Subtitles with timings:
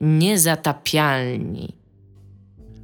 [0.00, 1.76] Niezatapialni.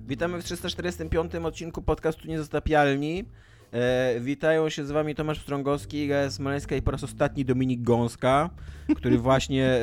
[0.08, 3.24] Witamy w 345 odcinku podcastu Niezatapialni.
[3.72, 8.50] E, witają się z wami Tomasz Strągowski, Iga Smoleńska i po raz ostatni Dominik Gąska,
[8.96, 9.80] który właśnie e,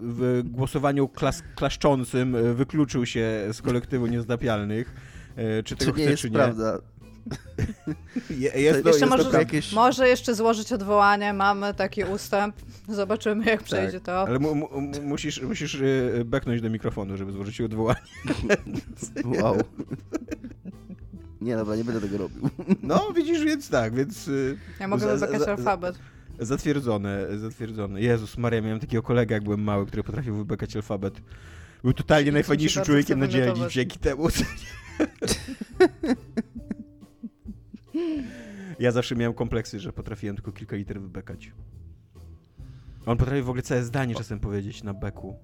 [0.00, 4.94] w głosowaniu klas klaszczącym e, wykluczył się z kolektywu Niezatapialnych.
[5.36, 6.36] E, czy tego to nie chce, jest czy nie?
[6.36, 6.78] prawda.
[8.30, 12.56] Je, jest to, Jeszcze jest może, to jakieś- może jeszcze złożyć odwołanie, mamy taki ustęp.
[12.88, 14.20] Zobaczymy, jak Tak, przejdzie to.
[14.20, 15.74] Ale mu, mu, mu- musisz, musisz
[16.20, 18.00] e, beknąć do mikrofonu, żeby złożyć odwołanie.
[19.42, 19.56] Wow.
[21.40, 22.50] Nie, dobra, nie będę tego robił.
[22.82, 24.28] No, widzisz, więc tak, więc...
[24.28, 24.32] e,
[24.80, 25.98] Ja mogę za- wybekać za- alfabet.
[26.38, 28.00] Zatwierdzone, zatwierdzone.
[28.00, 31.14] Jezus Maria, miałem takiego kolegę, jak byłem mały, który potrafił wybekać alfabet.
[31.82, 34.28] Był totalnie najfajniejszym człowiekiem na dzielni dzięki temu.
[38.78, 41.52] Ja zawsze miałem kompleksy, że potrafiłem tylko kilka liter wybekać.
[43.06, 45.36] On potrafi w ogóle całe zdanie czasem powiedzieć na beku.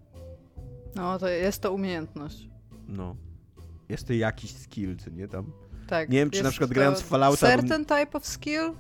[0.95, 2.49] No, to jest to umiejętność.
[2.89, 3.17] No.
[3.89, 5.53] Jest to jakiś skill, co nie tam.
[5.89, 6.09] Tak.
[6.09, 8.73] Nie wiem, czy na przykład grając w Fallouta bym- Certain type of skill?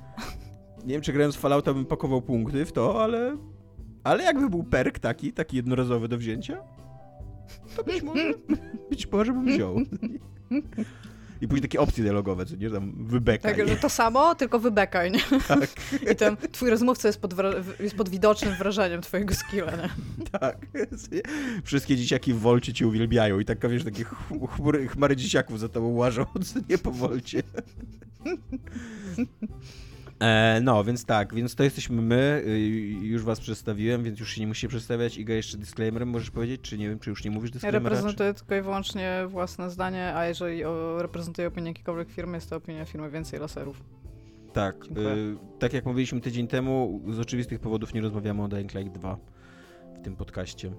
[0.84, 3.36] Nie wiem, czy grając w Fallouta bym pakował punkty w to, ale...
[4.04, 6.62] Ale jakby był perk taki, taki jednorazowy do wzięcia,
[7.76, 8.32] to być może,
[8.90, 9.76] być może bym wziął.
[11.42, 13.56] I później takie opcje dialogowe, co nie, tam wybekaj.
[13.56, 15.20] Tak, że to samo, tylko wybekaj, nie?
[15.48, 15.68] Tak,
[16.12, 17.34] I ten twój rozmówca jest pod,
[17.80, 19.88] jest pod widocznym wrażeniem twojego skilla, nie?
[20.40, 20.66] tak.
[21.64, 25.68] Wszystkie dzieciaki w Wolcie cię uwielbiają i tak, wiesz, takie ch- chmury, chmary dzieciaków za
[25.68, 27.42] tobą łażą, co nie po Wolcie.
[30.22, 32.58] E, no, więc tak, więc to jesteśmy my, y,
[33.02, 35.18] już was przedstawiłem, więc już się nie musicie przedstawiać.
[35.18, 37.80] Iga, jeszcze disclaimerem możesz powiedzieć, czy nie wiem, czy już nie mówisz Ja disclaimera?
[37.90, 40.62] czy- reprezentuję tylko i wyłącznie własne zdanie, a jeżeli
[40.98, 43.82] reprezentuję opinię jakiejkolwiek firmy, jest to opinia firmy Więcej Laserów.
[44.52, 44.88] Tak, y,
[45.58, 49.18] tak jak mówiliśmy tydzień temu, z oczywistych powodów nie rozmawiamy o Dying Light 2
[49.94, 50.72] w tym podcaście.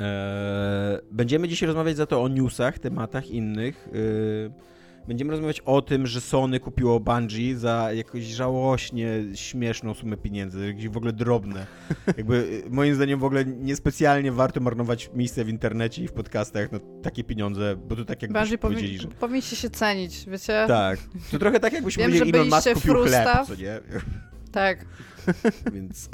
[0.00, 3.88] E, będziemy dzisiaj rozmawiać za to o newsach, tematach innych.
[3.94, 4.73] Y,
[5.08, 10.88] będziemy rozmawiać o tym, że Sony kupiło Bungie za jakąś żałośnie śmieszną sumę pieniędzy, jakieś
[10.88, 11.66] w ogóle drobne.
[12.16, 16.72] Jakby y, moim zdaniem w ogóle niespecjalnie warto marnować miejsce w internecie i w podcastach
[16.72, 19.08] na takie pieniądze, bo to tak jakbyśmy Bardziej powiedzieli, że...
[19.08, 20.64] powinniście się cenić, wiecie?
[20.68, 20.98] Tak.
[21.30, 23.46] To trochę tak jakbyśmy Wiem, powiedzieli, że Elon Musk kupił chleb, frustaw.
[23.46, 23.80] co nie?
[24.52, 24.86] Tak.
[25.74, 26.08] Więc.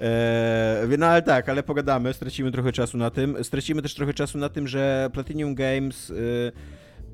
[0.00, 3.44] Eee, no ale tak, ale pogadamy, stracimy trochę czasu na tym.
[3.44, 6.52] Stracimy też trochę czasu na tym, że Platinum Games y,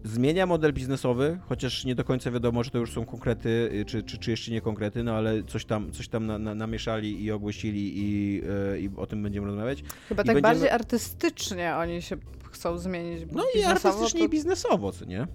[0.04, 4.02] zmienia model biznesowy, chociaż nie do końca wiadomo, czy to już są konkrety, y, czy,
[4.02, 7.32] czy, czy jeszcze nie konkrety, no ale coś tam, coś tam na, na, namieszali i
[7.32, 8.40] ogłosili i,
[8.74, 9.82] y, i o tym będziemy rozmawiać.
[10.08, 12.16] Chyba I tak będziemy- bardziej artystycznie oni się
[12.50, 13.26] chcą zmienić.
[13.32, 15.26] No i artystycznie to- i biznesowo, co nie?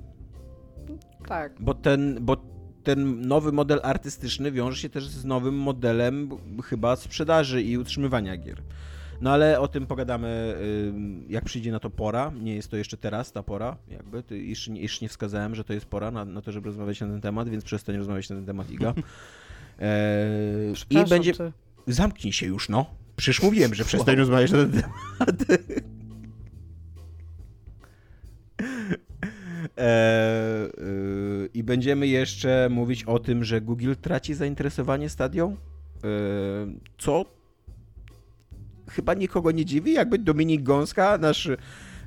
[1.28, 1.54] Tak.
[1.60, 2.38] Bo ten, bo
[2.84, 6.30] ten nowy model artystyczny wiąże się też z nowym modelem
[6.64, 8.62] chyba sprzedaży i utrzymywania gier.
[9.22, 10.56] No ale o tym pogadamy,
[10.88, 12.32] ym, jak przyjdzie na to pora.
[12.42, 14.24] Nie jest to jeszcze teraz ta pora, jakby.
[14.24, 17.02] Ty, jeszcze, nie- jeszcze nie wskazałem, że to jest pora na, na to, żeby rozmawiać
[17.02, 18.94] na ten temat, więc przestań rozmawiać na ten temat, Iga.
[19.80, 20.74] Eee,
[21.06, 21.34] I będzie...
[21.34, 21.52] Ty.
[21.88, 22.86] Zamknij się już, no.
[23.16, 25.46] Przecież mówiłem, że przestań rozmawiać na ten temat.
[29.78, 30.64] Eee,
[31.42, 35.50] yy, I będziemy jeszcze mówić o tym, że Google traci zainteresowanie stadią.
[36.04, 37.26] Eee, co
[38.90, 41.50] chyba nikogo nie dziwi, jakby Dominik Gąska, nasz,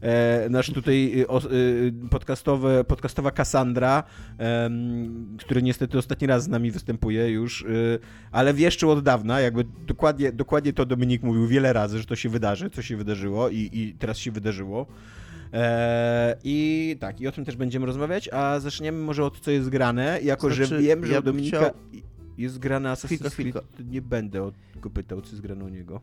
[0.00, 4.02] e, nasz tutaj o, y, podcastowe, podcastowa Cassandra,
[4.38, 7.98] em, który niestety ostatni raz z nami występuje już, y,
[8.32, 12.28] ale wieszczył od dawna, jakby dokładnie, dokładnie to Dominik mówił wiele razy, że to się
[12.28, 14.86] wydarzy, co się wydarzyło i, i teraz się wydarzyło.
[15.52, 19.68] E, I tak, i o tym też będziemy rozmawiać, a zaczniemy może od co jest
[19.68, 21.72] grane, jako że Znaczy, wiem, że ja Dominika chciał-
[22.38, 23.56] jest grane Assassin's Creed,
[23.90, 26.00] nie będę go pytał, co jest grane u niego.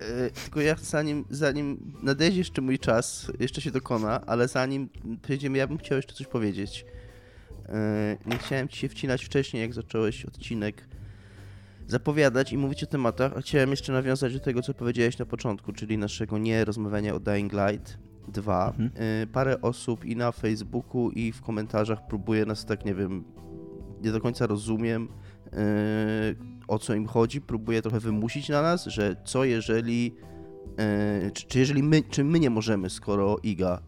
[0.00, 4.88] E, tylko ja zanim, zanim nadejdzie jeszcze mój czas, jeszcze się dokona, ale zanim
[5.22, 6.84] przejdziemy, ja bym chciał jeszcze coś powiedzieć.
[7.68, 10.88] E, nie chciałem ci się wcinać wcześniej, jak zacząłeś odcinek
[11.86, 15.72] zapowiadać i mówić o tematach, a chciałem jeszcze nawiązać do tego, co powiedziałeś na początku,
[15.72, 17.98] czyli naszego nie rozmawiania o Dying Light
[18.28, 18.66] 2.
[18.68, 18.90] Mhm.
[18.94, 23.24] E, parę osób i na Facebooku i w komentarzach próbuje nas tak, nie wiem,
[24.02, 25.08] nie do końca rozumiem,
[26.72, 30.14] o co im chodzi, próbuje trochę wymusić na nas, że co jeżeli,
[30.78, 33.82] e, czy, czy jeżeli my, czy my nie możemy, skoro Iga,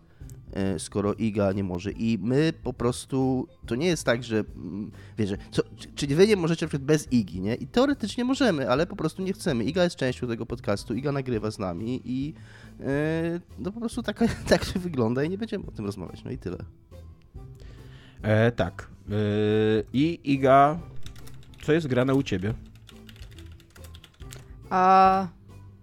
[0.52, 4.90] e, skoro Iga nie może i my po prostu, to nie jest tak, że, mm,
[5.18, 5.62] wiesz, co,
[5.94, 7.54] czy, wy nie możecie na bez Igi, nie?
[7.54, 9.64] I teoretycznie możemy, ale po prostu nie chcemy.
[9.64, 12.34] Iga jest częścią tego podcastu, Iga nagrywa z nami i
[12.80, 16.30] e, no po prostu tak, tak to wygląda i nie będziemy o tym rozmawiać, no
[16.30, 16.58] i tyle.
[18.56, 18.90] Tak.
[19.92, 20.78] I Iga,
[21.62, 22.54] co jest grane u ciebie?
[24.74, 25.26] A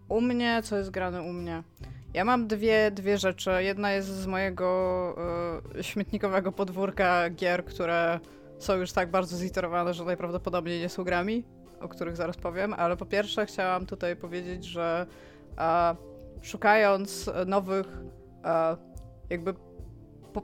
[0.09, 1.63] u mnie, co jest grane u mnie?
[2.13, 3.51] Ja mam dwie, dwie rzeczy.
[3.59, 5.15] Jedna jest z mojego
[5.79, 8.19] y, śmietnikowego podwórka gier, które
[8.59, 11.43] są już tak bardzo ziterowane, że najprawdopodobniej nie są grami,
[11.79, 15.05] o których zaraz powiem, ale po pierwsze chciałam tutaj powiedzieć, że
[15.57, 15.95] e,
[16.41, 17.87] szukając nowych
[18.43, 18.77] e,
[19.29, 19.53] jakby
[20.33, 20.41] po,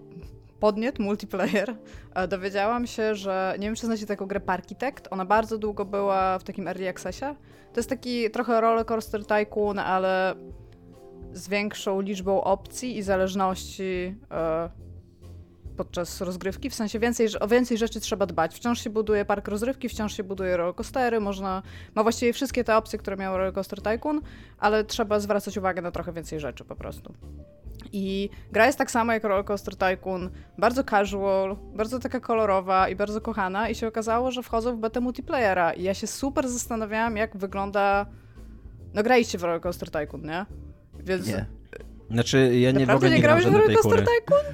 [0.59, 1.75] podniet multiplayer,
[2.15, 5.07] e, dowiedziałam się, że nie wiem, czy znacie taką grę Parkitect.
[5.11, 7.35] Ona bardzo długo była w takim early accessie.
[7.77, 10.35] To jest taki trochę rollercoaster tycoon, ale
[11.33, 14.69] z większą liczbą opcji i zależności e,
[15.77, 18.55] podczas rozgrywki, w sensie więcej, o więcej rzeczy trzeba dbać.
[18.55, 21.63] Wciąż się buduje park rozrywki, wciąż się buduje rollercoastery, można,
[21.95, 24.21] ma właściwie wszystkie te opcje, które miał Rollercoaster Tycoon,
[24.59, 27.13] ale trzeba zwracać uwagę na trochę więcej rzeczy po prostu.
[27.91, 33.21] I gra jest tak samo jak Rollercoaster Tycoon, bardzo casual, bardzo taka kolorowa i bardzo
[33.21, 37.37] kochana i się okazało, że wchodzą w betę multiplayera i ja się super zastanawiałam, jak
[37.37, 38.05] wygląda...
[38.93, 40.45] No graliście w Rollercoaster Tycoon, nie?
[40.99, 41.27] Więc...
[41.27, 41.45] Nie.
[42.11, 44.45] Znaczy, ja nie w ogóle nie, nie grałeś w Rollercoaster Tycoon?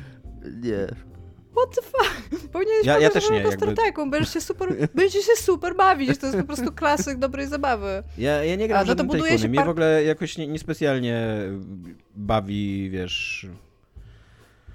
[0.62, 1.13] Nie.
[1.58, 2.50] What the fuck?
[2.52, 3.76] Powinieneś ja, ja też nie, jakby...
[4.10, 8.04] Będziesz się super, będziesz się super bawić, to jest po prostu klasyk dobrej zabawy.
[8.18, 9.66] Ja, ja nie gram A, no to buduje się Mnie par...
[9.66, 11.28] w ogóle jakoś nie, niespecjalnie
[12.16, 13.48] bawi, wiesz...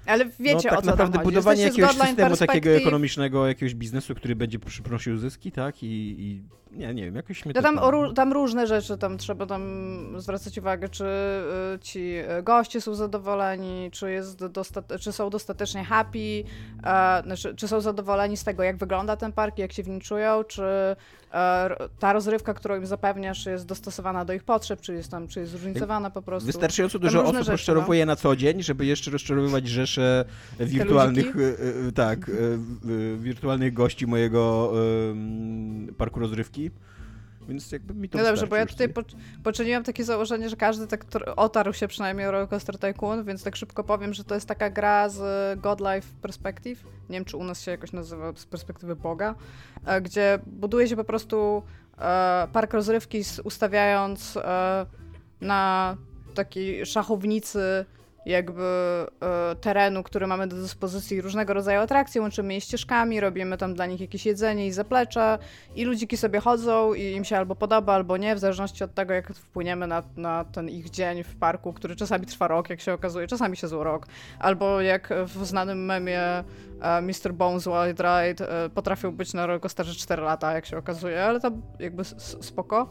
[0.05, 4.35] Ale wiecie no, tak o co naprawdę budowanie jakiegoś systemu takiego ekonomicznego, jakiegoś biznesu, który
[4.35, 5.83] będzie przynosił zyski, tak?
[5.83, 6.41] I, i
[6.71, 8.13] nie, nie wiem, jakoś mnie to tam, tam...
[8.13, 9.63] tam różne rzeczy tam trzeba tam
[10.17, 14.39] zwracać uwagę, czy y, ci y, goście są zadowoleni, czy, jest
[14.99, 16.43] czy są dostatecznie happy,
[16.83, 19.99] e, znaczy, czy są zadowoleni z tego, jak wygląda ten park, jak się w nim
[19.99, 20.95] czują, czy e,
[21.99, 25.51] ta rozrywka, którą im zapewniasz, jest dostosowana do ich potrzeb, czy jest tam, czy jest
[25.51, 26.47] zróżnicowana po prostu.
[26.47, 28.11] Wystarczająco dużo osób rzeczy, rozczarowuje no.
[28.11, 30.25] na co dzień, żeby jeszcze rozczarowywać rzesze
[30.59, 32.31] wirtualnych, y, tak,
[33.17, 34.73] wirtualnych gości mojego
[35.97, 36.58] parku rozrywki.
[37.49, 39.01] Więc jakby mi to No dobrze, bo ja tutaj po,
[39.43, 43.83] poczyniłam takie założenie, że każdy tak otarł się przynajmniej o Rollercoaster Tycoon, więc tak szybko
[43.83, 46.83] powiem, że to jest taka gra z Godlife Perspective.
[47.09, 49.35] Nie wiem, czy u nas się jakoś nazywa z perspektywy Boga,
[49.85, 51.63] e, gdzie buduje się po prostu
[51.97, 54.85] e, park rozrywki ustawiając e,
[55.41, 55.97] na
[56.33, 57.85] takiej szachownicy
[58.25, 63.73] jakby e, terenu, który mamy do dyspozycji, różnego rodzaju atrakcje, łączymy je ścieżkami, robimy tam
[63.73, 65.37] dla nich jakieś jedzenie i zaplecze
[65.75, 69.13] i ludziki sobie chodzą i im się albo podoba, albo nie, w zależności od tego,
[69.13, 72.93] jak wpłyniemy na, na ten ich dzień w parku, który czasami trwa rok, jak się
[72.93, 74.07] okazuje, czasami się zło rok,
[74.39, 76.43] albo jak w znanym memie e,
[77.01, 77.33] Mr.
[77.33, 81.51] Bones Wild Ride e, potrafił być na rollercoasterze 4 lata, jak się okazuje, ale to
[81.79, 82.03] jakby
[82.41, 82.89] spoko.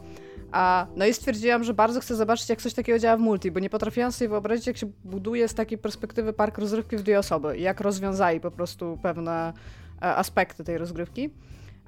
[0.51, 3.59] A, no i stwierdziłam, że bardzo chcę zobaczyć, jak coś takiego działa w multi, bo
[3.59, 7.57] nie potrafiłam sobie wyobrazić, jak się buduje z takiej perspektywy park rozrywki w dwie osoby
[7.57, 9.53] jak rozwiązali po prostu pewne
[10.01, 11.29] e, aspekty tej rozgrywki.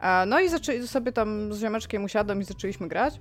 [0.01, 3.19] E, no i zaczęli sobie tam z ziomeczkiem usiadłem i zaczęliśmy grać.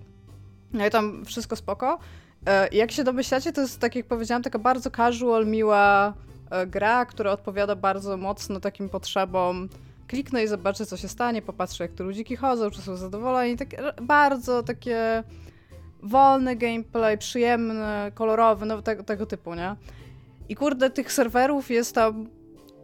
[0.73, 1.99] No i tam wszystko spoko.
[2.47, 6.15] E, jak się domyślacie, to jest, tak jak powiedziałam, taka bardzo casual, miła
[6.67, 9.69] gra, która odpowiada bardzo mocno takim potrzebom
[10.11, 13.57] kliknę i zobaczę, co się stanie, popatrzę, jak tu ludziki chodzą, czy są zadowoleni.
[13.57, 13.69] Tak,
[14.03, 15.23] bardzo takie
[16.03, 19.77] wolny gameplay, przyjemny, kolorowy, no tego, tego typu, nie?
[20.49, 22.29] I kurde, tych serwerów jest tam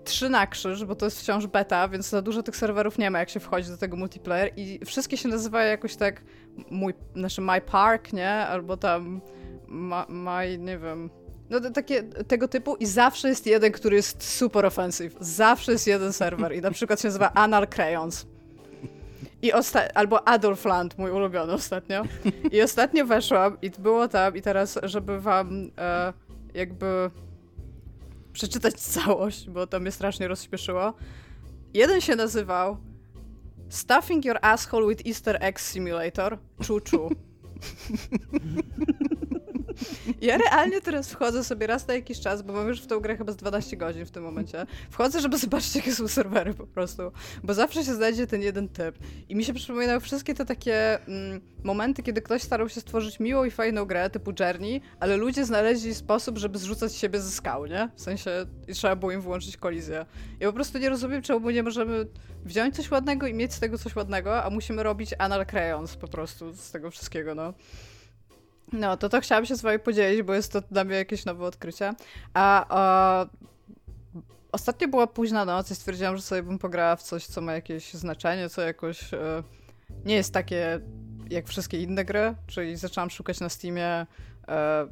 [0.04, 3.18] trzy na krzyż, bo to jest wciąż beta, więc za dużo tych serwerów nie ma,
[3.18, 6.22] jak się wchodzi do tego multiplayer i wszystkie się nazywają jakoś tak
[6.70, 8.30] mój, znaczy My Park, nie?
[8.30, 9.20] Albo tam
[9.68, 11.10] my, my nie wiem,
[11.50, 15.14] no to takie tego typu i zawsze jest jeden, który jest super offensive.
[15.20, 18.26] Zawsze jest jeden serwer i na przykład się nazywa Anal Crayons.
[19.42, 22.02] I osta- albo Adolfland, mój ulubiony ostatnio.
[22.52, 26.12] I ostatnio weszłam i było tam i teraz, żeby wam e,
[26.54, 27.10] jakby
[28.32, 30.94] przeczytać całość, bo to mnie strasznie rozśpieszyło.
[31.74, 32.76] Jeden się nazywał
[33.68, 36.38] Stuffing Your Asshole with Easter Egg Simulator.
[36.62, 37.10] Czu-czu.
[40.20, 43.16] Ja realnie teraz wchodzę sobie raz na jakiś czas, bo mam już w tą grę
[43.16, 44.66] chyba z 12 godzin w tym momencie.
[44.90, 47.02] Wchodzę, żeby zobaczyć, jakie są serwery po prostu.
[47.42, 48.98] Bo zawsze się znajdzie ten jeden typ.
[49.28, 53.44] I mi się przypominały wszystkie te takie mm, momenty, kiedy ktoś starał się stworzyć miłą
[53.44, 57.88] i fajną grę typu Journey, ale ludzie znaleźli sposób, żeby zrzucać siebie ze skał, nie?
[57.96, 58.30] W sensie
[58.74, 60.06] trzeba było im włączyć kolizję.
[60.40, 62.06] Ja po prostu nie rozumiem, czemu nie możemy
[62.44, 66.08] wziąć coś ładnego i mieć z tego coś ładnego, a musimy robić anal crayons po
[66.08, 67.54] prostu z tego wszystkiego, no.
[68.72, 71.44] No, to to chciałam się z wami podzielić, bo jest to dla mnie jakieś nowe
[71.44, 71.94] odkrycie.
[72.34, 72.66] A
[74.52, 77.94] ostatnio była późna noc i stwierdziłam, że sobie bym pograła w coś, co ma jakieś
[77.94, 79.42] znaczenie, co jakoś e,
[80.04, 80.80] nie jest takie
[81.30, 84.06] jak wszystkie inne gry, czyli zaczęłam szukać na Steamie
[84.48, 84.86] e,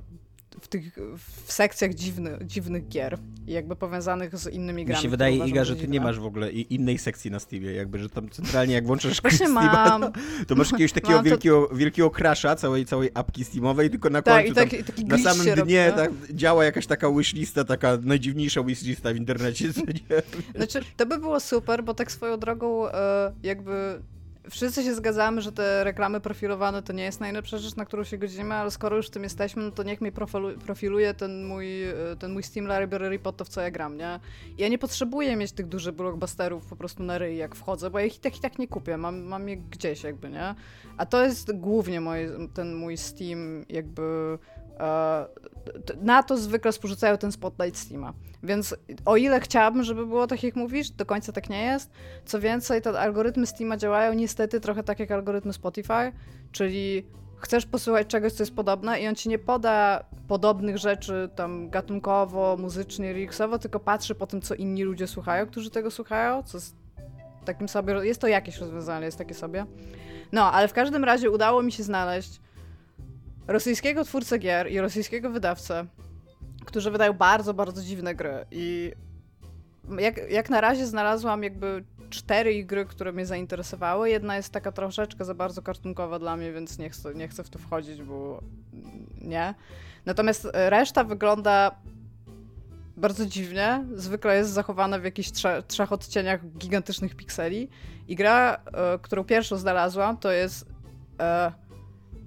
[0.60, 0.98] w tych
[1.46, 4.98] w sekcjach dziwny, dziwnych gier jakby powiązanych z innymi grami.
[4.98, 7.98] Mi się wydaje, Iga, że ty nie masz w ogóle innej sekcji na Steamie, jakby,
[7.98, 10.12] że tam centralnie jak włączasz Właśnie Steama, mam.
[10.12, 11.22] To, to masz jakiegoś takiego to...
[11.22, 15.92] wielkiego, wielkiego crasha całej, całej apki Steamowej, tylko na końcu tak, taki na samym dnie
[15.96, 19.72] tak, działa jakaś taka wishlista, taka najdziwniejsza wishlista w internecie.
[20.56, 24.02] Znaczy, to by było super, bo tak swoją drogą e, jakby
[24.50, 28.18] wszyscy się zgadzamy, że te reklamy profilowane to nie jest najlepsza rzecz, na którą się
[28.18, 30.12] godzimy, ale skoro już w tym jesteśmy, no to niech mnie
[30.66, 34.20] profiluje ten mój, e, ten mój Steam Library pod to, w co ja gram, nie?
[34.58, 38.04] Ja nie potrzebuję mieć tych dużych blockbusterów po prostu na ryj, jak wchodzę, bo ja
[38.04, 40.54] ich i tak i tak nie kupię, mam, mam je gdzieś jakby, nie?
[40.96, 42.16] A to jest głównie mój,
[42.54, 44.38] ten mój Steam jakby
[46.02, 48.12] na to zwykle sporzucają ten spotlight Steama.
[48.42, 51.90] Więc o ile chciałabym, żeby było tak jak mówisz, do końca tak nie jest.
[52.24, 56.12] Co więcej, te algorytmy Steama działają niestety trochę tak jak algorytmy Spotify,
[56.52, 61.70] czyli chcesz posłuchać czegoś, co jest podobne i on ci nie poda podobnych rzeczy tam
[61.70, 66.56] gatunkowo, muzycznie, liriksowo, tylko patrzy po tym, co inni ludzie słuchają, którzy tego słuchają, co
[66.56, 66.76] jest
[67.44, 69.66] takim sobie, jest to jakieś rozwiązanie, jest takie sobie.
[70.32, 72.40] No, ale w każdym razie udało mi się znaleźć
[73.46, 75.86] rosyjskiego twórcę gier i rosyjskiego wydawcę,
[76.64, 78.46] którzy wydają bardzo, bardzo dziwne gry.
[78.50, 78.92] I
[79.98, 84.10] jak, jak na razie znalazłam jakby cztery gry, które mnie zainteresowały.
[84.10, 87.50] Jedna jest taka troszeczkę za bardzo kartunkowa dla mnie, więc nie chcę, nie chcę w
[87.50, 88.40] to wchodzić, bo
[89.20, 89.54] nie.
[90.06, 91.76] Natomiast reszta wygląda
[92.96, 93.84] bardzo dziwnie.
[93.94, 97.68] Zwykle jest zachowana w jakichś trze trzech odcieniach gigantycznych pikseli.
[98.08, 100.66] I gra, y, którą pierwszą znalazłam, to jest y,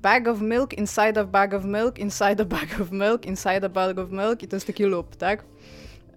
[0.08, 3.70] bag of milk inside a bag of milk inside a bag of milk inside a
[3.70, 5.44] bag of milk i to jest taki loop, tak?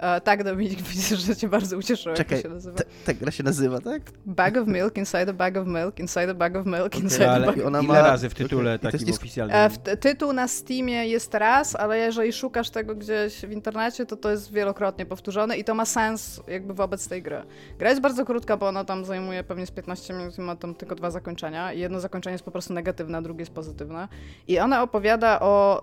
[0.01, 2.79] E, tak, Dominik, widzę, że cię bardzo ucieszyło, Czekaj, jak to się nazywa.
[3.05, 4.03] Ta gra się nazywa, tak?
[4.27, 7.43] Bag of milk inside a bag of milk inside a bag of milk inside okay,
[7.43, 7.85] a bag of milk.
[7.85, 8.93] Ile razy w tytule okay.
[8.93, 9.21] takim jest...
[9.21, 9.57] oficjalnym?
[9.57, 14.17] E, w tytuł na Steamie jest raz, ale jeżeli szukasz tego gdzieś w internecie, to
[14.17, 17.43] to jest wielokrotnie powtórzone i to ma sens jakby wobec tej gry.
[17.79, 20.75] Gra jest bardzo krótka, bo ona tam zajmuje pewnie z 15 minut i ma tam
[20.75, 21.73] tylko dwa zakończenia.
[21.73, 24.09] Jedno zakończenie jest po prostu negatywne, a drugie jest pozytywne.
[24.49, 25.81] I ona opowiada o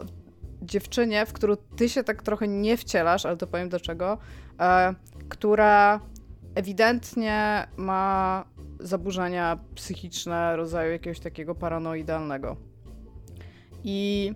[0.61, 4.17] dziewczynie, w którą ty się tak trochę nie wcielasz, ale to powiem dlaczego,
[4.59, 4.95] e,
[5.29, 5.99] która
[6.55, 8.45] ewidentnie ma
[8.79, 12.57] zaburzenia psychiczne rodzaju jakiegoś takiego paranoidalnego.
[13.83, 14.31] I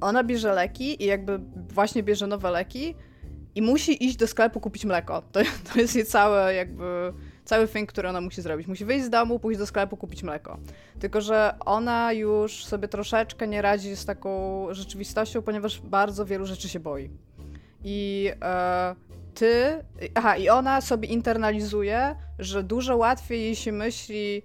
[0.00, 2.94] ona bierze leki i jakby właśnie bierze nowe leki
[3.54, 5.22] i musi iść do sklepu kupić mleko.
[5.32, 5.40] To,
[5.72, 7.12] to jest jej całe jakby
[7.48, 8.66] cały thing, który ona musi zrobić.
[8.66, 10.58] Musi wyjść z domu, pójść do sklepu, kupić mleko.
[11.00, 16.68] Tylko, że ona już sobie troszeczkę nie radzi z taką rzeczywistością, ponieważ bardzo wielu rzeczy
[16.68, 17.10] się boi.
[17.84, 18.94] I e,
[19.34, 24.42] ty, aha, i ona sobie internalizuje, że dużo łatwiej jej się myśli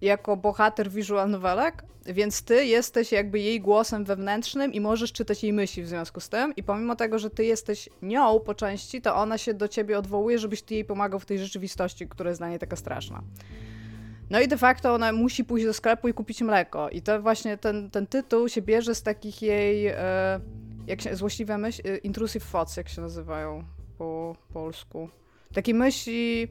[0.00, 5.52] jako bohater visual novelek, więc ty jesteś jakby jej głosem wewnętrznym i możesz czytać jej
[5.52, 6.54] myśli w związku z tym.
[6.56, 10.38] I pomimo tego, że ty jesteś nią po części, to ona się do ciebie odwołuje,
[10.38, 13.22] żebyś ty jej pomagał w tej rzeczywistości, która jest dla niej taka straszna.
[14.30, 16.90] No i de facto ona musi pójść do sklepu i kupić mleko.
[16.90, 19.96] I to właśnie ten, ten tytuł się bierze z takich jej, e,
[20.86, 23.64] jak się, złośliwe myśli, e, intrusive thoughts, jak się nazywają
[23.98, 25.08] po polsku.
[25.54, 26.48] Takie myśli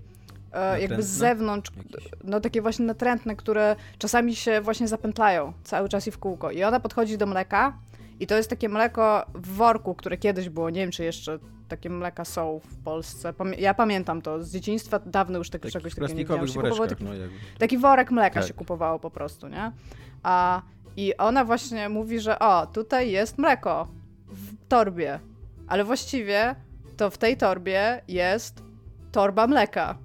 [0.55, 2.09] E, jakby z zewnątrz, Jakieś.
[2.23, 6.51] no takie właśnie natrętne, które czasami się właśnie zapętlają cały czas i w kółko.
[6.51, 7.77] I ona podchodzi do mleka
[8.19, 11.89] i to jest takie mleko w worku, które kiedyś było, nie wiem czy jeszcze takie
[11.89, 13.33] mleka są w Polsce.
[13.57, 16.89] ja pamiętam to z dzieciństwa, dawno już tego, czegoś takiego nie widziałam.
[16.89, 17.11] Taki, no,
[17.59, 18.47] taki worek mleka tak.
[18.47, 19.71] się kupowało po prostu, nie?
[20.23, 20.61] A,
[20.97, 23.87] I ona właśnie mówi, że o, tutaj jest mleko
[24.27, 25.19] w torbie,
[25.67, 26.55] ale właściwie
[26.97, 28.63] to w tej torbie jest
[29.11, 29.97] torba mleka.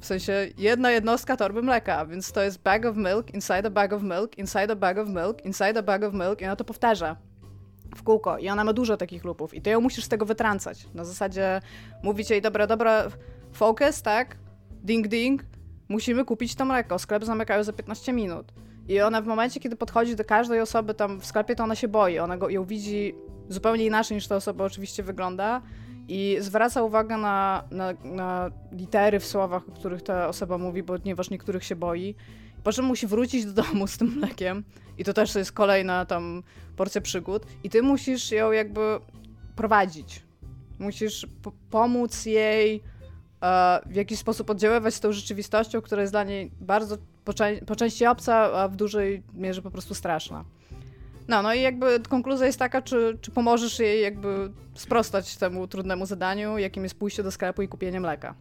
[0.00, 3.92] W sensie jedna jednostka torby mleka, więc to jest bag of milk, inside a bag
[3.92, 6.64] of milk, inside a bag of milk, inside a bag of milk i ona to
[6.64, 7.16] powtarza
[7.96, 8.38] w kółko.
[8.38, 10.88] I ona ma dużo takich lupów i ty ją musisz z tego wytrącać.
[10.94, 11.60] Na zasadzie
[12.02, 13.08] mówicie jej, dobra, dobra,
[13.52, 14.36] focus, tak?
[14.70, 15.44] Ding, ding,
[15.88, 16.98] musimy kupić to mleko.
[16.98, 18.52] Sklep zamykają za 15 minut.
[18.88, 21.88] I ona w momencie, kiedy podchodzi do każdej osoby tam w sklepie, to ona się
[21.88, 22.18] boi.
[22.18, 23.14] Ona go, ją widzi
[23.48, 25.62] zupełnie inaczej niż ta osoba oczywiście wygląda
[26.08, 31.30] i zwraca uwagę na, na, na, litery w słowach, o których ta osoba mówi, ponieważ
[31.30, 32.14] niektórych się boi.
[32.64, 34.64] Po czym musi wrócić do domu z tym mlekiem
[34.98, 36.42] i to też jest kolejna tam
[36.76, 38.80] porcja przygód i ty musisz ją jakby
[39.56, 40.22] prowadzić.
[40.78, 41.26] Musisz
[41.70, 42.82] pomóc jej
[43.42, 47.32] e, w jakiś sposób oddziaływać z tą rzeczywistością, która jest dla niej bardzo po,
[47.66, 50.44] po części obca, a w dużej mierze po prostu straszna.
[51.28, 56.06] No, no i jakby konkluzja jest taka, czy, czy pomożesz jej jakby sprostać temu trudnemu
[56.06, 58.34] zadaniu, jakim jest pójście do sklepu i kupienie mleka.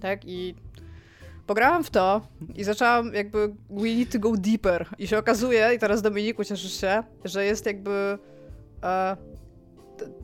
[0.00, 0.24] Tak?
[0.24, 0.54] I
[1.46, 2.20] pograłam w to
[2.54, 4.86] i zaczęłam jakby we need to go deeper.
[4.98, 8.18] I się okazuje, i teraz Dominiku cieszysz się, że jest jakby
[8.82, 9.16] e,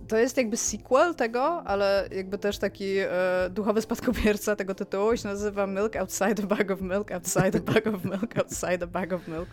[0.09, 3.09] to jest jakby sequel tego, ale jakby też taki e,
[3.51, 7.87] duchowy spadkobierca tego tytułu się nazywa Milk Outside a Bag of Milk, Outside a Bag
[7.87, 9.49] of Milk, Outside a Bag of Milk,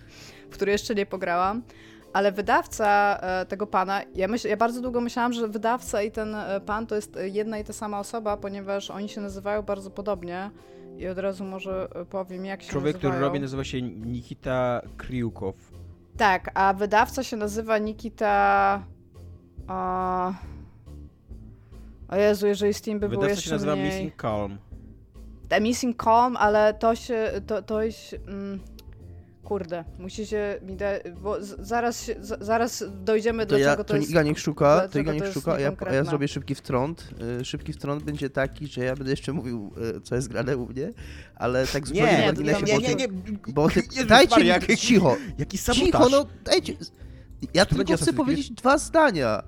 [0.50, 1.62] w który jeszcze nie pograłam.
[2.16, 6.36] Ale wydawca e, tego pana, ja, myśl, ja bardzo długo myślałam, że wydawca i ten
[6.36, 10.52] e, pan to jest jedna i ta sama osoba, ponieważ oni się nazywają bardzo podobnie.
[10.98, 13.14] I od razu może e, powiem, jak się Człowiek, nazywają.
[13.14, 15.56] który robi, nazywa się Nikita Kriukow.
[16.18, 18.84] Tak, a wydawca się nazywa Nikita...
[19.68, 20.34] A...
[22.08, 23.88] O Jezu, jeżeli Steam by było Wydawca jeszcze się nazywa mniej...
[23.88, 24.58] Missing Calm.
[25.50, 27.32] The Missing Calm, ale to się...
[27.48, 28.16] To, to jest...
[28.28, 28.60] Mm,
[29.46, 31.02] kurde, musicie mi dać...
[31.22, 34.10] Bo zaraz, się, zaraz dojdziemy To do ja, czego to, to jest...
[34.10, 37.10] Iga niech szuka, to Iga niech szuka, a ja, a ja zrobię szybki wtrąd.
[37.42, 40.66] Y, Szybki wtrąd będzie taki, że ja będę jeszcze mówił, y, co jest grane u
[40.68, 40.94] mnie,
[41.36, 43.08] ale tak zupełnie Nie, nie, nie, bo nie, ty- nie,
[43.54, 45.86] Bo ty, Jezus dajcie Maria, mi, jaki- cicho, Jaki sabotaż.
[45.86, 46.74] cicho, no dajcie.
[47.54, 49.44] Ja tylko chcę powiedzieć dwa zdania.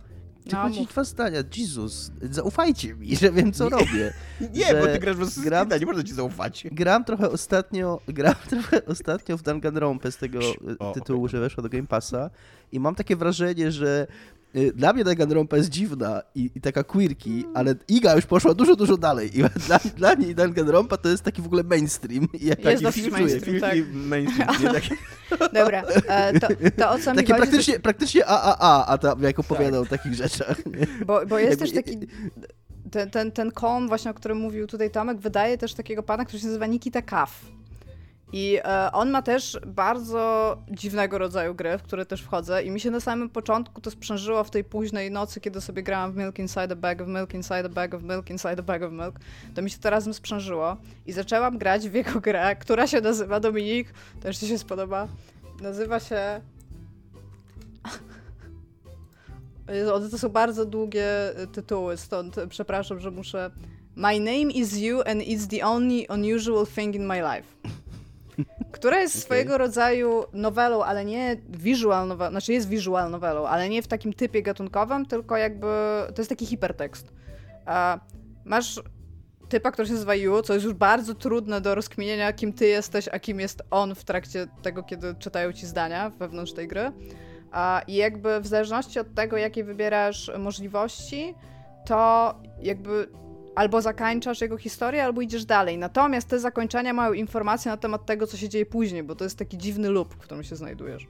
[0.47, 0.87] Chcę No, mów.
[0.89, 1.39] dwa zdania.
[1.57, 3.69] Jezus, zaufajcie mi, że wiem, co Nie.
[3.69, 4.13] robię.
[4.53, 6.67] Nie, że bo ty grasz Assassin's gram- nie można ci zaufać.
[6.71, 10.39] Gram trochę ostatnio, gram trochę ostatnio w Danganronpę z tego
[10.79, 11.31] O, y, tytułu, okej.
[11.31, 12.29] że weszła do Game Passa
[12.71, 14.07] i mam takie wrażenie, że
[14.75, 18.97] dla mnie Danganronpa jest dziwna i, i taka queerki, ale Iga już poszła dużo, dużo
[18.97, 22.27] dalej i dla, dla niej Danganronpa to jest taki w ogóle mainstream.
[22.33, 23.59] I ja Jest taki dosyć mainstream.
[23.61, 23.73] tak.
[23.73, 24.95] Filthy mainstream, nie takie...
[25.53, 29.39] Dobra, e, to, to o co mi Takie chodzi, praktycznie, praktycznie AAA, a tam jak
[29.39, 30.65] opowiadał o takich rzeczach.
[30.65, 31.05] nie?
[31.05, 32.07] Bo, bo jest Jakby- też taki.
[32.91, 36.39] Ten, ten, ten kom, właśnie o którym mówił tutaj Tomek, wydaje też takiego pana, który
[36.39, 37.45] się nazywa Nikita Kaf.
[38.33, 42.63] I e, on ma też bardzo dziwnego rodzaju gry, w które też wchodzę.
[42.63, 46.11] I mi się na samym początku to sprzężyło w tej późnej nocy, kiedy sobie grałam
[46.11, 48.83] w Milk Inside a Bag of Milk, Inside a Bag of Milk, Inside a Bag
[48.83, 49.19] of Milk.
[49.55, 50.77] To mi się to razem sprzężyło.
[51.05, 53.93] I zaczęłam grać w jego grę, która się nazywa Dominik.
[54.21, 55.07] Też ci się spodoba.
[55.61, 56.41] Nazywa się
[60.11, 63.51] to są bardzo długie y, tytuły, stąd y, przepraszam, że muszę.
[63.95, 67.77] My name is you and it's the only unusual thing in my life.
[68.71, 69.21] Która jest Okej.
[69.21, 74.13] swojego rodzaju nowelą, ale nie visual novelą, znaczy jest visual nowelą, ale nie w takim
[74.13, 75.67] typie gatunkowym, tylko jakby
[76.15, 77.13] to jest taki hipertekst.
[77.65, 77.99] A
[78.45, 78.81] masz
[79.49, 83.09] typa, który się nazywa You, co jest już bardzo trudne do rozkminienia, kim ty jesteś,
[83.11, 86.91] a kim jest on w trakcie tego, kiedy czytają ci zdania wewnątrz tej gry.
[87.51, 91.35] A, I jakby w zależności od tego, jakie wybierasz możliwości,
[91.85, 93.09] to jakby
[93.57, 95.77] albo zakończasz jego historię, albo idziesz dalej.
[95.77, 99.37] Natomiast te zakończenia mają informacje na temat tego, co się dzieje później, bo to jest
[99.37, 101.07] taki dziwny loop, w którym się znajdujesz.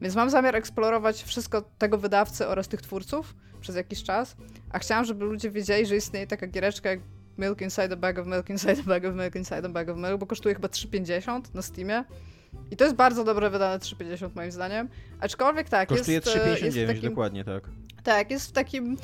[0.00, 4.36] Więc mam zamiar eksplorować wszystko tego wydawcy oraz tych twórców przez jakiś czas,
[4.72, 7.00] a chciałam, żeby ludzie wiedzieli, że istnieje taka giereczka jak
[7.38, 9.96] Milk Inside a Bag of Milk, Inside a Bag of Milk, Inside a Bag of
[9.96, 12.04] Milk, bo kosztuje chyba 3,50 na Steamie.
[12.70, 14.88] I to jest bardzo dobre wydane 3,50 moim zdaniem.
[15.20, 17.64] Aczkolwiek tak, Kosztuje jest, e, w 3,59, takim, dokładnie tak.
[18.02, 18.96] Tak, jest w takim...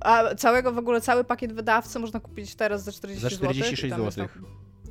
[0.00, 3.38] A całego w ogóle, cały pakiet wydawcy można kupić teraz za 40 Za zł.
[3.52, 4.26] 46 zł.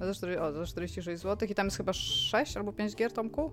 [0.01, 3.51] Za, 4, o, za 46 zł i tam jest chyba 6 albo 5 gier, Tomku?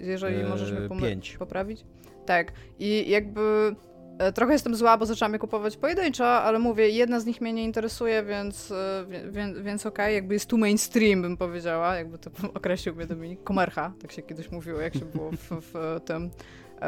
[0.00, 1.36] Jeżeli możesz mnie Eee, pięć.
[1.38, 1.84] poprawić.
[2.26, 2.52] Tak.
[2.78, 3.74] I jakby
[4.18, 7.52] e, trochę jestem zła, bo zaczęłam je kupować pojedynczo, ale mówię, jedna z nich mnie
[7.52, 12.30] nie interesuje, więc, e, wie, więc okej, jakby jest tu mainstream, bym powiedziała, jakby to
[12.54, 13.44] określił mnie Dominik.
[13.44, 16.30] Komercha, tak się kiedyś mówiło, jak się było w, w tym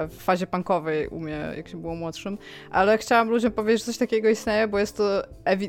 [0.09, 2.39] w fazie punkowej u mnie, jak się było młodszym,
[2.71, 5.23] ale chciałam ludziom powiedzieć, że coś takiego istnieje, bo jest to,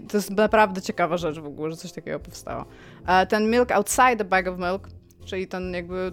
[0.10, 2.66] to jest naprawdę ciekawa rzecz w ogóle, że coś takiego powstało.
[3.08, 4.90] E, Ten Milk Outside the Bag of Milk,
[5.26, 6.12] czyli ten jakby,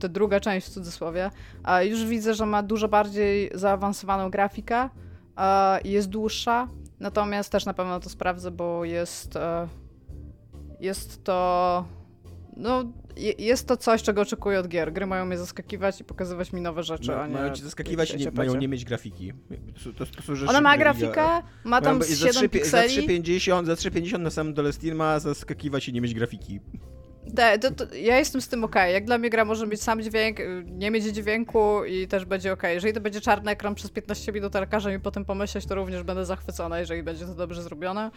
[0.00, 1.30] ta druga część w cudzysłowie,
[1.62, 4.88] a już widzę, że ma dużo bardziej zaawansowaną grafikę
[5.36, 6.68] e, i jest dłuższa,
[7.00, 9.68] natomiast też na pewno to sprawdzę, bo jest e,
[10.80, 11.84] jest to
[12.56, 14.92] no, je- jest to coś, czego oczekuję od gier.
[14.92, 17.34] Gry mają mnie zaskakiwać i pokazywać mi nowe rzeczy, a Ma, nie...
[17.34, 19.32] mają cię zaskakiwać i nie, mają nie mieć grafiki.
[19.84, 22.94] To, to, to Ona ma grafikę, ja- ma tam mają- 7 za trzy- pikseli.
[22.94, 26.60] Za 3,50 za 3,50 na samym dole Steam ma zaskakiwać i nie mieć grafiki.
[27.60, 28.92] To, to, ja jestem z tym okej.
[28.92, 32.52] Jak dla mnie gra może mieć sam dźwięk, y, nie mieć dźwięku i też będzie
[32.52, 32.74] okej.
[32.74, 36.02] Jeżeli to będzie czarny ekran przez 15 minut, ale każe mi potem pomyśleć, to również
[36.02, 38.10] będę zachwycona, jeżeli będzie to dobrze zrobione.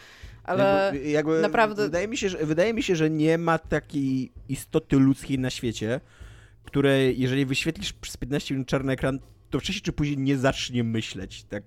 [0.43, 4.31] Ale jakby, jakby naprawdę- Wydaje mi, się, że, wydaje mi się, że nie ma takiej
[4.49, 5.99] istoty ludzkiej na świecie,
[6.63, 11.43] której jeżeli wyświetlisz przez 15 minut czarny ekran, to wcześniej czy później nie zacznie myśleć.
[11.43, 11.63] Tak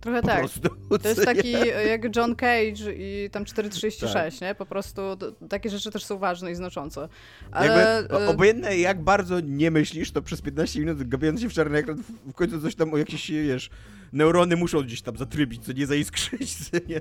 [0.00, 0.38] trochę po tak.
[0.38, 0.68] prostu.
[1.02, 1.66] To jest taki nie?
[1.66, 4.48] jak John Cage i tam 436, Tak.
[4.48, 4.54] nie?
[4.54, 7.08] Po prostu to, takie rzeczy też są ważne i znaczące.
[7.52, 7.66] Ale
[8.00, 11.52] Jakby, o- y, obojętnie jak bardzo nie myślisz, to przez 15 minut gapiąc się w
[11.52, 13.70] czarny ekran, w- końcu coś tam o jakieś, wiesz,
[14.12, 17.00] neurony muszą gdzieś tam zatrybić, co nie zaiskrzyć, co nie?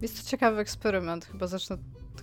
[0.00, 1.24] jest to ciekawy eksperyment.
[1.24, 1.76] Chyba zacznę.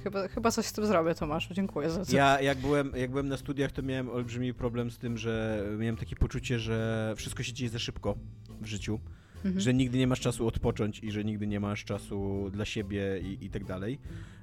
[0.03, 1.53] Chyba, chyba coś z tym zrobię, Tomaszu.
[1.53, 2.15] Dziękuję za to.
[2.15, 5.97] Ja jak byłem, jak byłem na studiach, to miałem olbrzymi problem z tym, że miałem
[5.97, 8.15] takie poczucie, że wszystko się dzieje za szybko
[8.61, 8.99] w życiu.
[9.45, 9.59] mhm.
[9.59, 13.45] że nigdy nie masz czasu odpocząć i że nigdy nie masz czasu dla siebie i,
[13.45, 13.99] i tak dalej.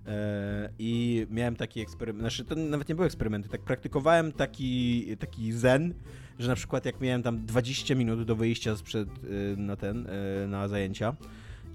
[0.07, 5.53] E, I miałem taki eksperyment, znaczy to nawet nie były eksperymenty, tak praktykowałem taki, taki
[5.53, 5.95] zen,
[6.39, 10.07] że na przykład jak miałem tam 20 minut do wyjścia sprzed, y, na ten,
[10.45, 11.17] y, na zajęcia,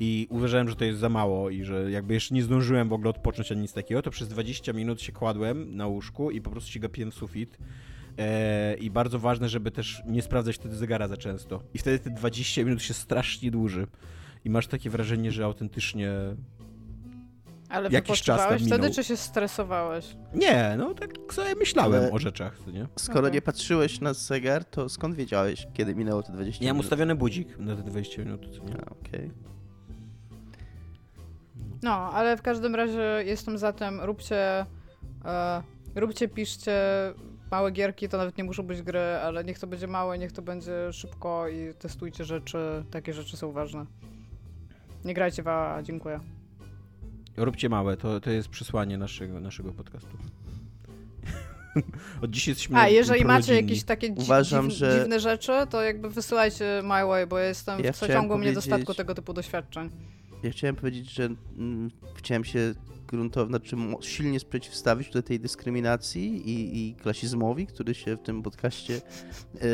[0.03, 3.09] i uważałem, że to jest za mało i że jakby jeszcze nie zdążyłem w ogóle
[3.09, 6.71] odpocząć ani nic takiego, to przez 20 minut się kładłem na łóżku i po prostu
[6.71, 7.57] się gapiłem w sufit.
[8.17, 11.63] E, I bardzo ważne, żeby też nie sprawdzać wtedy zegara za często.
[11.73, 13.87] I wtedy te 20 minut się strasznie dłuży.
[14.45, 16.11] I masz takie wrażenie, że autentycznie
[17.69, 18.79] ale jakiś czas tam minął.
[18.79, 20.15] wtedy, czy się stresowałeś?
[20.33, 22.87] Nie, no tak sobie myślałem Ale o rzeczach, nie?
[22.95, 23.31] Skoro okay.
[23.31, 26.67] nie patrzyłeś na zegar, to skąd wiedziałeś, kiedy minęło te 20 minut?
[26.67, 28.75] Ja mam ustawiony budzik na te 20 minut, co nie?
[28.75, 29.29] okej.
[29.31, 29.52] Okay.
[31.83, 34.65] No, ale w każdym razie jestem za tym, róbcie,
[35.25, 35.63] e,
[35.95, 36.81] róbcie, piszcie
[37.51, 40.41] małe gierki, to nawet nie muszą być gry, ale niech to będzie małe, niech to
[40.41, 43.85] będzie szybko i testujcie rzeczy, takie rzeczy są ważne.
[45.05, 46.19] Nie grajcie w A, dziękuję.
[47.37, 50.17] Róbcie małe, to, to jest przesłanie naszego, naszego podcastu.
[52.23, 54.99] Od dzisiaj jesteśmy A, jeżeli macie jakieś takie dzi Uważam, dziw że...
[54.99, 58.65] dziwne rzeczy, to jakby wysyłajcie My Way, bo ja jestem ja w przeciągłym powiedzieć...
[58.65, 59.89] niedostatku tego typu doświadczeń.
[60.43, 62.73] Ja chciałem powiedzieć, że mm, chciałem się
[63.07, 69.01] gruntownie, znaczy silnie przeciwstawić do tej dyskryminacji i, i klasizmowi, który się w tym podcaście
[69.61, 69.69] e,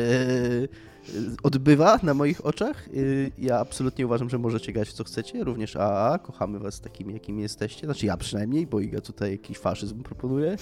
[1.42, 2.88] odbywa na moich oczach.
[2.88, 2.90] E,
[3.38, 7.42] ja absolutnie uważam, że możecie grać w co chcecie, również AA, kochamy was takimi, jakimi
[7.42, 10.56] jesteście, znaczy ja przynajmniej, bo Iga tutaj jakiś faszyzm proponuje.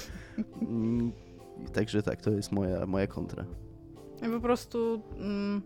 [0.61, 1.13] Mm,
[1.73, 3.45] także tak, to jest moja, moja kontra.
[4.23, 5.63] Ja po prostu mm,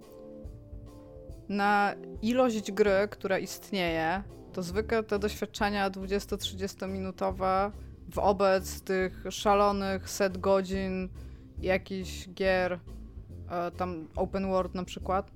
[1.48, 7.70] na ilość gry, która istnieje, to zwykle te doświadczenia 20-30 minutowe
[8.08, 11.08] wobec tych szalonych set godzin
[11.58, 12.78] jakichś gier,
[13.50, 15.30] e, tam open world na przykład,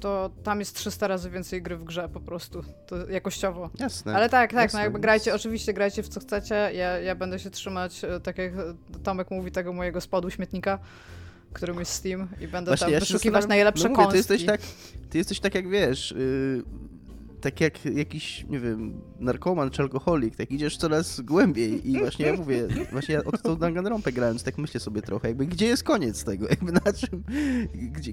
[0.00, 3.70] to tam jest 300 razy więcej gry w grze po prostu, to jakościowo.
[3.78, 4.16] Jasne.
[4.16, 7.38] Ale tak, tak, jasne, no jakby grajcie, oczywiście grajcie w co chcecie, ja, ja będę
[7.38, 8.52] się trzymać, e, tak jak
[9.02, 10.78] Tomek mówi, tego mojego spodu śmietnika,
[11.56, 14.60] którym jest Steam i będę Właśnie, tam ja wyszukiwać najlepsze no mówię, ty jesteś tak,
[15.10, 16.62] ty jesteś tak jak wiesz, yy,
[17.40, 22.32] tak jak jakiś, nie wiem, narkoman czy alkoholik, tak idziesz coraz głębiej i właśnie ja
[22.32, 26.24] mówię, właśnie ja od tą Danganronpę grając, tak myślę sobie trochę, jakby gdzie jest koniec
[26.24, 27.24] tego, jakby na czym,
[27.74, 28.12] gdzie,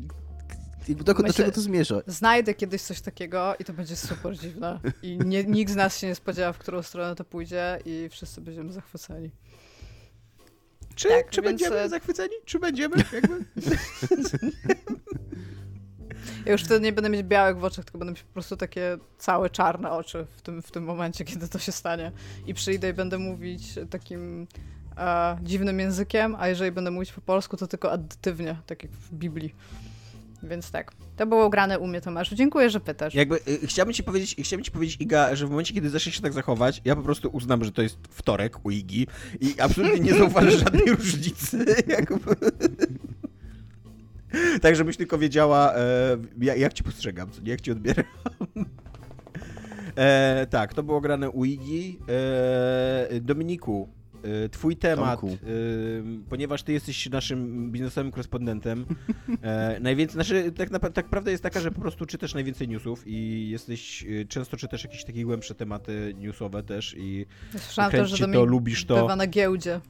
[0.90, 2.02] do, do czego to zmierza?
[2.08, 4.80] Znajdę kiedyś coś takiego i to będzie super dziwne.
[5.02, 8.42] I nie, nikt z nas się nie spodziewa, w którą stronę to pójdzie i wszyscy
[8.42, 9.32] będziemy zachwyceni.
[10.96, 11.52] Czy, tak, czy więc...
[11.52, 12.34] będziemy e, zachwyceni?
[12.46, 12.96] Czy będziemy?
[13.14, 13.46] Jakby?
[16.46, 18.98] Ja już wtedy nie będę mieć białych w oczach, tylko będę mieć po prostu takie
[19.18, 22.12] całe czarne oczy w tym, w tym momencie, kiedy to się stanie.
[22.48, 24.48] I przyjdę i będę mówić takim
[24.98, 29.14] e, dziwnym językiem, a jeżeli będę mówić po polsku, to tylko addytywnie, tak jak w
[29.14, 29.56] Biblii.
[30.44, 30.92] Więc tak.
[31.16, 32.36] To było grane u mnie, Tomaszu.
[32.36, 33.16] Dziękuję, że pytasz.
[33.16, 36.22] Jakby y, chciałbym ci powiedzieć, chciałbym ci powiedzieć, Iga, że w momencie, kiedy zaczniesz się
[36.22, 39.08] tak zachować, ja po prostu uznam, że to jest wtorek u Igi
[39.42, 41.66] i absolutnie nie zauważę żadnej różnicy.
[41.88, 42.36] Jakby...
[44.62, 48.06] tak, żebyś tylko wiedziała, e, jak, jak ci postrzegam, jak ci odbieram.
[49.96, 52.00] E, tak, to było grane u Igi.
[52.10, 53.90] E, Dominiku,
[54.52, 55.28] twój temat, e,
[56.30, 58.86] ponieważ ty jesteś naszym biznesowym korespondentem,
[59.42, 63.04] e, najwięcej, znaczy, tak, na, tak prawda jest taka, że po prostu czytasz najwięcej newsów
[63.08, 68.46] i jesteś, często czytasz jakieś takie głębsze tematy newsowe też i Słyszałam to, że to,
[68.46, 68.96] lubisz to.
[68.96, 69.82] bywa na giełdzie.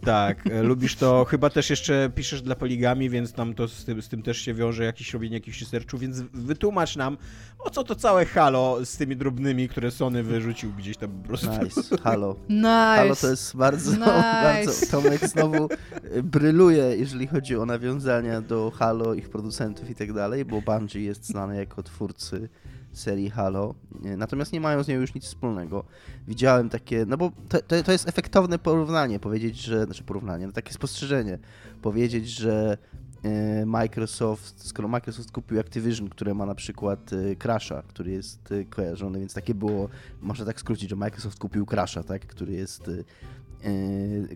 [0.00, 4.02] Tak, e, lubisz to, chyba też jeszcze piszesz dla poligami, więc tam to z tym,
[4.02, 7.16] z tym też się wiąże jakieś robienie jakichś researchów, więc wytłumacz nam,
[7.58, 11.50] o co to całe halo z tymi drobnymi, które Sony wyrzucił gdzieś tam po prostu.
[11.64, 12.36] Nice, halo.
[12.48, 12.68] Nice.
[12.96, 14.04] Halo to jest bardzo, nice.
[14.42, 15.68] bardzo, Tomek znowu
[16.02, 21.00] e, bryluje, jeżeli chodzi o nawiązania do Halo, ich producentów i tak dalej, bo Bungie
[21.00, 22.48] jest znany jako twórcy
[22.98, 23.74] serii Halo,
[24.16, 25.84] natomiast nie mają z nią już nic wspólnego.
[26.28, 30.52] Widziałem takie, no bo to, to, to jest efektowne porównanie, powiedzieć, że, znaczy porównanie, no
[30.52, 31.38] takie spostrzeżenie,
[31.82, 32.78] powiedzieć, że
[33.22, 38.64] e, Microsoft, skoro Microsoft kupił Activision, które ma na przykład e, Crasha, który jest e,
[38.64, 39.88] kojarzony, więc takie było,
[40.20, 42.90] można tak skrócić, że Microsoft kupił Crasha, tak, który jest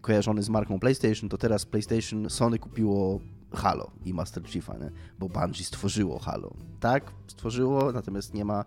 [0.01, 3.21] kojarzony z marką PlayStation, to teraz PlayStation, Sony kupiło
[3.55, 4.91] Halo i Master Chiefa, nie?
[5.19, 6.55] bo Bungie stworzyło Halo.
[6.81, 8.65] Tak, stworzyło, natomiast nie ma,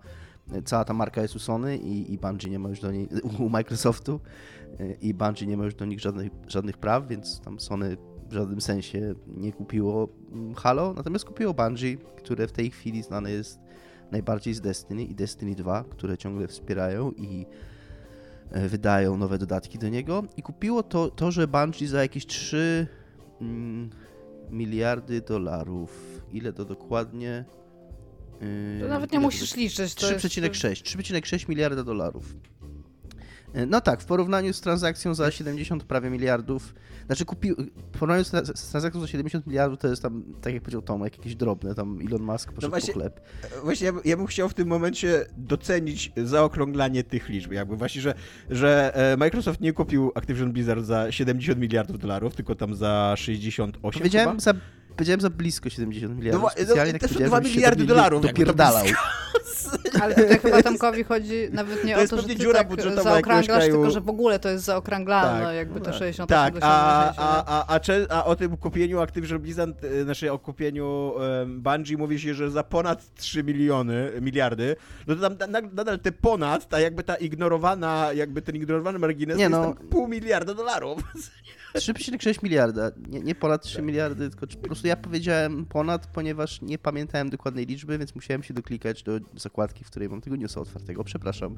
[0.65, 3.49] cała ta marka jest u Sony i, i Bungie nie ma już do niej, u
[3.49, 4.19] Microsoftu
[5.01, 7.97] i Bungie nie ma już do nich żadnych, żadnych praw, więc tam Sony
[8.29, 13.31] w żadnym sensie nie kupiło mm, Halo, natomiast kupiło Bungie, które w tej chwili znane
[13.31, 13.59] jest
[14.11, 17.45] najbardziej z Destiny i Destiny 2, które ciągle wspierają i
[18.51, 22.87] e, wydają nowe dodatki do niego i kupiło to, to że Bungie za jakieś 3
[24.51, 26.21] miliardy dolarów.
[26.33, 27.45] Ile to dokładnie?
[28.41, 29.95] Yy, To nawet nie musisz liczyć.
[29.95, 32.35] To jest- 3,6 3,6 miliarda dolarów.
[33.55, 36.73] Yy, No tak, w porównaniu z transakcją za 70 prawie miliardów,
[37.05, 37.55] znaczy kupił,
[37.93, 40.81] w porównaniu z, tra- z transakcją za 70 miliardów to jest tam, tak jak powiedział
[40.81, 43.21] Tomek, jakieś drobne, tam Elon Musk poszedł właśnie- po chleb.
[43.63, 47.51] Właśnie ja, ja bym chciał w tym momencie docenić zaokrąglanie tych liczb.
[47.51, 48.13] Jakby właśnie, że,
[48.49, 53.99] że e, Microsoft nie kupił Activision Blizzard za 70 miliardów dolarów, tylko tam za 68
[54.01, 54.39] Powiedziałem chyba.
[54.39, 54.53] za,
[54.95, 57.83] powiedziałem za blisko 70 miliardów, No, no, tak to są powiedziałem, dwa żebyś się miliardy
[57.85, 58.85] do- dolarów, Dopierdalał.
[60.01, 63.03] Ale tutaj chyba Tomkowi chodzi nawet nie To o to, że ty dziura tak budżetowa
[63.03, 65.55] zaokrąglasz, tylko że w ogóle to jest zaokrąglane, Tak.
[65.55, 65.95] jakby to Tak.
[65.95, 67.45] 68 Tak, do a, 70.
[67.47, 72.19] a, a, a, o tym kupieniu Activision Blizzard, e, znaczy o kupieniu um, Bungie mówi
[72.19, 74.75] się, że za ponad 3 miliony, miliardy,
[75.07, 78.99] no to tam na, na, nadal te ponad, ta jakby ta ignorowana, jakby ten ignorowany
[78.99, 79.67] margines Nie to no.
[79.67, 80.99] jest tam pół miliarda dolarów.
[81.73, 86.77] 3,6 miliarda, nie, nie ponad 3 miliardy, tylko po prostu ja powiedziałem ponad, ponieważ nie
[86.77, 91.03] pamiętałem dokładnej liczby, więc musiałem się doklikać do zakładki, w której mam tego newsa otwartego.
[91.03, 91.55] Przepraszam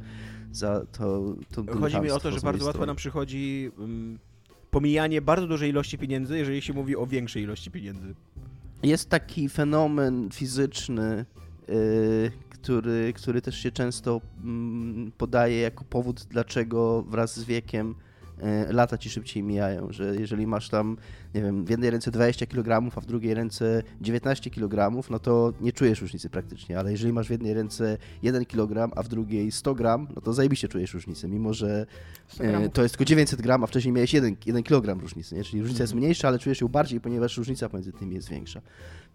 [0.52, 1.36] za to.
[1.52, 4.20] to Chodzi mi o to, że bardzo łatwo nam przychodzi um,
[4.72, 8.16] pomijanie bardzo dużej ilości pieniędzy, jeżeli się mówi o większej ilości pieniędzy.
[8.84, 11.26] Jest taki fenomen fizyczny,
[11.68, 17.96] yy, który, który też się często mm, podaje jako powód, dlaczego wraz z wiekiem
[18.70, 20.98] lata ci szybciej mijają, że jeżeli masz tam,
[21.36, 25.54] nie wiem, w jednej ręce 20 kg, a w drugiej ręce 19 kg, no to
[25.62, 29.52] nie czujesz różnicy praktycznie, ale jeżeli masz w jednej ręce 1 kg, a w drugiej
[29.52, 31.86] 100 gram, no to zajebiście czujesz różnicę, mimo że
[32.28, 32.70] 100 E.
[32.70, 35.44] To jest tylko 900 gram, a wcześniej miałeś 1, 1 kg różnicy, nie?
[35.44, 35.84] czyli różnica Mhm.
[35.84, 38.62] jest mniejsza, ale czujesz ją bardziej, ponieważ różnica pomiędzy tymi jest większa.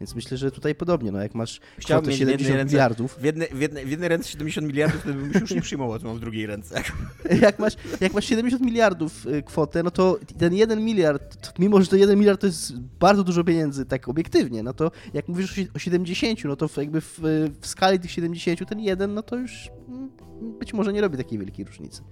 [0.00, 2.72] Więc myślę, że tutaj podobnie, no jak masz Chciałbym kwotę mieć w jednej 70 ręce-
[2.72, 5.60] miliardów, W jednej, w, jednej, w jednej ręce 70 miliardów, to bym się już nie
[5.62, 6.82] przyjmował, co mam w drugiej ręce.
[7.42, 11.80] jak masz, jak masz 70 miliardów y, kwotę, no to ten 1 miliard, to mimo
[11.82, 15.50] że to 1 miliard to jest bardzo dużo pieniędzy, tak obiektywnie, no to jak mówisz
[15.52, 17.20] o si- o 70, no to jakby w,
[17.60, 20.10] w skali tych 70 ten 1, no to już mm,
[20.58, 22.02] być może nie robi takiej wielkiej różnicy.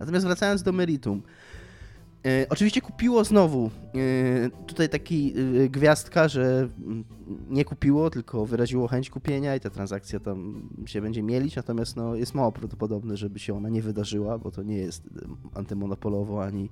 [0.00, 1.22] Natomiast wracając do meritum,
[2.26, 5.34] E, oczywiście kupiło znowu e, tutaj taki
[5.64, 7.04] e, gwiazdka, że mm,
[7.50, 12.14] nie kupiło, tylko wyraziło chęć kupienia i ta transakcja tam się będzie mielić, natomiast no,
[12.14, 15.02] jest mało prawdopodobne, żeby się ona nie wydarzyła, bo to nie jest
[15.54, 16.68] antymonopolowo ani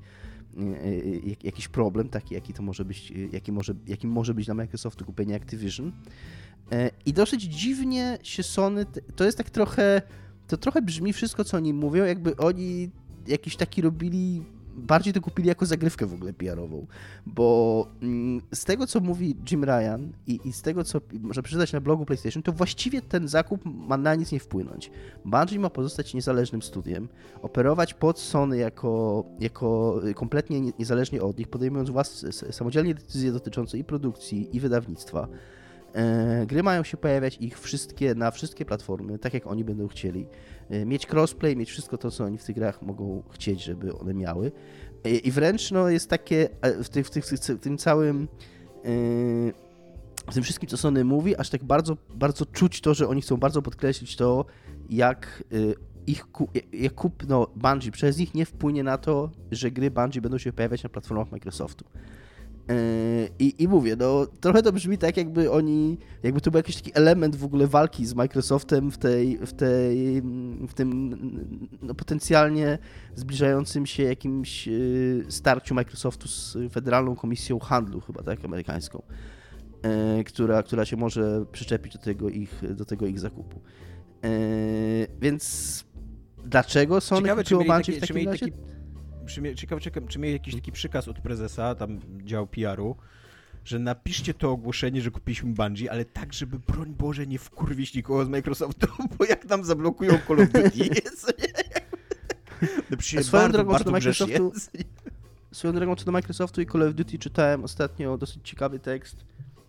[1.25, 5.05] jak- jakiś problem taki, jaki to może być, jaki może, jakim może być dla Microsoftu
[5.05, 5.93] kupienie Activision.
[7.07, 8.87] I dosyć dziwnie się Sony,
[9.17, 10.03] to jest tak trochę,
[10.47, 12.91] to trochę brzmi wszystko, co oni mówią, jakby oni
[13.27, 14.43] jakiś taki robili
[14.77, 16.87] bardziej to kupili jako zagrywkę w ogóle PR-ową,
[17.27, 21.73] bo mm, z tego, co mówi Jim Ryan i, i z tego, co można przeczytać
[21.73, 24.91] na blogu PlayStation, to właściwie ten zakup ma na nic nie wpłynąć.
[25.25, 27.09] Bungie ma pozostać niezależnym studiem,
[27.43, 33.79] operować pod Sony jako, jako kompletnie nie- niezależnie od nich, podejmując własne, samodzielnie decyzje dotyczące
[33.79, 35.29] i produkcji, i wydawnictwa.
[35.95, 40.27] E, Gry mają się pojawiać ich wszystkie na wszystkie platformy, tak jak oni będą chcieli.
[40.73, 44.15] E, Mieć crossplay, mieć wszystko to, co oni w tych grach mogą chcieć, żeby one
[44.15, 44.53] miały.
[45.25, 48.29] I wręcz no, jest takie e, w, w, w tym całym.
[48.85, 48.89] e,
[50.31, 53.37] W tym wszystkim, co Sony mówi, aż tak bardzo, bardzo czuć to, że oni chcą
[53.37, 54.45] bardzo podkreślić to,
[54.91, 55.57] jak e,
[56.07, 56.27] ich
[56.73, 60.83] jak kupno Bungie przez nich nie wpłynie na to, że gry Bungie będą się pojawiać
[60.83, 61.85] na platformach Microsoftu.
[62.69, 66.77] Yy, I, I mówię, no trochę to brzmi tak, jakby oni, jakby to był jakiś
[66.77, 70.23] taki element w ogóle walki z Microsoftem w tej, w tej,
[70.69, 71.19] w tym
[71.83, 72.79] no, potencjalnie
[73.15, 79.03] zbliżającym się jakimś yy, starciu Microsoftu z Federalną Komisją Handlu, chyba tak, amerykańską,
[80.17, 83.61] yy, która, która się może przyczepić do tego ich, do tego ich zakupu.
[85.21, 85.85] Więc
[86.45, 88.47] dlaczego Sony Ciekawe, kupiło Bungie taki, w takim razie?
[89.57, 92.97] Ciekawe, ciekawe, czy mieli jakiś taki przykaz od prezesa, tam dział PR-u,
[93.65, 98.25] że napiszcie to ogłoszenie, że kupiliśmy Bungie, ale tak, żeby broń Boże nie wkurwić nikogo
[98.25, 98.87] z Microsoftu,
[99.19, 101.33] bo jak nam zablokują Call of Duty, jest,
[102.91, 104.53] no Swoją bardzo, drogą, bardzo do Microsoftu-.
[105.53, 109.17] Swoją drogą co do Microsoftu i Call of Duty czytałem ostatnio dosyć ciekawy tekst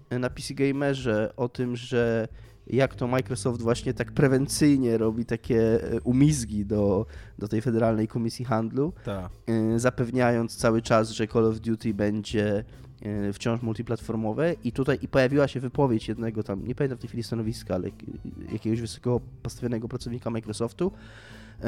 [0.10, 2.28] na PC Gamerze o tym, że
[2.68, 7.06] jak to Microsoft właśnie tak prewencyjnie robi takie e, umizgi do,
[7.40, 9.32] do tej Federalnej Komisji Handlu, Tak.
[9.48, 12.64] e, zapewniając cały czas, że Call of Duty będzie
[13.02, 17.08] e, wciąż multiplatformowe i tutaj i pojawiła się wypowiedź jednego tam, nie pamiętam w tej
[17.08, 20.92] chwili stanowiska, ale jak- jakiegoś wysoko postawionego pracownika Microsoftu,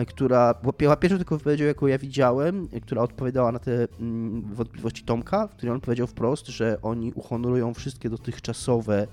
[0.08, 5.47] która była pierwszą tylko wypowiedzią, jaką ja widziałem, która odpowiadała na te mm, wątpliwości Tomka,
[5.47, 9.08] w której on powiedział wprost, że oni uhonorują wszystkie dotychczasowe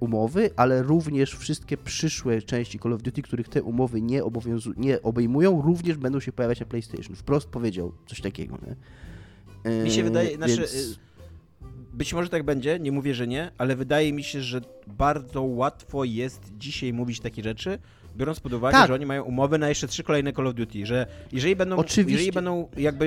[0.00, 5.02] umowy, ale również wszystkie przyszłe części Call of Duty, których te umowy nie, obowiązu- nie
[5.02, 7.16] obejmują, również będą się pojawiać na PlayStation.
[7.16, 8.58] Wprost powiedział coś takiego.
[8.66, 8.76] Nie?
[9.72, 10.96] E, Mi się wydaje, znaczy, więc- y,
[11.92, 16.04] być może tak będzie, nie mówię, że nie, ale wydaje mi się, że bardzo łatwo
[16.04, 17.78] jest dzisiaj mówić takie rzeczy,
[18.16, 18.88] biorąc pod uwagę, Tak.
[18.88, 22.12] że oni mają umowy na jeszcze trzy kolejne Call of Duty, że jeżeli będą, Oczywiście.
[22.12, 23.06] jeżeli będą jakby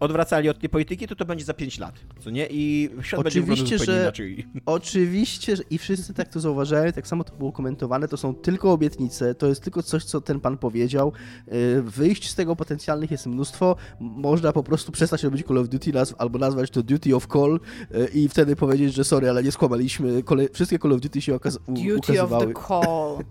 [0.00, 2.46] odwracali od tej polityki, to to będzie za 5 lat, co nie?
[2.50, 4.46] I świat będzie Oczywiście, zupełnie że- inaczej.
[4.66, 8.72] Oczywiście, że- i wszyscy tak to zauważają, tak samo to było komentowane, to są tylko
[8.72, 11.12] obietnice, to jest tylko coś, co ten pan powiedział.
[11.46, 15.92] Yy, Wyjść z tego potencjalnych jest mnóstwo, można po prostu przestać robić Call of Duty
[15.92, 17.60] nazw, albo nazwać to Duty of Call
[17.90, 21.34] yy, i wtedy powiedzieć, że sorry, ale nie skłamaliśmy, Kole wszystkie Call of Duty się
[21.34, 22.46] okaz u- Duty of ukazywały.
[22.54, 23.24] the call.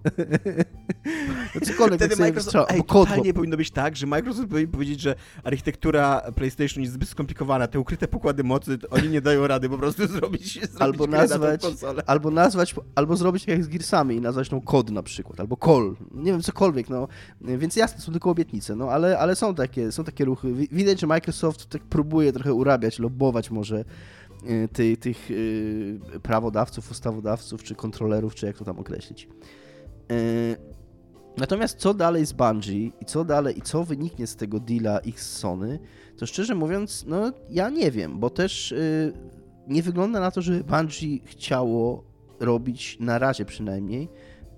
[1.55, 5.01] No cokolwiek, Wtedy tak Microsoft, wystrzela, ej, totalnie powinno być tak, że Microsoft powinien powiedzieć,
[5.01, 9.77] że architektura PlayStation jest zbyt skomplikowana, te ukryte pokłady mocy, oni nie dają rady po
[9.77, 12.03] prostu zrobić, zrobić Albo na nazwać- konsolę.
[12.05, 15.57] Albo nazwać, albo zrobić tak jak z Gearsami i nazwać tą kod na przykład, albo
[15.65, 17.07] call, nie wiem, cokolwiek, no.
[17.41, 20.53] Więc jasne, są tylko obietnice, no, ale, ale są, takie, są takie ruchy.
[20.53, 23.85] Wi- Widać, że Microsoft tak próbuje trochę urabiać, lobować może
[24.73, 29.27] ty, tych y, prawodawców, ustawodawców, czy kontrolerów, czy jak to tam określić.
[30.11, 30.55] Y,
[31.37, 35.21] Natomiast co dalej z Bungie i co dalej, i co wyniknie z tego deala ich
[35.21, 35.79] z Sony,
[36.19, 39.13] to szczerze mówiąc, no ja nie wiem, bo też y,
[39.67, 42.03] nie wygląda na to, że Bungie chciało
[42.39, 44.09] robić na razie przynajmniej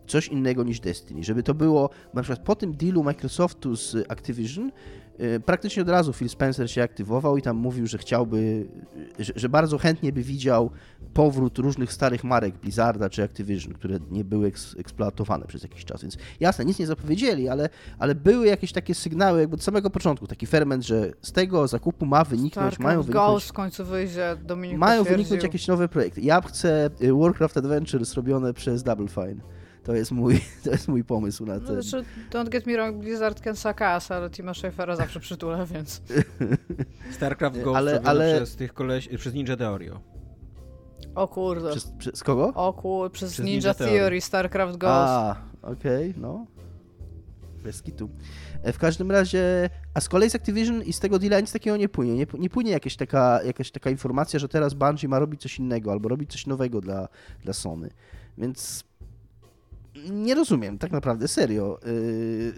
[0.08, 1.24] coś innego niż Destiny.
[1.24, 4.71] Żeby to było, na przykład po tym dealu Microsoftu z Activision,
[5.45, 8.38] praktycznie od razu Phil Spencer się aktywował i tam mówił, że chciałby,
[9.19, 10.71] y, że, że bardzo chętnie by widział
[11.13, 16.02] powrót różnych starych marek Blizzarda czy Activision, które nie były eks, eksploatowane przez jakiś czas.
[16.02, 17.69] Więc jasne, nic nie zapowiedzieli, ale,
[18.00, 22.06] ale były jakieś takie sygnały jakby od samego początku, taki ferment, że z tego zakupu
[22.06, 26.21] ma wyniknąć, Starcraft mają wyniknąć Ghost w końcu wyjdzie, Dominik mają wyniknąć jakieś nowe projekty.
[26.21, 29.61] Ja chcę y, Warcraft Adventures robione przez Double Fine.
[29.84, 31.82] To jest mój, to jest mój pomysł na No, ten.
[31.82, 36.02] znaczy, don't get me wrong, Blizzard can suck ass, ale Tima Schafera zawsze przytulę, więc...
[37.15, 40.00] StarCraft Ghost Ale- ale, przez tych koleś, przez Ninja Theorio.
[41.15, 41.72] O kurde.
[41.72, 42.52] Przez, przez kogo?
[42.56, 43.12] O kur...
[43.12, 44.22] Przez, Przez Ninja, Ninja Theory, Theory.
[44.22, 44.94] StarCraft Ghost.
[44.94, 46.46] A, okej, no.
[47.63, 48.10] Bez kitu.
[48.63, 51.78] E, W każdym razie, a z kolei z Activision i z tego deala nic takiego
[51.78, 52.13] nie płynie.
[52.15, 55.91] Nie, nie płynie jakaś taka, jakaś taka informacja, że teraz Bungie ma robić coś innego
[55.91, 57.08] albo robić coś nowego dla,
[57.44, 57.89] dla Sony.
[58.38, 58.84] Więc
[60.10, 61.80] nie rozumiem tak naprawdę, serio,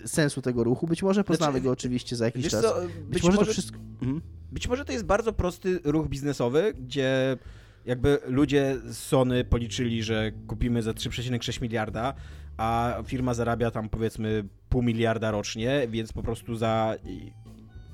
[0.01, 0.87] yy, sensu tego ruchu.
[0.87, 2.61] Być może poznamy Znaczy, go oczywiście za jakiś czas.
[2.61, 3.77] co, Być, być, może, może, to wszystko...
[4.01, 4.21] Mhm.
[4.51, 7.37] być może to jest bardzo prosty ruch biznesowy, gdzie
[7.85, 12.13] jakby ludzie z Sony policzyli, że kupimy za 3,6 miliarda,
[12.57, 16.95] a firma zarabia tam powiedzmy pół miliarda rocznie, więc po prostu za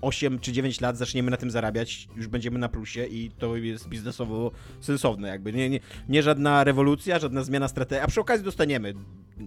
[0.01, 3.89] 8 czy 9 lat zaczniemy na tym zarabiać, już będziemy na plusie i to jest
[3.89, 5.53] biznesowo sensowne jakby.
[5.53, 8.93] Nie, nie, nie żadna rewolucja, żadna zmiana strategii, a przy okazji dostaniemy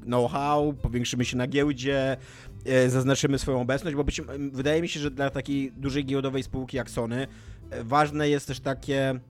[0.01, 2.17] know-how, powiększymy się na giełdzie,
[2.65, 4.21] e, zaznaczymy swoją obecność, bo być,
[4.53, 7.27] wydaje mi się, że dla takiej dużej giełdowej spółki jak Sony
[7.71, 9.21] e, ważne jest też takie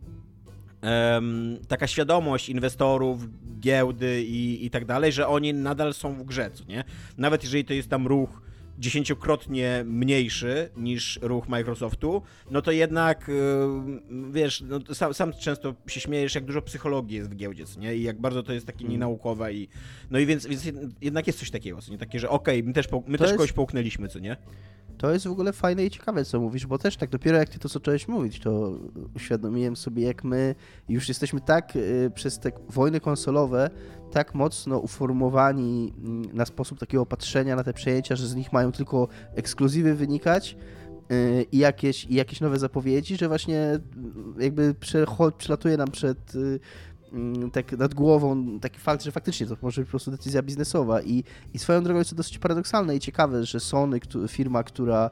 [1.69, 3.29] taka świadomość inwestorów,
[3.61, 6.85] giełdy i, i tak dalej, że oni nadal są w grze, nie?
[7.19, 8.43] Nawet jeżeli to jest tam ruch
[8.83, 13.33] dziesięciokrotnie mniejszy niż ruch Microsoftu, no to jednak, y,
[14.33, 17.97] wiesz, no sam, sam często się śmiejesz, jak dużo psychologii jest w giełdzie, nie?
[17.97, 18.93] I jak bardzo to jest takie Mm.
[18.93, 19.69] nienaukowe i
[20.11, 20.65] no i więc, więc
[21.01, 21.99] jednak jest coś takiego, co nie?
[21.99, 24.37] Takie, że okej, my też, my To też jest- kogoś połknęliśmy, co nie?
[24.99, 27.59] To jest w ogóle fajne i ciekawe, co mówisz, bo też tak dopiero jak ty
[27.59, 28.79] to zacząłeś mówić, to
[29.17, 30.55] uświadomiłem sobie, jak my
[30.89, 33.71] już jesteśmy tak y, przez te wojny konsolowe
[34.13, 38.72] tak mocno uformowani mm, na sposób takiego patrzenia na te przejęcia, że z nich mają
[38.73, 40.57] tylko ekskluzywy wynikać
[41.13, 43.81] y, i jakieś, i jakieś nowe zapowiedzi, że właśnie
[44.39, 44.75] y, jakby
[45.39, 46.61] przelatuje nam przed y,
[47.13, 51.03] mm, tak nad głową taki fakt, że faktycznie to może być po prostu decyzja biznesowa.
[51.03, 55.11] I, i swoją drogą jest to dosyć paradoksalne i ciekawe, że Sony, firma, która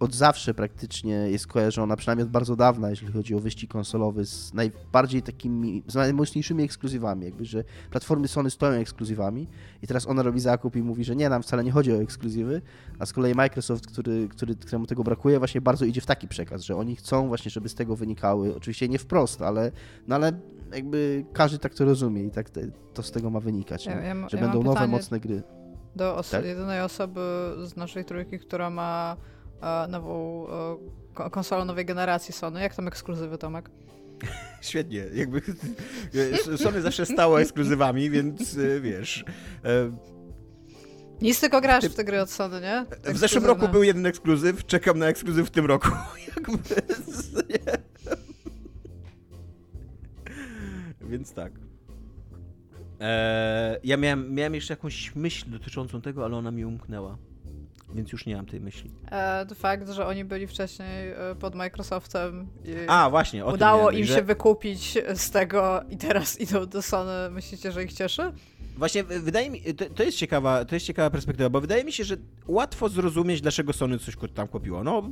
[0.00, 4.54] od zawsze praktycznie jest kojarzona, przynajmniej od bardzo dawna, jeśli chodzi o wyścig konsolowy, z
[4.54, 9.48] najbardziej takimi, z najmocniejszymi ekskluzywami, jakby, że platformy Sony stoją ekskluzywami
[9.82, 12.62] i teraz ona robi zakup i mówi, że nie, nam wcale nie chodzi o ekskluzywy,
[12.98, 16.62] a z kolei Microsoft, który, który, któremu tego brakuje, właśnie bardzo idzie w taki przekaz,
[16.62, 19.72] że oni chcą właśnie, żeby z tego wynikały, oczywiście nie wprost, ale,
[20.08, 20.32] no ale
[20.74, 22.60] jakby każdy tak to rozumie i tak te,
[22.94, 25.42] to z tego ma wynikać, Ja, ja, że ja będą nowe, pytanie mocne gry.
[25.96, 26.44] do os- Tak?
[26.44, 27.20] jedynej osoby
[27.64, 29.16] z naszej trójki, która ma
[29.88, 30.76] nową e,
[31.14, 32.60] ko- konsolę nowej generacji Sony.
[32.60, 33.70] Jak tam ekskluzywy, Tomek?
[34.60, 35.42] Świetnie, jakby
[36.64, 39.24] Sony zawsze stało ekskluzywami, więc y, wiesz...
[39.64, 39.92] e,
[41.22, 42.86] Nic tylko grasz w te gry od Sony, nie?
[43.14, 45.88] W zeszłym roku był jeden ekskluzyw, czekam na ekskluzyw w tym roku.
[46.36, 46.58] Jakby.
[51.00, 51.52] Więc tak.
[53.00, 57.18] Eee, ja miałem, miałem jeszcze jakąś myśl dotyczącą tego, ale ona mi umknęła.
[57.94, 58.90] Więc już nie mam tej myśli.
[59.10, 64.04] E, fakt, że oni byli wcześniej e, pod Microsoftem i A, właśnie, o udało im
[64.04, 64.14] że...
[64.14, 67.30] się wykupić z tego i teraz idą do Sony.
[67.30, 68.32] Myślicie, że ich cieszy?
[68.76, 72.04] Właśnie wydaje mi to, to jest ciekawa, to jest ciekawa perspektywa, bo wydaje mi się,
[72.04, 72.16] że
[72.46, 74.84] łatwo zrozumieć, dlaczego Sony coś tam kupiło.
[74.84, 75.10] No,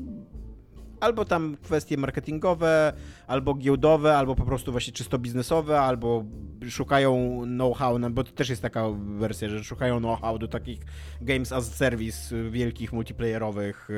[1.01, 2.93] albo tam kwestie marketingowe,
[3.27, 6.25] albo giełdowe, albo po prostu właśnie czysto biznesowe, albo
[6.69, 8.85] szukają know-how, no bo to też jest taka
[9.19, 10.79] wersja, że szukają know-how do takich
[11.21, 13.89] games as service wielkich multiplayerowych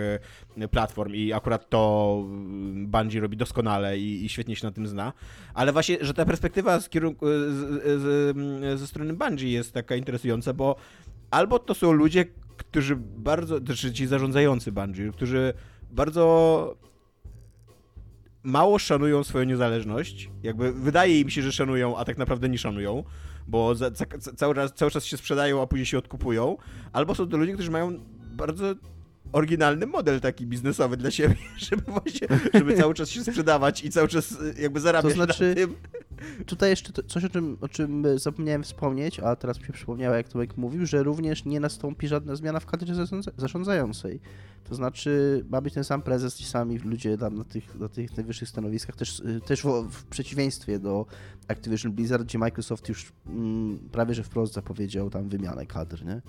[0.58, 4.86] e, platform i akurat to mm, Bungie robi doskonale i, i świetnie się na tym
[4.86, 5.12] zna.
[5.54, 10.52] Ale właśnie, że ta perspektywa z kierunku, z, z, ze strony Bungie jest taka interesująca,
[10.52, 10.76] bo
[11.30, 12.24] albo to są ludzie,
[12.56, 15.54] którzy bardzo, znaczy ci zarządzający Bungie, którzy
[15.90, 16.76] bardzo
[18.42, 20.30] mało szanują swoją niezależność.
[20.42, 23.04] Jakby wydaje im się, że szanują, a tak naprawdę nie szanują,
[23.48, 26.56] bo za, za, cały, czas, cały czas się sprzedają, a później się odkupują.
[26.92, 28.74] Albo są to ludzie, którzy mają bardzo
[29.32, 31.36] oryginalny model taki biznesowy dla siebie,
[31.68, 35.48] żeby właśnie, żeby cały czas się sprzedawać i cały czas y, jakby zarabiać to znaczy,
[35.48, 35.74] na tym.
[36.46, 40.28] Tutaj jeszcze coś, o czym, o czym zapomniałem wspomnieć, a teraz mi się przypomniało, jak
[40.28, 43.06] Tomek mówił, że również nie nastąpi żadna zmiana w kadrze
[43.36, 44.20] zarządzającej.
[44.64, 48.16] To znaczy, ma być ten sam prezes, ci sami ludzie tam na tych, na tych
[48.16, 51.06] najwyższych stanowiskach, też, y, też w, w przeciwieństwie do
[51.48, 56.22] Activision Blizzard, gdzie Microsoft już mm, prawie że wprost zapowiedział tam wymianę kadr, nie?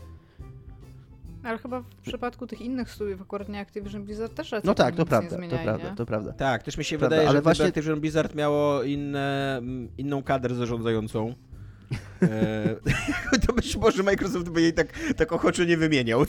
[1.43, 5.05] Ale chyba w przypadku tych innych studiów, akurat nie Activision Blizzard też No tak, to
[5.05, 5.95] prawda, to prawda, nie?
[5.95, 6.33] to prawda.
[6.33, 7.69] Tak, też mi się Prawda, wydaje, ale że właśnie- właśnie...
[7.69, 9.61] Activision Blizzard miało inne,
[9.97, 11.33] inną kadrę zarządzającą.
[13.33, 14.87] E, to być może Microsoft by jej tak,
[15.17, 16.25] tak ochoczo nie wymieniał.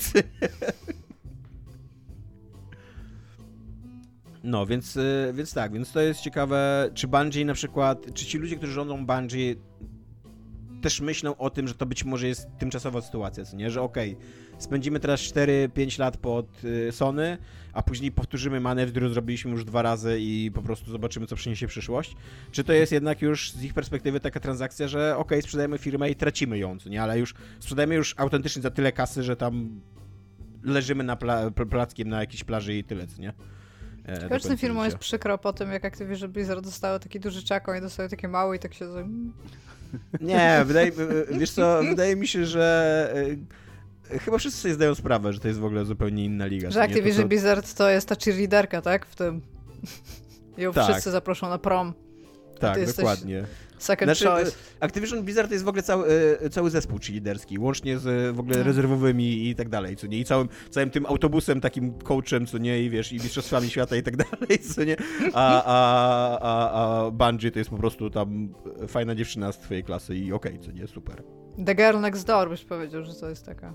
[4.44, 8.38] No, więc, y, więc tak, więc to jest ciekawe, czy Bungie na przykład, czy ci
[8.38, 9.54] ludzie, którzy rządzą Bungie
[10.82, 14.16] też myślą o tym, że to być może jest tymczasowa sytuacja, co nie, że okej,
[14.58, 17.38] spędzimy teraz 4-5 lat pod y, Sony,
[17.72, 21.66] a później powtórzymy manewr, który zrobiliśmy już dwa razy i po prostu zobaczymy, co przyniesie
[21.66, 22.16] przyszłość.
[22.50, 26.14] Czy to jest jednak już z ich perspektywy taka transakcja, że okej, sprzedajemy firmę i
[26.14, 29.80] tracimy ją, co nie, ale już sprzedajemy już autentycznie za tyle kasy, że tam
[30.62, 33.32] leżymy na pla plackiem na jakiejś plaży i tyle, co nie?
[34.04, 37.74] E, Każdym końca firmom jest przykro po tym, jak Activision Blizzard dostało taki duży czako
[37.74, 38.86] i dostały takie małe i tak się...
[40.20, 40.92] Nie, wydaje,
[41.30, 43.14] wiesz co, wydaje mi się, że
[44.10, 46.70] e, chyba wszyscy sobie zdają sprawę, że to jest w ogóle zupełnie inna liga.
[46.70, 46.86] Że nie?
[46.86, 49.06] To, Activision co- Blizzard to jest ta cheerleaderka, tak?
[49.06, 49.40] W tym.
[50.58, 50.84] Ją Tak.
[50.90, 51.92] wszyscy zaproszą na prom.
[52.62, 53.44] Tak, ty dokładnie.
[53.78, 54.56] Second Znaczy, choice.
[54.80, 56.06] Activision Blizzard to jest w ogóle cały,
[56.40, 58.66] e, cały zespół liderski, łącznie z e, w ogóle Mhm.
[58.66, 60.18] rezerwowymi i tak dalej, co nie?
[60.18, 62.82] I całym, całym tym autobusem, takim coachem, co nie?
[62.82, 64.96] I wiesz, i mistrzostwami świata i tak dalej, co nie?
[65.34, 66.70] A, a, a,
[67.06, 68.54] a Bungie to jest po prostu tam
[68.88, 70.86] fajna dziewczyna z twojej klasy i okej, co nie?
[70.86, 71.22] Super.
[71.66, 73.74] The Girl Next Door byś powiedział, że to jest taka.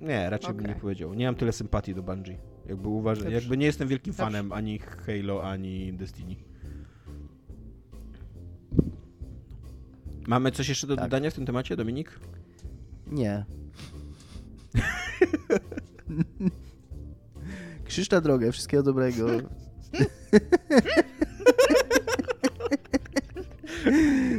[0.00, 0.74] Nie, raczej bym Okej.
[0.74, 1.14] nie powiedział.
[1.14, 2.38] Nie mam tyle sympatii do Bungie.
[2.66, 4.24] Jakby uważam, jakby nie jestem wielkim Dobrze.
[4.24, 6.36] fanem ani Halo, ani Destiny.
[10.26, 11.04] Mamy coś jeszcze do Tak.
[11.04, 12.20] dodania w tym temacie, Dominik?
[13.06, 13.44] Nie.
[17.84, 19.26] Krzyż na drogę, wszystkiego dobrego.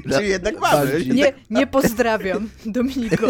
[0.09, 1.05] Czyli jednak mamy.
[1.05, 2.49] Nie, nie pozdrawiam.
[2.65, 3.21] Dominik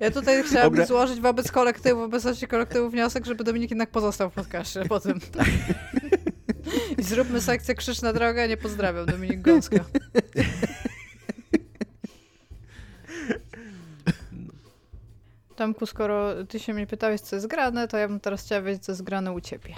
[0.00, 0.86] Ja tutaj chciałam Dobra.
[0.86, 5.20] złożyć wobec kolektywu, wobec kolektywu wniosek, żeby Dominik jednak pozostał w podcaście po tym.
[6.98, 9.06] I zróbmy sekcję Krzyż na drogę, nie pozdrawiam.
[9.06, 9.84] Dominik Gąska.
[15.56, 18.84] Tomku, skoro ty się mnie pytałeś, co jest grane, to ja bym teraz chciała wiedzieć,
[18.84, 19.74] co jest grane u ciebie.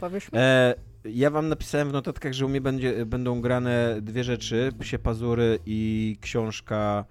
[0.00, 0.38] Powiesz mi?
[0.38, 4.98] E, ja wam napisałem w notatkach, że u mnie będzie, będą grane dwie rzeczy, Psie
[4.98, 7.04] Pazury i książka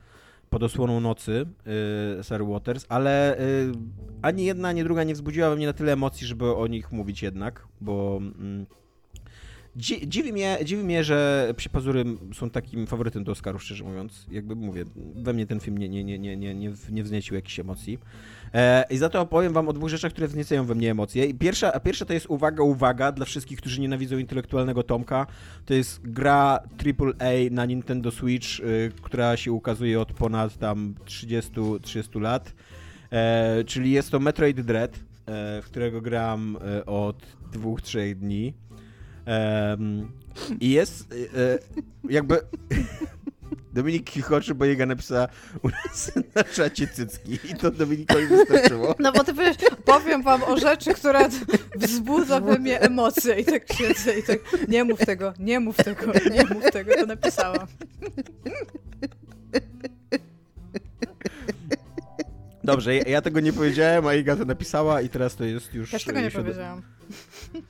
[0.49, 1.45] Pod osłoną nocy
[2.19, 3.71] y, Sary Waters, ale y,
[4.21, 7.23] ani jedna, ani druga nie wzbudziła we mnie na tyle emocji, żeby o nich mówić
[7.23, 8.65] jednak, bo mm,
[9.77, 14.25] dzi, dziwi, mnie, dziwi mnie, że Psie Pazury są takim faworytem do Oscarów, szczerze mówiąc.
[14.31, 17.59] Jakby mówię, we mnie ten film nie, nie, nie, nie, nie, nie, nie wzniecił jakichś
[17.59, 17.99] emocji.
[18.53, 21.25] E, I za to opowiem wam o dwóch rzeczach, które wzniecają we mnie emocje.
[21.25, 25.27] I pierwsza, pierwsza to jest uwaga, uwaga dla wszystkich, którzy nienawidzą intelektualnego Tomka.
[25.65, 31.51] To jest gra AAA na Nintendo Switch, y, która się ukazuje od ponad tam 30,
[31.81, 32.53] 30 lat.
[33.11, 38.53] E, czyli jest to Metroid Dread, e, w którego gram e, od dwóch, trzech dni.
[39.27, 40.11] Em,
[40.59, 41.59] I jest e, e,
[42.09, 42.39] jakby...
[43.73, 45.27] Dominik chichoczy, bo jego napisała
[45.63, 48.95] u nas na czacie cycki i to Dominikowi wystarczyło.
[48.99, 51.29] No bo ty powiesz, powiem wam o rzeczy, która
[51.75, 56.11] wzbudza we mnie emocje i tak siedzę i tak nie mów tego, nie mów tego,
[56.31, 57.67] nie mów tego, to napisałam.
[62.67, 65.91] Dobrze, ja, ja, tego nie powiedziałem, a Iga to napisała i teraz to jest już...
[65.91, 66.81] Też tego nie powiedziałam.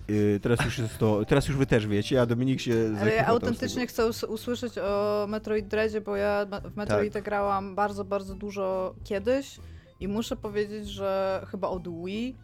[0.08, 3.28] Yy, teraz już jest to, teraz już wy też wiecie, a Dominik się Ale ja
[3.28, 7.24] autentycznie chcę us usłyszeć o Metroid Dreadzie, bo ja w Metroid tak.
[7.24, 9.60] grałam bardzo, bardzo dużo kiedyś
[10.00, 12.36] i muszę powiedzieć, że chyba od Wii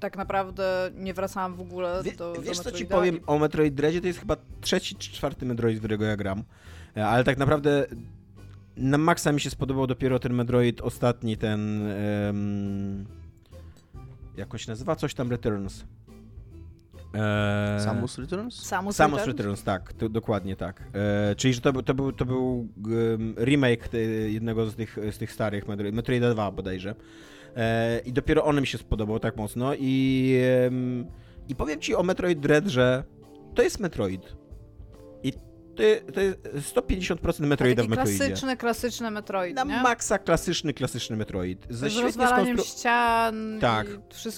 [0.00, 3.74] tak naprawdę nie wracałam w ogóle Wie, do, Wiesz, do co ci powiem o Metroid
[3.74, 4.00] Dreadzie?
[4.00, 6.44] To jest chyba trzeci czy czwarty Metroid, w którego ja gram.
[6.96, 7.86] E, ale tak naprawdę
[8.76, 11.88] na maksa mi się spodobał dopiero ten Metroid ostatni, ten...
[12.26, 13.06] Um,
[14.36, 14.96] jakoś nazywa?
[14.96, 15.84] Coś tam Returns.
[17.14, 18.54] Eee, Samus Returns?
[18.54, 19.38] Samus, Samus Returns?
[19.38, 20.82] Returns, tak, to, dokładnie tak.
[20.94, 25.18] Eee, czyli, że to, to był, to był um, remake te, jednego z tych, z
[25.18, 26.94] tych starych Metroid, Metroida 2 bodajże.
[27.56, 31.06] Eee, I dopiero on mi się spodobał tak mocno i, um,
[31.48, 33.04] i powiem ci o Metroid Dread, że
[33.54, 34.36] to jest Metroid
[36.14, 38.18] to jest 150% Metroida w Metroidzie.
[38.18, 39.82] klasyczny, klasyczny Metroid, Na nie?
[39.82, 41.66] maksa klasyczny, klasyczny Metroid.
[41.70, 42.78] Ze Z rozwalaniem skonstru...
[42.78, 43.86] ścian tak.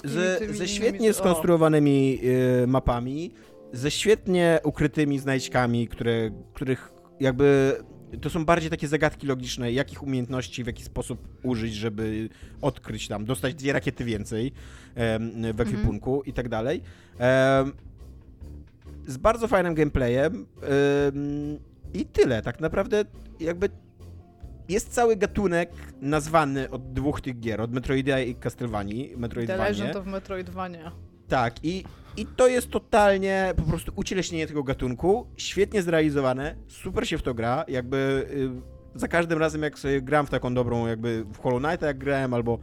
[0.03, 2.19] ze, ze świetnie skonstruowanymi
[2.63, 3.31] y, mapami,
[3.73, 7.77] ze świetnie ukrytymi znajdźkami, które, których jakby
[8.21, 12.29] to są bardziej takie zagadki logiczne, jakich umiejętności, w jaki sposób użyć, żeby
[12.61, 14.51] odkryć tam, dostać dwie rakiety więcej
[15.53, 16.25] w ekwipunku mhm.
[16.25, 16.81] i tak dalej
[19.09, 22.41] z bardzo fajnym gameplayem yy, i tyle.
[22.41, 23.05] Tak naprawdę
[23.39, 23.69] jakby
[24.69, 29.63] jest cały gatunek nazwany od dwóch tych gier, od Metroida i Castlevanii, Metroidvania.
[29.63, 30.91] The Legend of Metroidvania.
[31.27, 31.83] Tak, i,
[32.17, 37.33] i to jest totalnie po prostu ucieleśnienie tego gatunku, świetnie zrealizowane, super się w to
[37.33, 38.27] gra, jakby
[38.93, 41.97] yy, za każdym razem jak sobie gram w taką dobrą, jakby w Hollow Knight jak
[41.97, 42.59] grałem, albo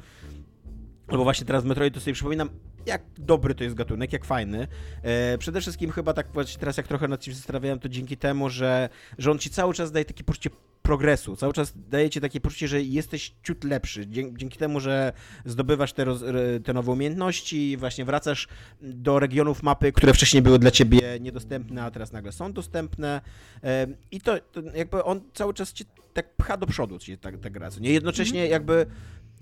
[1.09, 2.51] Albo właśnie teraz Metroid to sobie przypominam,
[2.87, 4.69] jak dobry to jest gatunek, jak fajny.
[5.03, 8.51] E, przede wszystkim chyba tak właśnie teraz jak trochę nad tym zastanawiałem, to dzięki temu,
[8.51, 10.51] że, że on ci cały czas daje takie poczucie
[10.83, 14.07] progresu, cały czas daje ci takie poczucie, że jesteś ciut lepszy.
[14.07, 15.13] Dzięki, temu, że
[15.45, 16.25] zdobywasz te, roz,
[16.65, 18.49] te nowe umiejętności, właśnie wracasz
[18.81, 23.21] do regionów mapy, które wcześniej były dla ciebie niedostępne, a teraz nagle są dostępne.
[23.63, 27.39] E, I to, to, jakby on cały czas cię tak pcha do przodu, ci tak,
[27.39, 27.69] tak gra.
[27.81, 28.53] Nie jednocześnie mhm.
[28.53, 28.87] jakby.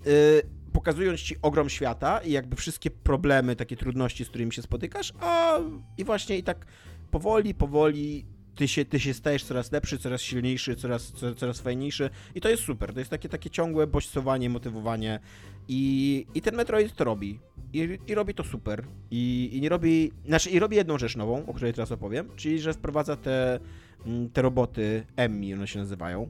[0.07, 5.13] Y, pokazując ci ogrom świata i jakby wszystkie problemy, takie trudności, z którymi się spotykasz,
[5.19, 5.59] a
[5.97, 6.65] i właśnie i tak
[7.11, 12.41] powoli, powoli ty się, ty się stajesz coraz lepszy, coraz silniejszy, coraz, coraz, fajniejszy i
[12.41, 12.93] to jest super.
[12.93, 15.19] To jest takie, takie ciągłe bodźcowanie, motywowanie
[15.67, 17.39] i, i ten Metroid to robi.
[17.73, 18.85] I, I robi to super.
[19.11, 22.59] I, I nie robi, znaczy i robi jedną rzecz nową, o której teraz opowiem, czyli
[22.59, 23.59] że wprowadza te,
[24.05, 26.29] mm, te roboty Emmy, one się nazywają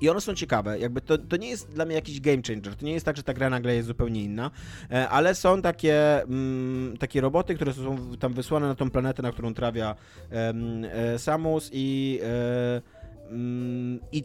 [0.00, 2.86] i one są ciekawe, jakby to, to nie jest dla mnie jakiś game changer, to
[2.86, 4.50] nie jest tak, że ta gra nagle jest zupełnie inna,
[4.90, 9.32] e, ale są takie, mm, takie roboty, które są tam wysłane na tą planetę, na
[9.32, 9.94] którą trafia
[10.30, 12.82] e, Samus i, e,
[13.30, 14.24] mm, i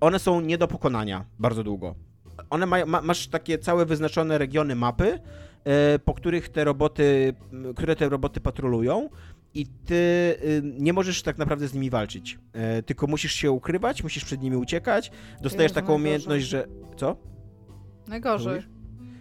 [0.00, 1.94] one są nie do pokonania bardzo długo.
[2.50, 5.18] One mają, ma, masz takie całe wyznaczone regiony mapy,
[6.04, 7.34] po których te roboty,
[7.76, 9.08] które te roboty patrolują
[9.54, 12.38] i ty y, nie możesz tak naprawdę z nimi walczyć.
[12.52, 15.10] E, tylko musisz się ukrywać, musisz przed nimi uciekać.
[15.42, 16.66] Dostajesz Jezu, taką umiejętność, że.
[16.96, 17.16] Co?
[18.08, 18.62] Najgorzej.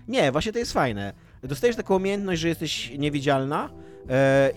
[0.08, 1.14] Nie, właśnie to jest fajne.
[1.44, 3.70] Dostajesz taką umiejętność, że jesteś niewidzialna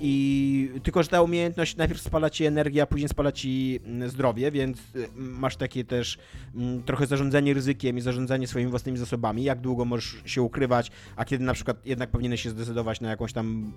[0.01, 4.51] i tylko, że ta umiejętność najpierw spala ci energię, a później spala ci mm, zdrowie,
[4.51, 6.19] więc y, masz takie też
[6.55, 11.25] mm, trochę zarządzanie ryzykiem i zarządzanie swoimi własnymi zasobami, jak długo możesz się ukrywać, a
[11.25, 13.73] kiedy na przykład jednak powinieneś się zdecydować na jakąś tam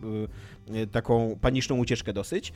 [0.70, 2.54] y, y, taką paniczną ucieczkę dosyć.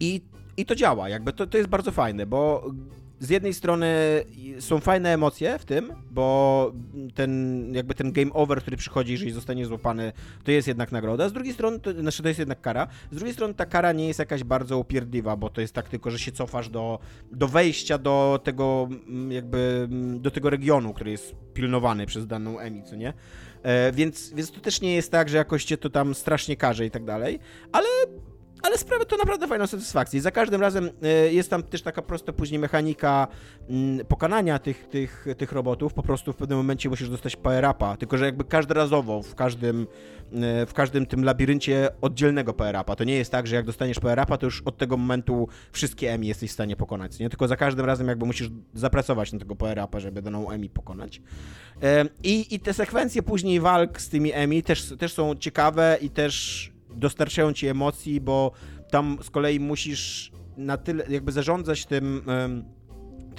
[0.00, 0.22] I,
[0.56, 2.70] i to działa, jakby to, to jest bardzo fajne, bo
[3.20, 3.94] z jednej strony
[4.60, 6.72] są fajne emocje w tym, bo
[7.14, 10.12] ten jakby ten game over, który przychodzi, jeżeli zostanie złapany,
[10.44, 11.28] to jest jednak nagroda.
[11.28, 12.88] Z drugiej strony, to, znaczy to jest jednak kara.
[13.10, 16.10] Z drugiej strony ta kara nie jest jakaś bardzo upierdliwa, bo to jest tak tylko,
[16.10, 16.98] że się cofasz do,
[17.32, 22.58] do wejścia do tego mm, jakby mm, do tego regionu, który jest pilnowany przez daną
[22.58, 23.12] Emi, co nie?
[23.62, 26.86] E, więc, więc to też nie jest tak, że jakoś cię to tam strasznie karze
[26.86, 27.38] i tak dalej,
[27.72, 27.88] ale
[28.62, 30.20] ale sprawia to naprawdę fajną satysfakcję.
[30.20, 33.28] Za każdym razem e, jest tam też taka prosta później mechanika
[33.68, 35.94] mm, pokonania tych, tych, tych robotów.
[35.94, 39.86] Po prostu w pewnym momencie musisz dostać power-upa, tylko że jakby każdorazowo w każdym,
[40.32, 42.96] e, w każdym tym labiryncie oddzielnego power-upa.
[42.96, 46.26] To nie jest tak, że jak dostaniesz power-upa, to już od tego momentu wszystkie EMI
[46.26, 47.30] jesteś w stanie pokonać, nie?
[47.30, 51.22] Tylko za każdym razem jakby musisz zapracować na tego power-upa, żeby daną EMI pokonać.
[51.82, 56.10] E, I, I te sekwencje później walk z tymi EMI też, też są ciekawe i
[56.10, 58.52] też dostarczają ci emocji, bo
[58.90, 62.22] tam z kolei musisz na tyle jakby zarządzać tym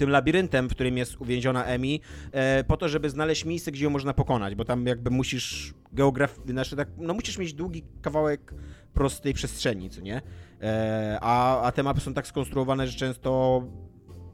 [0.00, 2.00] tym labiryntem, w którym jest uwięziona Emi,
[2.32, 6.40] e, po to, żeby znaleźć miejsce, gdzie ją można pokonać, bo tam jakby musisz geograf...
[6.48, 8.54] Znaczy tak, no musisz mieć długi kawałek
[8.94, 10.22] prostej przestrzeni, co nie?
[10.62, 13.62] E, a, a te mapy są tak skonstruowane, że często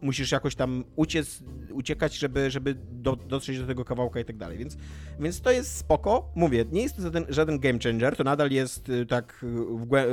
[0.01, 1.43] musisz jakoś tam uciec,
[1.73, 4.77] uciekać, żeby, żeby do, dotrzeć do tego kawałka i tak dalej, więc,
[5.21, 6.33] więc to jest spoko.
[6.35, 9.95] Mówię, nie jest to żaden, żaden game changer, to nadal jest y, tak y, w,
[9.95, 10.07] y,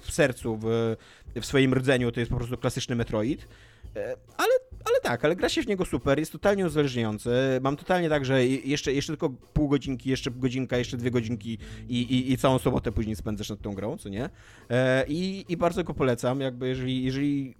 [0.00, 0.96] w sercu, w,
[1.40, 3.48] w swoim rdzeniu, to jest po prostu klasyczny Metroid,
[3.96, 4.52] E, ale,
[4.84, 7.30] ale tak, ale gra się w niego super, jest totalnie uzależniający.
[7.60, 12.00] Mam totalnie tak, że jeszcze, jeszcze tylko pół godzinki, jeszcze godzinka, jeszcze dwie godzinki i,
[12.02, 14.30] i, i całą sobotę później spędzasz nad tą grą, co nie?
[14.70, 17.54] E, I, I bardzo go polecam, jakby jeżeli, jeżeli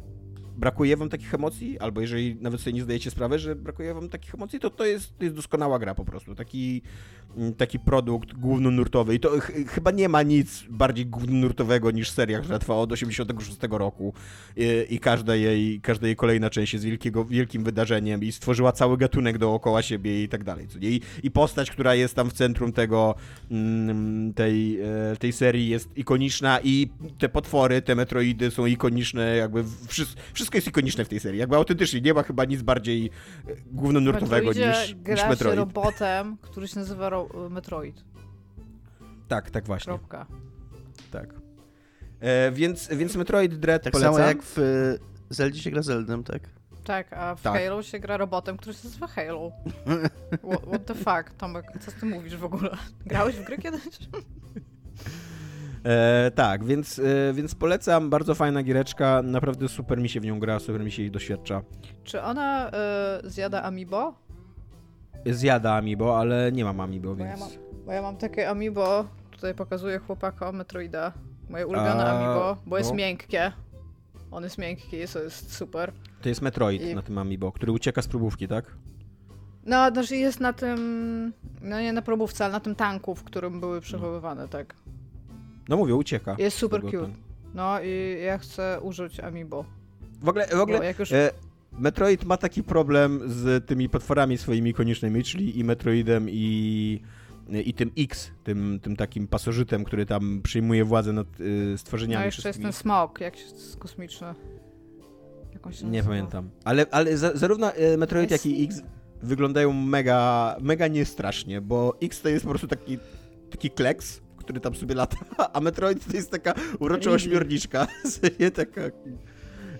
[0.56, 4.34] brakuje wam takich emocji, albo jeżeli nawet sobie nie zdajecie sprawy, że brakuje wam takich
[4.34, 6.34] emocji, to to jest, to jest doskonała gra po prostu.
[6.34, 6.82] Taki,
[7.36, 9.14] mm, taki produkt głównonurtowy.
[9.14, 13.58] I to ch chyba nie ma nic bardziej głównonurtowego niż seria, która trwa od 86
[13.70, 14.14] roku
[14.56, 18.96] i, i każda, jej, każda jej kolejna część jest wielkiego, wielkim wydarzeniem i stworzyła cały
[18.96, 20.66] gatunek dookoła siebie i tak dalej.
[20.80, 23.14] I, I postać, która jest tam w centrum tego,
[23.50, 26.88] mm, tej, e, tej serii jest ikoniczna i
[27.18, 31.40] te potwory, te metroidy są ikoniczne, jakby wszystko, wszystko jest ikoniczne w tej serii.
[31.40, 35.56] Jakby autentycznie nie ma chyba nic bardziej e, głównonurtowego niż, gra niż się Metroid.
[35.56, 38.04] robotem, który się nazywa ro Metroid.
[39.28, 39.90] Tak, tak właśnie.
[39.92, 40.26] Kropka.
[41.10, 41.34] Tak.
[42.20, 44.14] E, więc, więc Metroid Dread Tak polecam.
[44.14, 44.98] samo jak w y,
[45.30, 46.42] Zeldzie się gra Zeldem, tak?
[46.84, 47.54] Tak, a w Tak.
[47.62, 49.52] Halo się gra robotem, który się nazywa Halo.
[50.48, 52.70] What, what the fuck, Tomek, co ty mówisz w ogóle?
[53.06, 53.82] Grałeś w gry kiedyś?
[55.86, 58.10] E, tak, więc, e, więc polecam.
[58.10, 59.22] Bardzo fajna giereczka.
[59.24, 61.62] Naprawdę super mi się w nią gra, super mi się jej doświadcza.
[62.04, 62.70] Czy ona
[63.24, 64.14] y, zjada amiibo?
[65.26, 67.40] Zjada Amiibo, ale nie mam Amiibo, Bo ja więc...
[67.40, 67.50] mam,
[67.86, 71.12] bo ja mam takie amiibo, tutaj pokazuję chłopakom Metroida,
[71.50, 72.96] moje ulubione A, amiibo, bo jest no.
[72.96, 73.52] miękkie.
[74.30, 75.92] On jest miękki, to jest super.
[76.22, 78.64] To jest Metroid I- na tym Amiibo, który ucieka z próbówki, tak?
[79.64, 81.32] No, znaczy jest na tym,
[81.62, 84.74] no nie na probówce, ale na tym tanku, w którym były przechowywane, tak.
[85.68, 86.36] No mówię, ucieka.
[86.38, 86.98] Jest super cute.
[86.98, 87.14] ten-
[87.54, 89.64] No i ja chcę użyć amiibo.
[90.22, 91.12] W ogóle, w ogóle już...
[91.12, 91.30] e,
[91.72, 97.00] Metroid ma taki problem z tymi potworami swoimi koniecznymi, czyli i Metroidem i,
[97.64, 102.24] i tym X, tym, tym takim pasożytem, który tam przyjmuje władzę nad y, stworzeniami No
[102.26, 103.44] jeszcze jest ten smok, jak się
[103.78, 104.34] kosmiczny.
[105.82, 106.50] Nie pamiętam.
[106.64, 108.82] Ale, ale za, zarówno e, Metroid, Jest- jak i X
[109.22, 112.98] wyglądają mega, mega niestrasznie, bo X to jest po prostu taki,
[113.50, 115.16] taki kleks, który tam sobie lata,
[115.54, 117.86] a Metroid to jest taka urocza ośmiorniczka.
[118.40, 118.80] nie taka...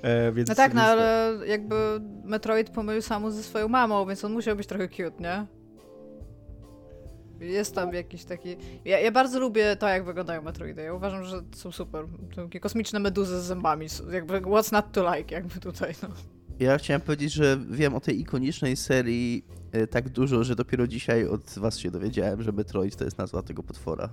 [0.02, 1.74] E, więc, No tak, no ale jakby
[2.24, 5.46] Metroid pomylił samu ze swoją mamą, więc on musiał być trochę cute, nie?
[7.40, 8.56] Jest tam jakiś taki...
[8.84, 10.82] Ja, ja bardzo lubię to, jak wyglądają Metroidy.
[10.82, 12.04] Ja uważam, że są super.
[12.34, 13.86] To Takie kosmiczne meduzy z zębami.
[14.12, 16.08] Jakby what's not to like, jakby tutaj, no.
[16.58, 21.26] Ja chciałem powiedzieć, że wiem o tej ikonicznej serii e, tak dużo, że dopiero dzisiaj
[21.26, 24.08] od was się dowiedziałem, że Metroid to jest nazwa tego potwora.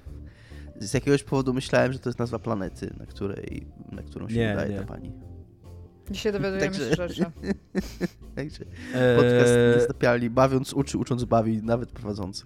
[0.88, 4.52] Z jakiegoś powodu myślałem, że to jest nazwa planety, na której, na którą się Nie,
[4.54, 4.80] udaje nie.
[4.80, 5.12] ta pani.
[6.12, 7.26] Dzisiaj dowiadujemy Także- się rzeczy.
[8.36, 8.64] Także
[8.94, 12.46] e, podcast niezatapialni, bawiąc uczy, ucząc bawi, nawet prowadzący.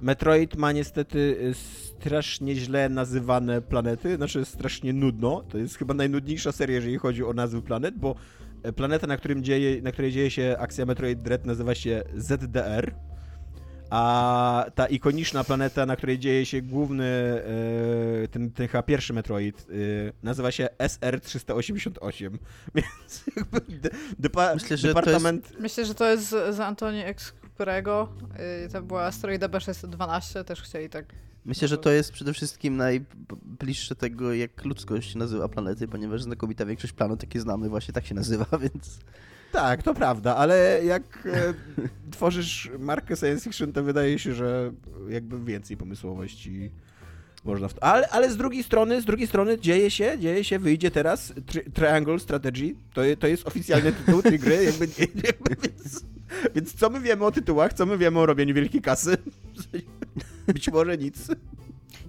[0.00, 5.42] Metroid ma niestety y, strasznie źle nazywane planety, znaczy strasznie nudno.
[5.48, 8.14] To jest chyba najnudniejsza seria, jeżeli chodzi o nazwy planet, bo
[8.62, 12.94] e, planeta, na, którym dzieje, na której dzieje się akcja Metroid Dread nazywa się ZDR,
[13.90, 19.60] a ta ikoniczna planeta, na której dzieje się główny, e, ten, ten chyba pierwszy Metroid,
[19.60, 19.72] e,
[20.22, 22.30] nazywa się SR-388,
[22.74, 25.52] więc jakby de, depa, Myślę, że to departament...
[25.60, 28.08] Myślę, że to jest z, z Antoni Excupurego.
[28.62, 31.14] Yy, to była asteroida B612, też chcieli tak...
[31.44, 36.92] Myślę, że to jest przede wszystkim najbliższe tego, jak ludzkość nazywa planety, ponieważ znakomita większość
[36.92, 38.98] planet, jakie znamy, właśnie tak się nazywa, więc...
[39.52, 41.54] Tak, to prawda, ale jak e,
[42.10, 44.72] tworzysz markę science fiction, to wydaje się, że
[45.08, 46.70] jakby więcej pomysłowości
[47.44, 47.82] można w to.
[47.82, 51.70] Ale, ale z drugiej strony, z drugiej strony dzieje się, dzieje się, wyjdzie teraz tri
[51.72, 52.74] Triangle Strategy.
[52.94, 54.88] To, to jest oficjalny tytuł tej gry, jakby,
[55.28, 56.04] jakby więc,
[56.54, 59.16] więc co my wiemy o tytułach, co my wiemy o robieniu wielkiej kasy?
[60.46, 61.28] Być może nic.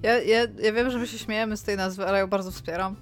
[0.04, 2.96] Ja, ja, ja wiem, że my się śmiejemy z tej nazwy, ale ją bardzo wspieram.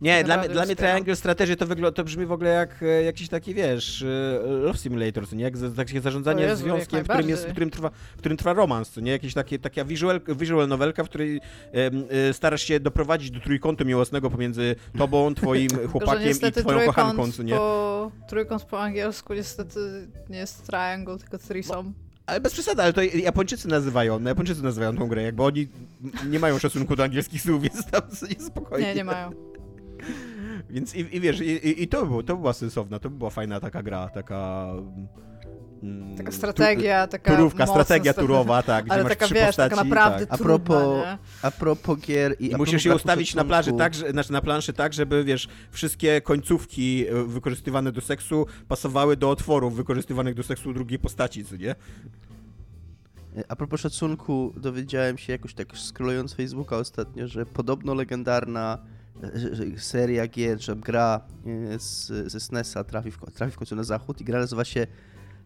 [0.00, 0.76] Nie, dla, mnie- dla mnie.
[0.76, 4.78] Triangle Strategy to, wygl- to brzmi w ogóle jak e, jakiś taki, wiesz, e, Love
[4.78, 5.44] Simulator, co nie?
[5.44, 8.90] Jak takie zarządzanie Jezu, związkiem, w którym, jest, w, którym, trwa, w którym trwa romans,
[8.90, 9.10] co nie?
[9.12, 11.40] Jakieś takie, taka visual, visual novelka, w której
[11.72, 17.32] em, e, starasz się doprowadzić do trójkątu miłosnego pomiędzy tobą, twoim chłopakiem i twoją kochanką,
[17.32, 17.54] co nie?
[17.54, 21.92] Po, trójkąt po angielsku niestety nie jest triangle, tylko threesome.
[22.26, 25.68] Ale bez przesady, ale to Japończycy nazywają, no Japończycy nazywają tą grę, jakby oni
[26.28, 28.02] nie mają szacunku do angielskich słów, więc tam
[28.46, 28.86] spokojnie.
[28.86, 29.53] Nie, nie mają.
[30.70, 33.82] Więc i, i wiesz, i, i- to, było, to była sensowna, to była fajna taka
[33.82, 34.66] gra, taka...
[35.82, 39.46] mm, Taka strategia, taka Turówka, strategia strate- turowa, tak, gdzie Ale masz taka, trzy wiesz,
[39.46, 39.70] postaci.
[39.76, 40.34] taka naprawdę tak.
[40.34, 41.18] A trudna, propos- nie?
[41.42, 44.10] A propos gier i, I a musisz propos je braku ustawić na plaży tak, że,
[44.10, 49.76] znaczy na planszy tak, żeby wiesz, wszystkie końcówki e, wykorzystywane do seksu pasowały do otworów
[49.76, 51.74] wykorzystywanych do seksu drugiej postaci, co nie?
[53.48, 58.93] A propos szacunku, dowiedziałem się jakoś tak scrollując Facebooka ostatnio, że podobno legendarna e,
[59.76, 64.20] seria gier, czy gra e, z, ze SNES-a trafi w, trafi w końcu na zachód
[64.20, 64.86] i gra nazywa się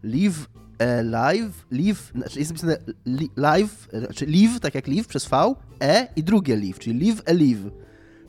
[0.02, 0.48] Live
[0.78, 5.28] e, Live, Live, znaczy jest napisane li, Live, e, znaczy Live, tak jak Live przez
[5.28, 7.70] V, E i drugie Live, czyli Live a Live.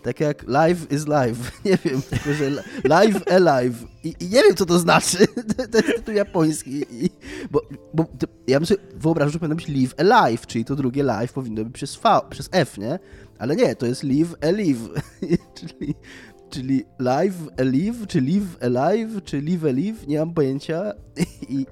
[0.03, 1.51] Tak jak live is live.
[1.65, 3.85] Nie wiem, tylko że li- live alive.
[4.03, 5.17] I, I nie wiem, co to znaczy.
[5.71, 6.71] To, jest tytuł japoński.
[7.05, 7.09] I,
[7.51, 7.61] bo,
[7.93, 8.05] bo
[8.47, 11.73] ja bym sobie wyobrażał, że powinno być live alive, czyli to drugie live powinno być
[11.73, 12.99] przez, v, przez F, nie?
[13.39, 14.89] Ale nie, to jest live alive.
[15.59, 15.95] czyli,
[16.49, 20.93] czyli live alive, czy live alive, czy live alive, nie mam pojęcia.
[21.49, 21.65] I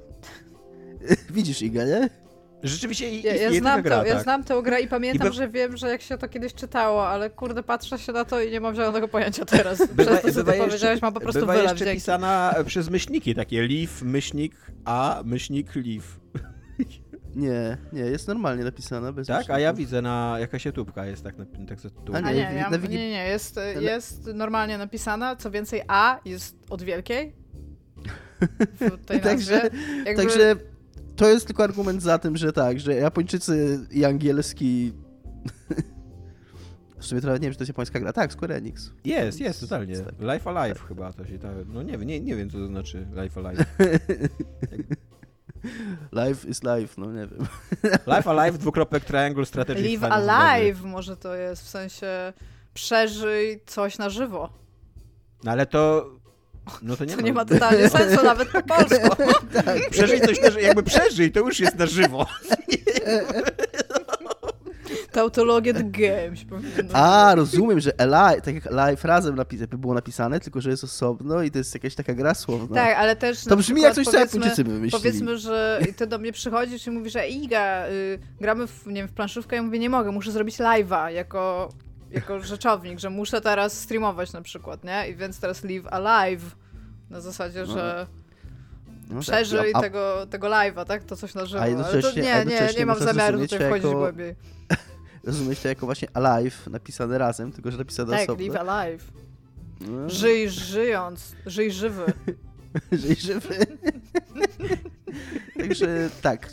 [1.35, 2.09] widzisz, Iga, nie?
[2.63, 4.23] Rzeczywiście i- Ja, ja, znam gra, to, ja tak.
[4.23, 7.07] znam tę grę i pamiętam, I be- że wiem, że jak się to kiedyś czytało,
[7.07, 9.77] ale kurde, patrzę się na to i nie mam żadnego pojęcia teraz.
[9.93, 11.69] Bywa, Przez to, co ty powiedziałeś, mam po prostu bywa wylew.
[11.71, 11.99] jeszcze dzięki.
[11.99, 14.55] pisana przez myślniki, takie leaf, myślnik
[14.85, 16.19] a, myślnik leaf.
[17.35, 19.13] Nie, nie, jest normalnie napisane.
[19.13, 19.49] Bez Tak?
[19.49, 22.15] A ja widzę na jakaś YouTubka jest tak, na, tak za tytuł.
[22.15, 25.81] A nie, nie, na ja, Wiki- nie, nie, jest, ale- jest normalnie napisana, co więcej
[25.87, 27.35] A jest od wielkiej.
[29.23, 29.69] Także-.
[30.05, 30.55] Jakby, Także
[31.15, 34.93] to jest tylko argument za tym, że tak, że Japończycy i angielski.
[36.99, 38.13] W sumie trochę nie wiem, czy to jest japońska gra.
[38.13, 38.91] Tak, Square Enix.
[39.05, 39.99] Jest, jest, totalnie.
[39.99, 40.13] Tak.
[40.19, 43.07] Life Alive chyba to się tak, no nie, wiem, nie, nie wiem co to znaczy
[43.23, 43.65] Life Alive.
[46.11, 47.47] Life is life, no nie wiem.
[48.15, 49.81] Life Alive, dwukropek Triangle Strategy.
[49.81, 52.33] Live Alive może to jest, w sensie
[52.73, 54.49] przeżyj coś na żywo.
[55.43, 56.09] No ale to...
[56.81, 59.23] No to nie, To nie ma totalnie sensu, nawet po polsku.
[59.89, 62.25] Przeżyj coś na żywo, jakby przeżyj, to już jest na żywo.
[65.17, 69.93] Tautologia the game się powinno A, rozumiem, że alive, tak jak alive razem napis- było
[69.93, 72.75] napisane, tylko że jest osobno i to jest jakaś taka gra słowna.
[72.75, 75.03] Tak, ale też To brzmi jak coś, co Japończycy by wymyślili.
[75.03, 79.07] Powiedzmy, że ty do mnie przychodzisz i mówisz, że Iga, y, gramy w, nie wiem,
[79.07, 81.69] w planszówkę, ja mówię, nie mogę, muszę zrobić live'a jako,
[82.11, 85.09] jako rzeczownik, że muszę teraz streamować na przykład, nie?
[85.09, 86.55] I więc teraz live alive.
[87.09, 88.07] Na zasadzie, No, że
[89.09, 91.03] No tak, przeżyj a- tego, tego live'a, tak?
[91.03, 91.63] To coś na żywo.
[91.63, 94.35] Ale to nie, nie, nie mam zamiaru tutaj wchodzić jako- głębiej.
[95.27, 98.45] Rozumiesz to jako właśnie alive, napisane razem, tylko że napisane Tak, osobno.
[98.45, 99.03] live alive.
[99.81, 102.03] No, Żyj żyjąc, żyj żywy.
[102.91, 103.55] Żyj żywy.
[105.57, 106.49] Także tak.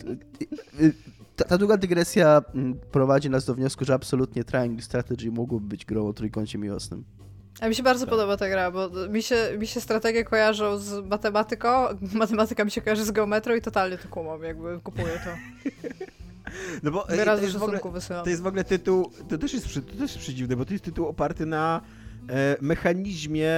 [1.36, 5.84] Ta, ta długa dygresja mm, prowadzi nas do wniosku, że absolutnie Triangle Strategy mógłby być
[5.84, 7.04] grą o trójkącie miłosnym.
[7.60, 11.06] A mi się bardzo podoba ta gra, bo mi się, mi się strategie kojarzą z
[11.06, 11.68] matematyką,
[12.14, 15.30] matematyka mi się kojarzy z geometrią i totalnie to kumam, jakby kupuję to.
[16.82, 17.80] No bo e, Wyrazy to, jest w ogóle,
[18.24, 20.84] to jest w ogóle tytuł, to też jest, to też jest przedziwne, bo to jest
[20.84, 21.80] tytuł oparty na
[22.28, 23.52] e, mechanizmie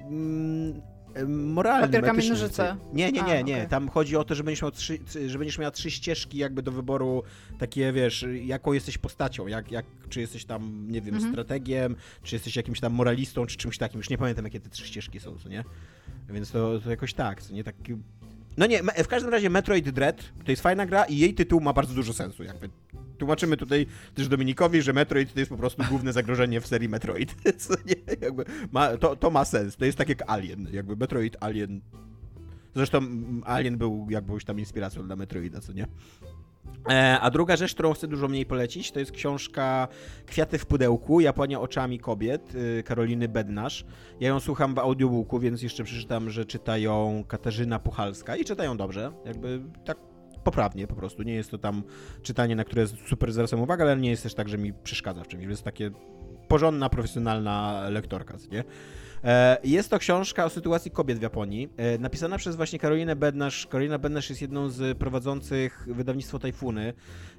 [0.00, 0.82] mm,
[1.14, 1.90] e, moralnym.
[1.90, 2.38] Papier, kamień, etycznym.
[2.38, 2.76] nożyce.
[2.92, 3.54] Nie, nie, A, nie, nie.
[3.54, 3.68] okej.
[3.68, 6.72] Tam chodzi o to, że będziesz, miał trzy, że będziesz miała trzy ścieżki jakby do
[6.72, 7.22] wyboru,
[7.58, 11.32] takie wiesz, jaką jesteś postacią, jak, jak, czy jesteś tam, nie wiem, Mhm.
[11.32, 13.98] strategiem, czy jesteś jakimś tam moralistą, czy czymś takim.
[13.98, 15.64] Już nie pamiętam, jakie te trzy ścieżki są, co nie?
[16.30, 17.96] Więc to, to jakoś tak, co nie taki...
[18.56, 21.72] No nie, w każdym razie Metroid Dread to jest fajna gra i jej tytuł ma
[21.72, 22.68] bardzo dużo sensu, jakby.
[23.18, 27.34] Tłumaczymy tutaj też Dominikowi, że Metroid to jest po prostu główne zagrożenie w serii Metroid.
[27.62, 29.76] Co nie, jakby ma, to, to ma sens.
[29.76, 31.80] To jest tak jak Alien, jakby Metroid, Alien.
[32.74, 35.86] Zresztą mm, Alien był jakąś tam inspiracją dla Metroida, co nie?
[36.90, 39.88] E, a druga rzecz, którą chcę dużo mniej polecić, to jest książka
[40.26, 43.84] Kwiaty w pudełku, Japonia oczami kobiet, y, Karoliny Bednarz.
[44.20, 48.76] Ja ją słucham w audiobooku, więc jeszcze przeczytam, że czyta ją Katarzyna Puchalska i czytają
[48.76, 49.98] dobrze, jakby tak
[50.44, 51.22] poprawnie po prostu.
[51.22, 51.82] Nie jest to tam
[52.22, 55.28] czytanie, na które super zwracam uwagę, ale nie jest też tak, że mi przeszkadza w
[55.28, 55.44] czymś.
[55.44, 55.90] Jest takie
[56.48, 58.64] porządna, profesjonalna lektorka, nie?
[59.24, 63.66] E, Jest to książka o sytuacji kobiet w Japonii, e, napisana przez właśnie Karolinę Bednarz.
[63.66, 66.92] Karolina Bednarz jest jedną z prowadzących wydawnictwo Tajfuny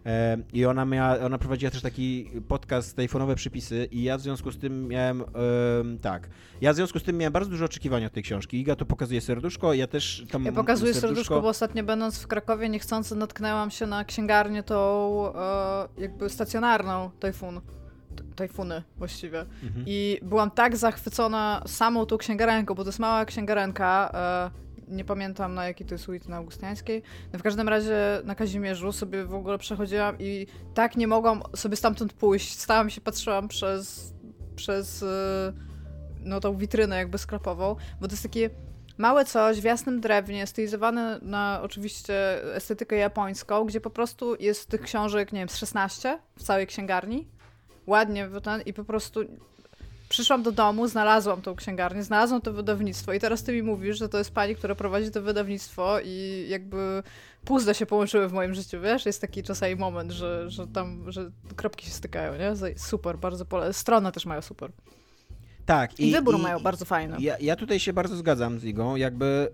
[0.06, 4.52] e, i ona, miała, ona prowadziła też taki podcast Tajfunowe Przypisy i ja w związku
[4.52, 6.30] z tym miałem, em, tak,
[6.62, 8.60] ja w związku z tym miałem bardzo duże oczekiwania od tej książki.
[8.60, 12.70] Iga to pokazuje serduszko, ja też tam Ja pokazuję serduszko, bo ostatnio będąc w Krakowie
[12.70, 15.34] niechcący natknęłam się na księgarnię tą
[15.98, 17.62] jakby stacjonarną Tajfun.
[18.36, 19.40] Tajfuny właściwie.
[19.40, 19.86] Mhm.
[19.88, 24.12] I byłam tak zachwycona samą tą księgarenką, bo to jest mała księgarenka.
[24.14, 24.64] E,
[24.96, 27.04] nie pamiętam na jakiej to jest ulicy na Augustiańskiej.
[27.34, 31.76] No w każdym razie na Kazimierzu sobie w ogóle przechodziłam i tak nie mogłam sobie
[31.76, 32.60] stamtąd pójść.
[32.60, 34.14] Stałam się, patrzyłam przez,
[34.56, 35.54] przez e,
[36.20, 38.50] no tą witrynę jakby sklepową, bo to jest takie
[38.98, 44.82] Małe coś w jasnym drewnie, stylizowane na oczywiście estetykę japońską, gdzie po prostu jest tych
[44.82, 47.28] książek, nie wiem, z 16 w całej księgarni.
[47.88, 49.20] Ładnie ten i po prostu
[50.10, 54.10] przyszłam do domu, znalazłam tą księgarnię, znalazłam to wydawnictwo i teraz ty mi mówisz, że
[54.10, 57.04] to jest pani, która prowadzi to wydawnictwo i jakby
[57.46, 59.06] puzzle się połączyły w moim życiu, wiesz?
[59.06, 62.78] Jest taki czasami moment, że, że tam, że kropki się stykają, nie?
[62.78, 63.74] Super, bardzo pole.
[63.74, 64.72] Strony też mają super.
[65.66, 66.00] Tak.
[66.00, 67.18] I, I wybór i, mają bardzo fajny.
[67.20, 69.52] Ja, ja tutaj się bardzo zgadzam z Igą, jakby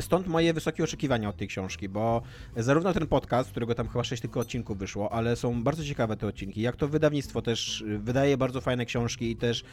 [0.00, 2.22] stąd moje wysokie oczekiwania od tej książki, bo
[2.56, 6.26] zarówno ten podcast, którego tam chyba 6 tylko odcinków wyszło, ale są bardzo ciekawe te
[6.26, 9.64] odcinki, jak to wydawnictwo też wydaje bardzo fajne książki i też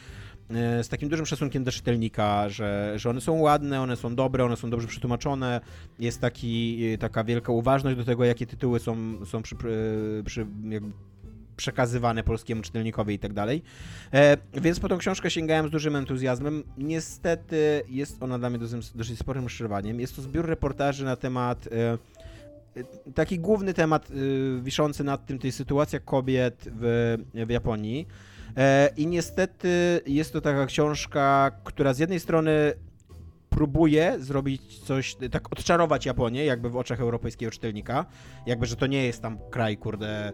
[0.50, 4.44] e, z takim dużym szacunkiem do czytelnika, że, że one są ładne, one są dobre,
[4.44, 5.60] one są dobrze przetłumaczone,
[5.98, 8.96] jest taki, taka wielka uważność do tego, jakie tytuły są,
[9.26, 9.56] są przy,
[10.24, 10.92] przy jakby
[11.56, 13.62] przekazywane polskiemu czytelnikowi i tak dalej.
[14.12, 16.62] E, więc po tą książkę sięgałem z dużym entuzjazmem.
[16.78, 18.58] Niestety jest ona dla mnie
[18.94, 20.00] dosyć, sporym rozczarowaniem.
[20.00, 21.98] Jest to zbiór reportaży na temat e,
[22.80, 24.08] e taki główny temat
[24.62, 28.06] wiszący nad tym, to jest sytuacja kobiet w, w Japonii.
[28.96, 32.72] I niestety jest to taka książka, która z jednej strony
[33.56, 38.06] próbuje zrobić coś, tak odczarować Japonię, jakby w oczach europejskiego czytelnika,
[38.46, 40.32] jakby, że to nie jest tam kraj, kurde,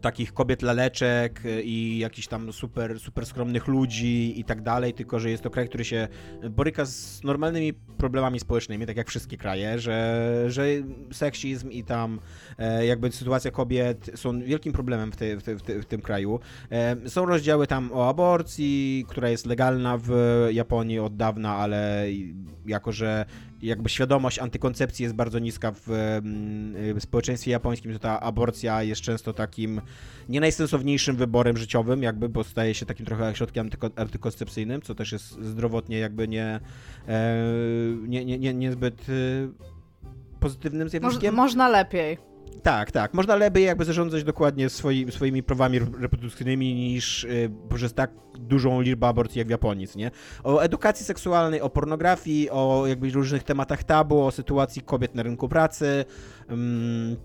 [0.00, 5.30] takich kobiet laleczek i jakichś tam super, super skromnych ludzi i tak dalej, tylko że
[5.30, 6.08] jest to kraj, który się
[6.50, 10.66] boryka z normalnymi problemami społecznymi, tak jak wszystkie kraje, że, że
[11.12, 12.20] seksizm i tam
[12.58, 16.00] e, jakby sytuacja kobiet są wielkim problemem w, te, w, te, w, te, w tym
[16.00, 16.40] kraju.
[16.70, 20.10] E, są rozdziały tam o aborcji, która jest legalna w
[20.50, 22.06] Japonii od dawna, ale
[22.66, 23.26] jako, że
[23.62, 25.82] jakby świadomość antykoncepcji jest bardzo niska w,
[26.94, 29.80] w społeczeństwie japońskim, to ta aborcja jest często takim
[30.28, 35.42] nie najsensowniejszym wyborem życiowym, jakby, bo staje się takim trochę środkiem antykoncepcyjnym, co też jest
[35.42, 36.60] zdrowotnie jakby nie,
[37.08, 37.36] e,
[38.08, 39.12] nie, nie, nie, niezbyt e,
[40.40, 41.34] pozytywnym zjawiskiem.
[41.34, 42.35] Moż, można lepiej.
[42.62, 43.14] Tak, tak.
[43.14, 49.06] Można lepiej jakby zarządzać dokładnie swoi, swoimi prawami reprodukcyjnymi niż y, przez tak dużą liczbę
[49.06, 50.10] aborcji jak w Japonii, nie?
[50.44, 55.48] O edukacji seksualnej, o pornografii, o jakby różnych tematach tabu, o sytuacji kobiet na rynku
[55.48, 56.04] pracy,
[56.50, 57.16] um,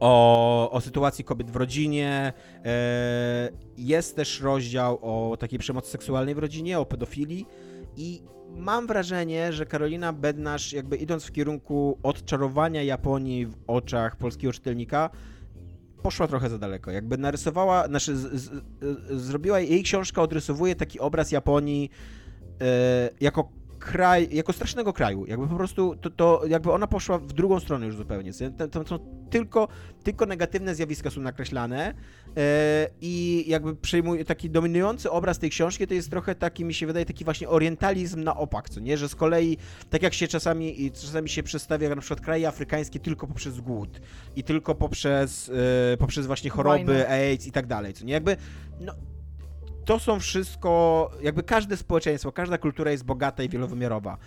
[0.00, 2.32] o, o sytuacji kobiet w rodzinie.
[2.64, 7.46] E, jest też rozdział o takiej przemocy seksualnej w rodzinie, o pedofilii
[7.96, 8.22] i
[8.56, 15.10] mam wrażenie, że Karolina Bednarz, jakby idąc w kierunku odczarowania Japonii w oczach polskiego czytelnika,
[16.02, 16.90] poszła trochę za daleko.
[16.90, 18.50] Jakby narysowała, znaczy z, z,
[18.80, 21.90] z, zrobiła, jej książka odrysowuje taki obraz Japonii
[22.60, 22.66] yy,
[23.20, 23.48] jako
[23.86, 25.26] kraj, jako strasznego kraju.
[25.26, 28.32] Jakby po prostu to, to jakby ona poszła w drugą stronę już zupełnie.
[28.72, 29.68] To, tylko,
[30.02, 31.94] tylko negatywne zjawiska są nakreślane
[32.36, 36.86] e, i jakby przejmuje taki dominujący obraz tej książki to jest trochę taki, mi się
[36.86, 38.98] wydaje, taki właśnie orientalizm na opak, co nie?
[38.98, 39.56] Że z kolei,
[39.90, 44.00] tak jak się czasami, czasami się przedstawia na przykład kraje afrykańskie tylko poprzez głód
[44.36, 45.50] i tylko poprzez,
[45.94, 47.08] e, poprzez właśnie choroby, Wojna.
[47.08, 48.12] AIDS i tak dalej, co nie?
[48.12, 48.36] Jakby,
[48.80, 48.92] no,
[49.86, 54.18] to są wszystko, jakby każde społeczeństwo, każda kultura jest bogata i wielowymiarowa.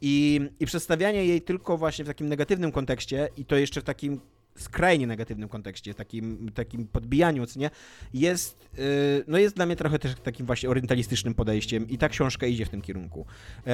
[0.00, 4.20] I, I przedstawianie jej tylko właśnie w takim negatywnym kontekście i to jeszcze w takim
[4.58, 7.70] skrajnie negatywnym kontekście, takim, takim podbijaniu, co nie,
[8.14, 8.84] jest, yy,
[9.28, 12.68] no jest dla mnie trochę też takim właśnie orientalistycznym podejściem i ta książka idzie w
[12.68, 13.26] tym kierunku.
[13.66, 13.72] Yy,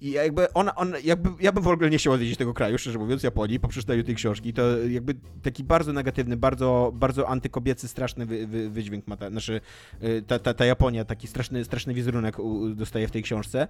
[0.00, 2.98] I jakby ona, ona, jakby, ja bym w ogóle nie chciał odwiedzić tego kraju, szczerze
[2.98, 8.26] mówiąc, Japonii, po przeczytaniu tej książki, to jakby taki bardzo negatywny, bardzo, bardzo antykobiecy, straszny
[8.26, 9.60] wy, wy, wydźwięk ma ta, znaczy
[10.00, 12.36] yy, ta, ta, ta Japonia, taki straszny, straszny wizerunek
[12.74, 13.68] dostaje w tej książce.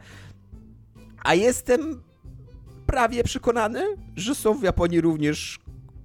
[1.24, 2.02] A jestem
[2.86, 3.84] prawie przekonany,
[4.16, 5.58] że są w Japonii również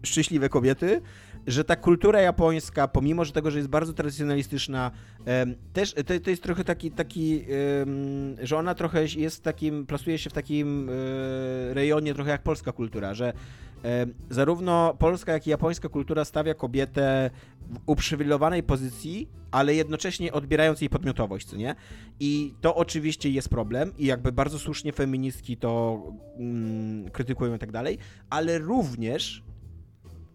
[0.04, 1.02] szczęśliwe kobiety,
[1.48, 4.92] że ta kultura japońska, pomimo że tego, że jest bardzo tradycjonalistyczna,
[5.74, 7.46] też to, to jest trochę taki, taki
[8.42, 13.14] że ona trochę jest takim, plasuje się w takim e, rejonie trochę jak polska kultura,
[13.14, 13.34] że
[14.30, 17.30] zarówno polska, jak i japońska kultura stawia kobietę
[17.70, 21.76] w uprzywilejowanej pozycji, ale jednocześnie odbierając jej podmiotowość, co nie?
[22.20, 26.04] I to oczywiście jest problem i jakby bardzo słusznie feministki to
[26.38, 27.98] mm, krytykują i tak dalej,
[28.30, 29.44] ale również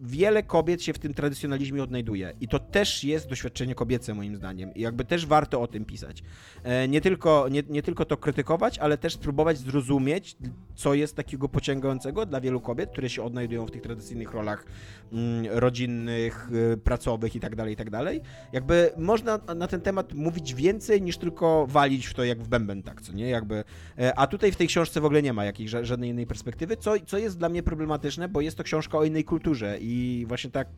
[0.01, 4.75] wiele kobiet się w tym tradycjonalizmie odnajduje i to też jest doświadczenie kobiece moim zdaniem
[4.75, 6.23] i jakby też warto o tym pisać.
[6.63, 10.37] E, nie tylko, nie, nie tylko to krytykować, ale też spróbować zrozumieć,
[10.75, 14.67] co jest takiego pociągającego dla wielu kobiet, które się odnajdują w tych tradycyjnych rolach
[15.13, 18.21] mm, rodzinnych, y, pracowych i tak dalej, tak dalej.
[18.53, 22.83] Jakby można na ten temat mówić więcej niż tylko walić w to jak w bęben,
[22.83, 23.29] tak, co nie?
[23.29, 23.65] Jakby,
[23.99, 26.95] e, a tutaj w tej książce w ogóle nie ma jakiejś żadnej innej perspektywy, co,
[27.07, 30.69] co jest dla mnie problematyczne, bo jest to książka o innej kulturze i właśnie tak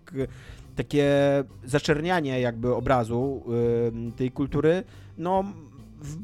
[0.77, 1.09] takie
[1.65, 3.45] zaczernianie jakby obrazu
[4.17, 4.85] tej kultury,
[5.19, 5.45] no
[6.01, 6.19] w,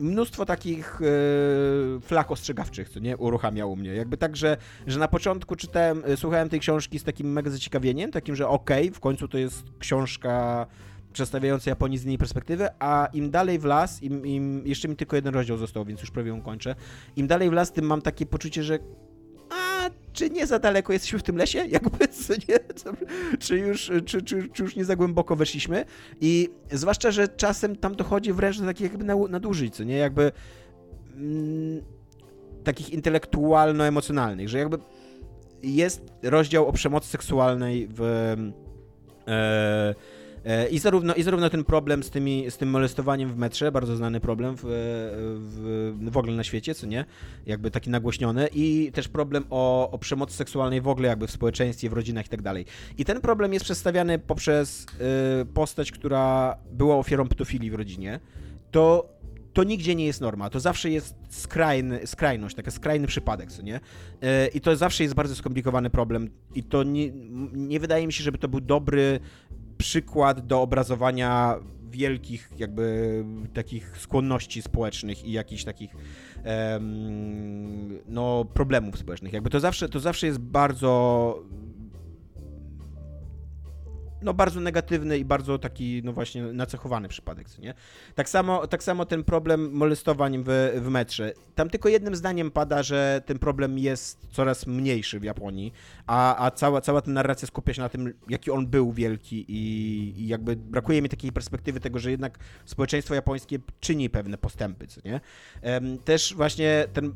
[0.00, 3.94] mnóstwo takich e, flag ostrzegawczych, co nie, uruchamiało mnie.
[3.94, 4.56] Jakby tak, że,
[4.86, 8.84] że na początku czytałem, e, słuchałem tej książki z takim mega zaciekawieniem, takim, że okej,
[8.84, 10.66] okay, w końcu to jest książka
[11.12, 15.16] przedstawiająca Japonię z innej perspektywy, a im dalej w las, im, im jeszcze mi tylko
[15.16, 16.74] jeden rozdział został, więc już prawie ją kończę,
[17.16, 18.78] im dalej w las, tym mam takie poczucie, że
[20.12, 21.66] czy nie za daleko jesteśmy w tym lesie?
[21.76, 22.58] Jakby, co nie,
[23.38, 25.84] czy, już, czy, czy, czy już nie za głęboko weszliśmy?
[26.20, 29.96] I zwłaszcza, że czasem tam dochodzi wręcz do takich jakby nadużyć, co nie?
[29.96, 30.32] Jakby
[31.16, 31.82] mm,
[32.64, 34.78] takich intelektualno-emocjonalnych, że jakby
[35.62, 38.36] jest rozdział o przemocy seksualnej w
[39.28, 39.94] E,
[40.70, 44.20] I zarówno, I zarówno ten problem z, tymi, z tym molestowaniem w metrze, bardzo znany
[44.20, 47.04] problem w, w, w ogóle na świecie, co nie?
[47.46, 51.90] Jakby taki nagłośniony, i też problem o, o przemocy seksualnej w ogóle, jakby w społeczeństwie,
[51.90, 52.64] w rodzinach i tak dalej.
[52.98, 54.86] I ten problem jest przedstawiany poprzez
[55.42, 58.20] y, postać, która była ofiarą pedofilii w rodzinie.
[58.70, 59.16] To
[59.56, 63.80] to nigdzie nie jest norma, to zawsze jest skrajny, skrajność, taki skrajny przypadek, co nie?
[64.22, 67.10] E, I to zawsze jest bardzo skomplikowany problem i to nie,
[67.52, 69.20] nie wydaje mi się, żeby to był dobry
[69.78, 71.56] przykład do obrazowania
[71.90, 73.24] wielkich jakby
[73.54, 75.96] takich skłonności społecznych i jakichś takich
[78.08, 79.32] no problemów społecznych.
[79.32, 81.42] Jakby to zawsze, to zawsze jest bardzo
[84.22, 87.74] no, bardzo negatywny i bardzo taki, no właśnie, nacechowany przypadek, co nie?
[88.14, 91.32] Tak samo, tak samo ten problem molestowań w, w metrze.
[91.54, 95.72] Tam tylko jednym zdaniem pada, że ten problem jest coraz mniejszy w Japonii,
[96.06, 100.20] a, a cała, cała ta narracja skupia się na tym, jaki on był wielki i,
[100.20, 105.00] i jakby brakuje mi takiej perspektywy tego, że jednak społeczeństwo japońskie czyni pewne postępy, co
[105.04, 105.20] nie?
[106.04, 107.14] Też właśnie ten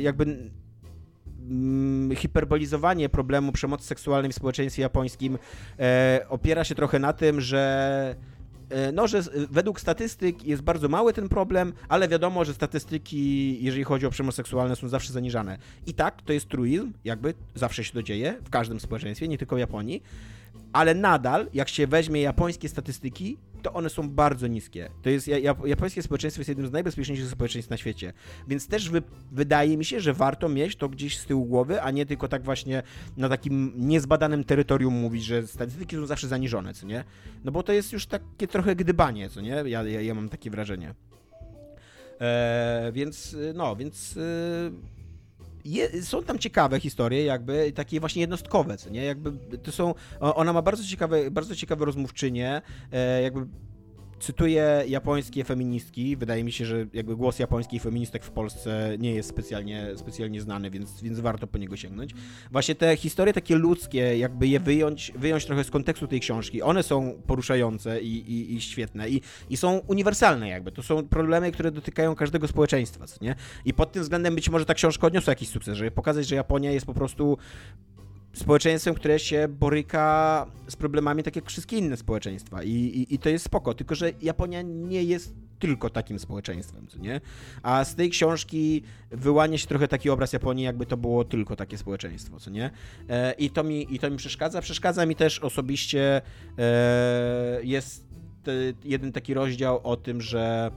[0.00, 0.50] jakby
[2.16, 5.38] hiperbolizowanie problemu przemocy seksualnej w społeczeństwie japońskim
[5.78, 8.16] e, opiera się trochę na tym, że
[8.70, 13.84] e, no, że według statystyk jest bardzo mały ten problem, ale wiadomo, że statystyki, jeżeli
[13.84, 15.58] chodzi o przemoc seksualną, są zawsze zaniżane.
[15.86, 19.56] I tak, to jest truizm, jakby zawsze się to dzieje w każdym społeczeństwie, nie tylko
[19.56, 20.02] w Japonii,
[20.72, 24.90] ale nadal, jak się weźmie japońskie statystyki, to one są bardzo niskie.
[25.02, 25.28] To jest,
[25.64, 28.12] japońskie społeczeństwo jest jednym z najbezpieczniejszych społeczeństw na świecie.
[28.48, 29.02] Więc też wy,
[29.32, 32.42] wydaje mi się, że warto mieć to gdzieś z tyłu głowy, a nie tylko tak
[32.42, 32.82] właśnie
[33.16, 37.04] na takim niezbadanym terytorium mówić, że statystyki są zawsze zaniżone, co nie?
[37.44, 39.50] No bo to jest już takie trochę gdybanie, co nie?
[39.50, 40.94] Ja, ja, ja mam takie wrażenie.
[42.20, 44.16] Eee, więc, no, więc...
[44.16, 44.93] Yy
[45.64, 49.04] je, są tam ciekawe historie, jakby takie właśnie jednostkowe, co nie?
[49.04, 52.62] Jakby to są, ona ma bardzo ciekawe, bardzo ciekawe rozmówczynie,
[52.92, 53.46] e, jakby
[54.24, 56.16] cytuję japońskie feministki.
[56.16, 60.70] Wydaje mi się, że jakby głos japońskich feministek w Polsce nie jest specjalnie, specjalnie znany,
[60.70, 62.14] więc, więc warto po niego sięgnąć.
[62.50, 66.82] Właśnie te historie takie ludzkie, jakby je wyjąć, wyjąć trochę z kontekstu tej książki, one
[66.82, 69.20] są poruszające i, i, i świetne i,
[69.50, 70.72] i są uniwersalne jakby.
[70.72, 73.34] To są problemy, które dotykają każdego społeczeństwa, nie?
[73.64, 76.70] I pod tym względem być może ta książka odniosła jakiś sukces, żeby pokazać, że Japonia
[76.70, 77.38] jest po prostu
[78.34, 83.28] społeczeństwem, które się boryka z problemami tak jak wszystkie inne społeczeństwa I, i, i to
[83.28, 87.20] jest spoko, tylko że Japonia nie jest tylko takim społeczeństwem, co nie?
[87.62, 91.78] A z tej książki wyłania się trochę taki obraz Japonii, jakby to było tylko takie
[91.78, 92.70] społeczeństwo, co nie?
[93.08, 94.60] E, I, to mi, I to mi przeszkadza.
[94.60, 96.22] Przeszkadza mi też osobiście
[96.58, 98.06] e, jest
[98.84, 100.70] jeden taki rozdział o tym, że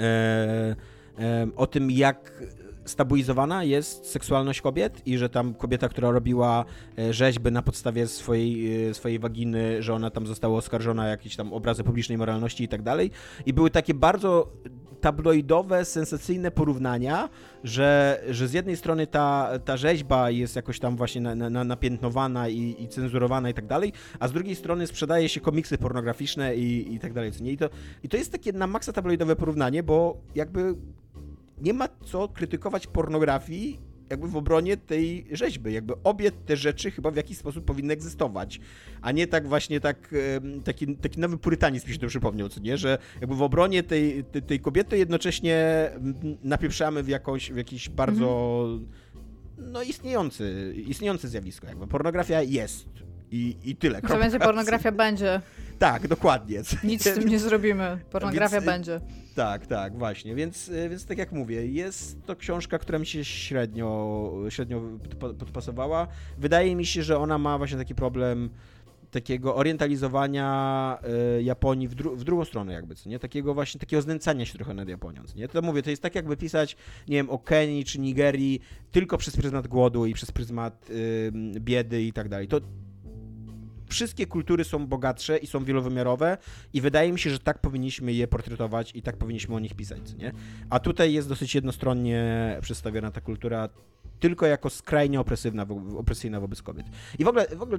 [0.00, 0.76] e,
[1.18, 2.42] e o tym, jak
[2.86, 6.64] stabilizowana jest seksualność kobiet i że tam kobieta, która robiła
[6.98, 11.36] e, rzeźby na podstawie swojej, e, swojej waginy, że ona tam została oskarżona o jakieś
[11.36, 13.10] tam obrazy publicznej moralności i tak dalej.
[13.46, 14.52] I były takie bardzo
[15.00, 17.28] tabloidowe, sensacyjne porównania,
[17.64, 22.48] że, że z jednej strony ta, ta rzeźba jest jakoś tam właśnie na, na, napiętnowana
[22.48, 26.94] i, i cenzurowana i tak dalej, a z drugiej strony sprzedaje się komiksy pornograficzne i,
[26.94, 27.32] i tak dalej.
[27.44, 27.68] I, to,
[28.02, 30.74] I to jest takie na maksa tabloidowe porównanie, bo jakby
[31.58, 33.80] nie ma co krytykować pornografii
[34.10, 35.72] jakby w obronie tej rzeźby.
[35.72, 38.60] Jakby obie te rzeczy chyba w jakiś sposób powinny egzystować,
[39.02, 40.14] a nie tak właśnie tak,
[40.64, 44.24] taki, taki nowy purytanizm mi się to przypomniał, co nie, że jakby w obronie tej,
[44.24, 45.90] tej, tej kobiety jednocześnie
[46.42, 49.72] napieprzamy w, jakąś, w jakiś bardzo mhm.
[49.72, 51.66] no istniejący, istniejące zjawisko.
[51.66, 52.88] Jakby pornografia jest
[53.30, 54.02] i, i tyle.
[54.02, 55.40] Co będzie pornografia będzie.
[55.78, 56.62] Tak, dokładnie.
[56.84, 57.98] Nic z tym nie zrobimy.
[58.10, 59.00] Pornografia więc, będzie.
[59.36, 60.34] Tak, tak, właśnie.
[60.34, 64.82] Więc, y, więc tak jak mówię, jest to książka, która mi się średnio, średnio
[65.38, 66.08] podpasowała.
[66.38, 68.50] Wydaje mi się, że ona ma właśnie taki problem
[69.10, 70.98] takiego orientalizowania
[71.38, 73.18] y, Japonii w, dru w, drugą stronę jakby, co nie?
[73.18, 75.48] Takiego właśnie, takiego znęcania się trochę nad Japonią, nie?
[75.48, 76.76] To mówię, to jest tak jakby pisać,
[77.08, 78.60] nie wiem, o Kenii czy Nigerii
[78.90, 80.88] tylko przez pryzmat głodu i przez pryzmat
[81.60, 82.48] biedy i tak dalej.
[82.48, 82.60] To
[83.86, 86.38] wszystkie kultury są bogatsze i są wielowymiarowe
[86.72, 90.14] i wydaje mi się, że tak powinniśmy je portretować i tak powinniśmy o nich pisać,
[90.14, 90.32] nie?
[90.70, 93.68] A tutaj jest dosyć jednostronnie przedstawiona ta kultura
[94.20, 95.66] tylko jako skrajnie opresywna,
[95.96, 96.86] opresyjna wobec kobiet.
[97.18, 97.78] I w ogóle, w ogóle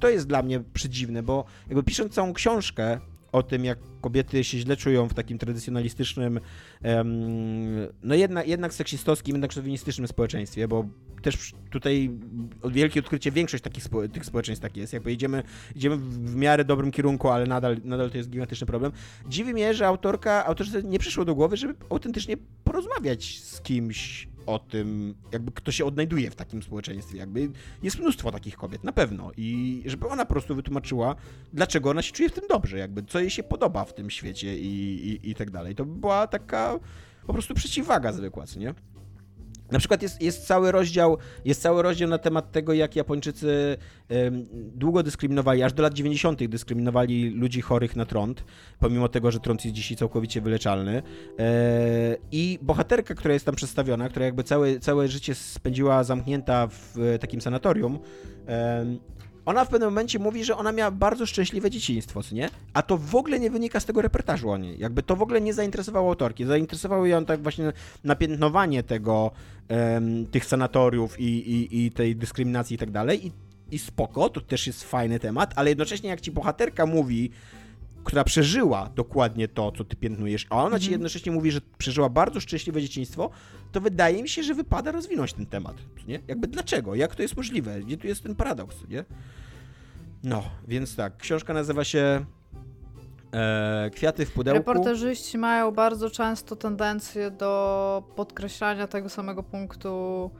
[0.00, 3.00] to jest dla mnie przedziwne, bo jakby pisząc całą książkę
[3.34, 6.40] o tym, jak kobiety się źle czują w takim tradycjonalistycznym,
[8.02, 10.88] no jednak, jednak seksistowskim, jednak szowinistycznym społeczeństwie, bo
[11.22, 12.10] też tutaj
[12.70, 14.92] wielkie odkrycie, większość takich spo, tych społeczeństw tak jest.
[14.92, 15.42] Jakby idziemy,
[15.76, 18.92] idziemy w miarę dobrym kierunku, ale nadal, nadal to jest gigantyczny problem.
[19.28, 24.58] Dziwi mnie, że autorka, autorze nie przyszło do głowy, żeby autentycznie porozmawiać z kimś o
[24.58, 27.18] tym, jakby kto się odnajduje w takim społeczeństwie.
[27.18, 27.50] Jakby
[27.82, 29.30] jest mnóstwo takich kobiet, na pewno.
[29.36, 31.16] I żeby ona po prostu wytłumaczyła,
[31.52, 34.58] dlaczego ona się czuje w tym dobrze, jakby co jej się podoba w tym świecie
[34.58, 35.74] i, i, i tak dalej.
[35.74, 36.78] To była taka
[37.26, 38.74] po prostu przeciwwaga zwykła, co nie?
[39.70, 43.76] Na przykład jest, jest, cały rozdział, jest cały rozdział na temat tego, jak Japończycy
[44.12, 46.44] ym, długo dyskryminowali, aż do lat 90.
[46.44, 48.44] dyskryminowali ludzi chorych na trąd,
[48.78, 50.94] pomimo tego, że trąd jest dzisiaj całkowicie wyleczalny.
[50.94, 51.44] Yy,
[52.32, 57.40] I bohaterka, która jest tam przedstawiona, która jakby całe, całe życie spędziła zamknięta w takim
[57.40, 57.98] sanatorium,
[58.48, 59.13] yy,
[59.46, 62.50] ona w pewnym momencie mówi, że ona miała bardzo szczęśliwe dzieciństwo, co nie?
[62.72, 64.78] A to w ogóle nie wynika z tego reportażu o niej.
[64.78, 66.44] Jakby to w ogóle nie zainteresowało autorki.
[66.44, 67.72] Zainteresowało ją tak właśnie
[68.04, 69.30] napiętnowanie tego,
[69.68, 73.26] um, tych sanatoriów i, i, i, tej dyskryminacji i tak dalej.
[73.26, 73.32] I,
[73.70, 77.30] I spoko, to też jest fajny temat, ale jednocześnie jak ci bohaterka mówi,
[78.04, 80.82] która przeżyła dokładnie to, co ty piętnujesz, a ona mhm.
[80.82, 83.30] ci jednocześnie mówi, że przeżyła bardzo szczęśliwe dzieciństwo,
[83.74, 85.76] to wydaje mi się, że wypada rozwinąć ten temat.
[86.08, 86.20] Nie?
[86.28, 86.94] Jakby dlaczego?
[86.94, 87.80] Jak to jest możliwe?
[87.80, 88.76] Gdzie tu jest ten paradoks?
[88.88, 89.04] Nie?
[90.24, 92.24] No, więc tak, książka nazywa się
[93.32, 94.58] e, Kwiaty w pudełku.
[94.58, 100.30] Reporterzyści mają bardzo często tendencję do podkreślania tego samego punktu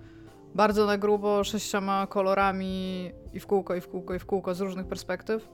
[0.55, 4.61] bardzo na grubo, sześcioma kolorami i w kółko, i w kółko, i w kółko z
[4.61, 5.49] różnych perspektyw.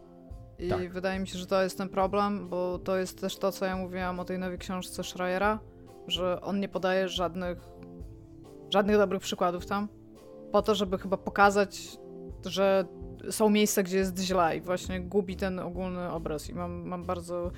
[0.58, 0.92] I tak.
[0.92, 3.76] wydaje mi się, że to jest ten problem, bo to jest też to, co ja
[3.76, 5.58] mówiłam o tej nowej książce Schreiera,
[6.06, 7.58] że on nie podaje żadnych,
[8.70, 9.88] żadnych dobrych przykładów tam,
[10.52, 11.98] po to, żeby chyba pokazać,
[12.46, 12.84] że
[13.30, 16.50] są miejsca, gdzie jest źle i właśnie gubi ten ogólny obraz.
[16.50, 17.50] I mam, mam bardzo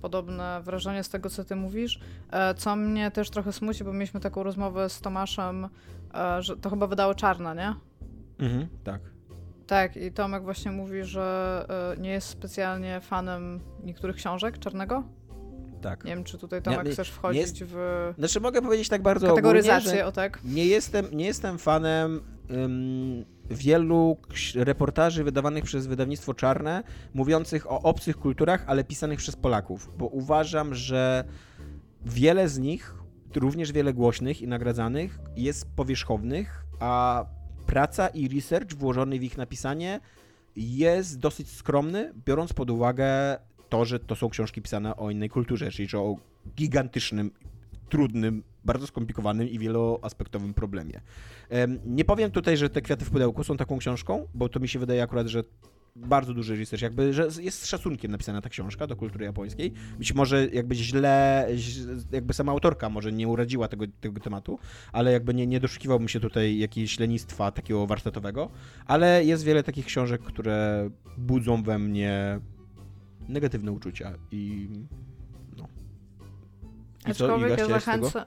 [0.00, 2.00] podobne wrażenie z tego, co ty mówisz.
[2.30, 5.68] E, co mnie też trochę smuci, bo mieliśmy taką rozmowę z Tomaszem,
[6.14, 7.74] e, że to chyba wydało Czarna, nie?
[8.38, 9.00] Mhm, tak.
[9.66, 11.66] Tak, i Tomek właśnie mówi, że
[11.98, 15.04] e, nie jest specjalnie fanem niektórych książek Czarnego.
[15.80, 16.04] Tak.
[16.04, 18.12] Nie wiem, czy tutaj Tomek nie, chcesz wchodzić jest, w.
[18.18, 19.28] Znaczy, mogę powiedzieć tak bardzo.
[19.28, 20.38] Kategoryzację, ogólnie, o tak.
[20.44, 22.20] Nie jestem, nie jestem fanem
[22.50, 24.16] um, wielu
[24.54, 26.82] reportaży wydawanych przez wydawnictwo Czarne,
[27.14, 31.24] mówiących o obcych kulturach, ale pisanych przez Polaków, bo uważam, że
[32.04, 32.94] wiele z nich,
[33.36, 37.24] również wiele głośnych i nagradzanych, jest powierzchownych, a
[37.66, 40.00] praca i research włożony w ich napisanie
[40.56, 43.38] jest dosyć skromny, biorąc pod uwagę
[43.70, 46.16] to, że to są książki pisane o innej kulturze, czyli o
[46.56, 47.30] gigantycznym,
[47.88, 51.00] trudnym, bardzo skomplikowanym i wieloaspektowym problemie.
[51.86, 54.78] Nie powiem tutaj, że te kwiaty w pudełku są taką książką, bo to mi się
[54.78, 55.44] wydaje akurat, że
[55.96, 59.72] bardzo duży research, jakby, że jest z szacunkiem napisana ta książka do kultury japońskiej.
[59.98, 61.48] Być może jakby źle,
[62.12, 64.58] jakby sama autorka może nie uradziła tego, tego tematu,
[64.92, 68.50] ale jakby nie, nie doszukiwałbym się tutaj jakiegoś lenistwa takiego warsztatowego,
[68.86, 72.40] ale jest wiele takich książek, które budzą we mnie
[73.30, 74.68] negatywne uczucia i
[75.56, 75.68] no.
[77.06, 78.24] I Aczkolwiek co, ja zachęcam...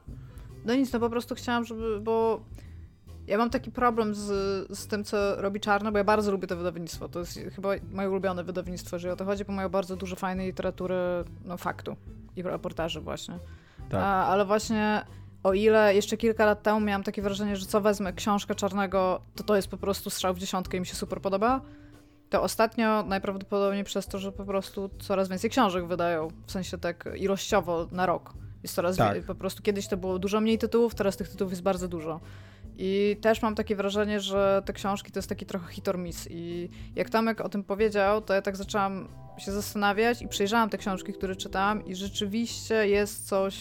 [0.65, 2.43] No nic, no po prostu chciałam, żeby, bo
[3.27, 4.27] ja mam taki problem z,
[4.79, 7.09] z tym, co robi Czarno, bo ja bardzo lubię to wydawnictwo.
[7.09, 10.47] To jest chyba moje ulubione wydawnictwo, że o to chodzi, bo mają bardzo dużo fajnej
[10.47, 10.95] literatury,
[11.45, 11.95] no faktu
[12.35, 13.39] i reportaży właśnie.
[13.89, 14.01] Tak.
[14.03, 15.05] A, ale właśnie
[15.43, 19.43] o ile jeszcze kilka lat temu miałam takie wrażenie, że co wezmę książkę Czarnego, to
[19.43, 21.61] to jest po prostu strzał w dziesiątkę i mi się super podoba,
[22.33, 27.09] to ostatnio najprawdopodobniej przez to, że po prostu coraz więcej książek wydają, w sensie tak
[27.15, 28.33] ilościowo na rok.
[28.63, 29.23] Jest coraz tak.
[29.23, 32.19] po prostu kiedyś to było dużo mniej tytułów, teraz tych tytułów jest bardzo dużo.
[32.77, 36.27] I też mam takie wrażenie, że te książki to jest taki trochę hit or miss.
[36.31, 39.07] I jak Tomek o tym powiedział, to ja tak zaczęłam
[39.37, 43.55] się zastanawiać i przejrzałam te książki, które czytałam i rzeczywiście jest coś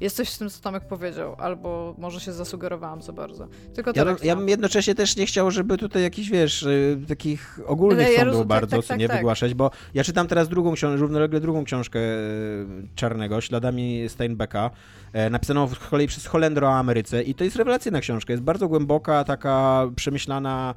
[0.00, 3.48] jest coś w tym, co Tomek powiedział, albo może się zasugerowałam za bardzo.
[3.74, 7.60] Tylko ja, bym, ja bym jednocześnie też nie chciał, żeby tutaj jakichś, wiesz, y, takich
[7.66, 9.16] ogólnych ja sądów tak, bardzo tak, tak, nie tak.
[9.16, 14.70] wygłaszać, bo ja czytam teraz drugą książkę, równolegle drugą książkę y, Czarnego, Śladami Steinbecka,
[15.12, 18.68] e, napisaną z kolei przez Holendro o Ameryce i to jest rewelacyjna książka, jest bardzo
[18.68, 20.74] głęboka, taka przemyślana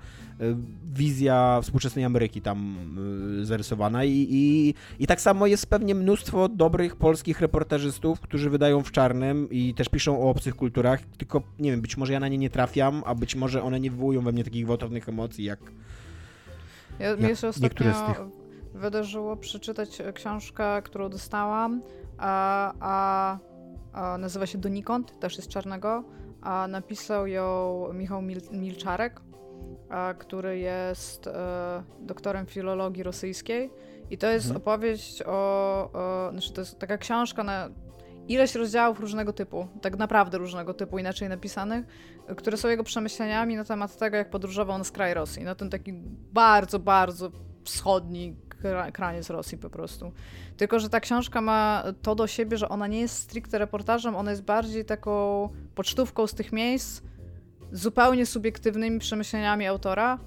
[0.83, 2.77] wizja współczesnej Ameryki tam
[3.41, 8.91] zarysowana i, i, i tak samo jest pewnie mnóstwo dobrych polskich reportażystów, którzy wydają w
[8.91, 12.37] czarnym i też piszą o obcych kulturach, tylko nie wiem, być może ja na nie
[12.37, 15.59] nie trafiam, a być może one nie wywołują we mnie takich gwałtownych emocji jak
[16.99, 17.93] Ja, mi się ostatnio
[18.73, 21.81] wydarzyło przeczytać książkę, którą dostałam,
[22.17, 23.37] a, a,
[23.93, 26.03] a nazywa się Donikąd, też jest czarnego,
[26.41, 29.21] a napisał ją Michał Mil Milczarek,
[29.89, 33.71] a, który jest e, doktorem filologii rosyjskiej
[34.09, 34.61] i to jest mhm.
[34.61, 35.31] opowieść o,
[35.93, 37.69] o, znaczy to jest taka książka na
[38.27, 41.85] ileś rozdziałów różnego typu, tak naprawdę różnego typu, inaczej napisanych,
[42.37, 45.93] które są jego przemyśleniami na temat tego, jak podróżował na skraj Rosji, na ten taki
[46.33, 47.31] bardzo, bardzo
[47.63, 48.35] wschodni
[48.93, 50.11] kraniec Rosji po prostu.
[50.57, 54.31] Tylko, że ta książka ma to do siebie, że ona nie jest stricte reportażem, ona
[54.31, 57.01] jest bardziej taką pocztówką z tych miejsc,
[57.71, 60.19] zupełnie subiektywnymi przemyśleniami autora.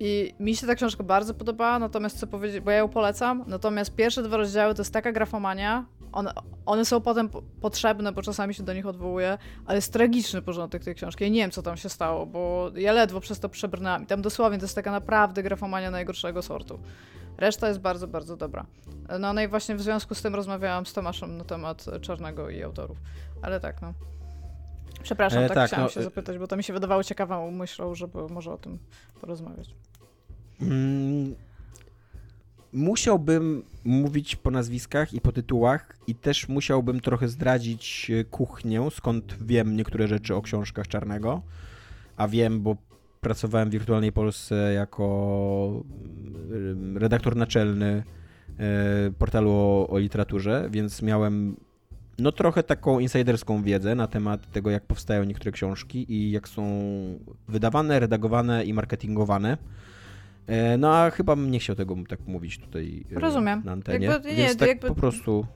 [0.00, 3.94] I mi się ta książka bardzo podobała, natomiast co powiedzieć, bo ja ją polecam, natomiast
[3.94, 6.32] pierwsze dwa rozdziały to jest taka grafomania, one,
[6.66, 7.28] one są potem
[7.60, 11.24] potrzebne, bo czasami się do nich odwołuję, ale jest tragiczny porządek tej książki.
[11.24, 14.02] Ja nie wiem, co tam się stało, bo ja ledwo przez to przebrnęłam.
[14.02, 16.78] I tam dosłownie to jest taka naprawdę grafomania najgorszego sortu.
[17.38, 18.66] Reszta jest bardzo, bardzo dobra.
[19.20, 22.62] No, no i właśnie w związku z tym rozmawiałam z Tomaszem na temat Czarnego i
[22.62, 22.98] autorów.
[23.42, 23.92] Ale tak, no.
[25.04, 27.50] Przepraszam, e, tak, tak chciałam no, się e- zapytać, bo to mi się wydawało ciekawą
[27.50, 28.78] myślą, żeby może o tym
[29.20, 29.74] porozmawiać.
[30.60, 31.34] Mm,
[32.72, 39.36] musiałbym mówić po nazwiskach i po tytułach i też musiałbym trochę zdradzić e, kuchnię, skąd
[39.40, 41.42] wiem niektóre rzeczy o książkach Czarnego,
[42.16, 42.76] a wiem, bo
[43.20, 45.84] pracowałem w Wirtualnej Polsce jako
[46.50, 48.02] mm, redaktor naczelny
[49.18, 51.56] portalu o, o literaturze, więc miałem
[52.18, 56.64] no trochę taką insiderską wiedzę na temat tego, jak powstają niektóre książki i jak są
[57.48, 59.56] wydawane, redagowane i marketingowane.
[60.46, 63.62] E, no a chyba nie chciał tego tak mówić tutaj e, Rozumiem.
[63.64, 64.06] na antenie.
[64.06, 64.88] Jakby, nie, Więc tak jakby...
[64.88, 65.46] po prostu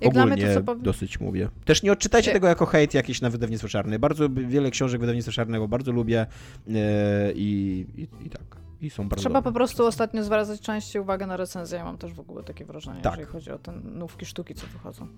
[0.00, 1.48] jak ogólnie to, dosyć mówię.
[1.64, 3.98] Też nie odczytajcie tego jako hejt jakiś na wydawnictwo czarne.
[3.98, 8.56] Bardzo wiele książek wydawnictwa czarnego bardzo lubię e, i, i, i tak.
[8.84, 11.78] I są bardzo Trzeba po prostu ostatnio zwracać częściej uwagę na recenzję.
[11.78, 13.12] Ja mam też w ogóle takie wrażenie, tak.
[13.12, 15.08] jeżeli chodzi o te nówki sztuki, co wychodzą.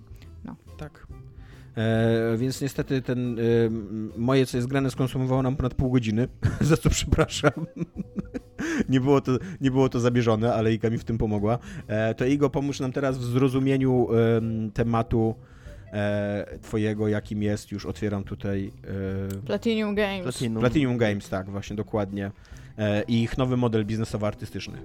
[0.45, 0.55] No.
[0.77, 1.07] Tak.
[1.77, 3.43] E, więc niestety ten e,
[4.17, 6.27] moje, co jest grane, skonsumowało nam ponad pół godziny,
[6.61, 7.51] za co przepraszam.
[8.89, 9.31] nie, było to,
[9.61, 11.59] nie było to zabieżone, ale Iga mi w tym pomogła.
[11.87, 14.07] E, to Igo, pomóż nam teraz w zrozumieniu
[14.73, 15.35] tematu
[15.93, 18.73] e, twojego, jakim jest, już otwieram tutaj...
[19.37, 20.23] E, Platinum Games.
[20.23, 20.59] Platinum.
[20.59, 22.31] Platinum Games, tak, właśnie, dokładnie.
[22.77, 24.77] E, I ich nowy model biznesowo-artystyczny.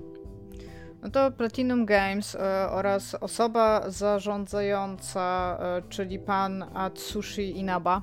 [1.03, 8.03] No to Platinum Games e, oraz osoba zarządzająca, e, czyli pan Atsushi Inaba,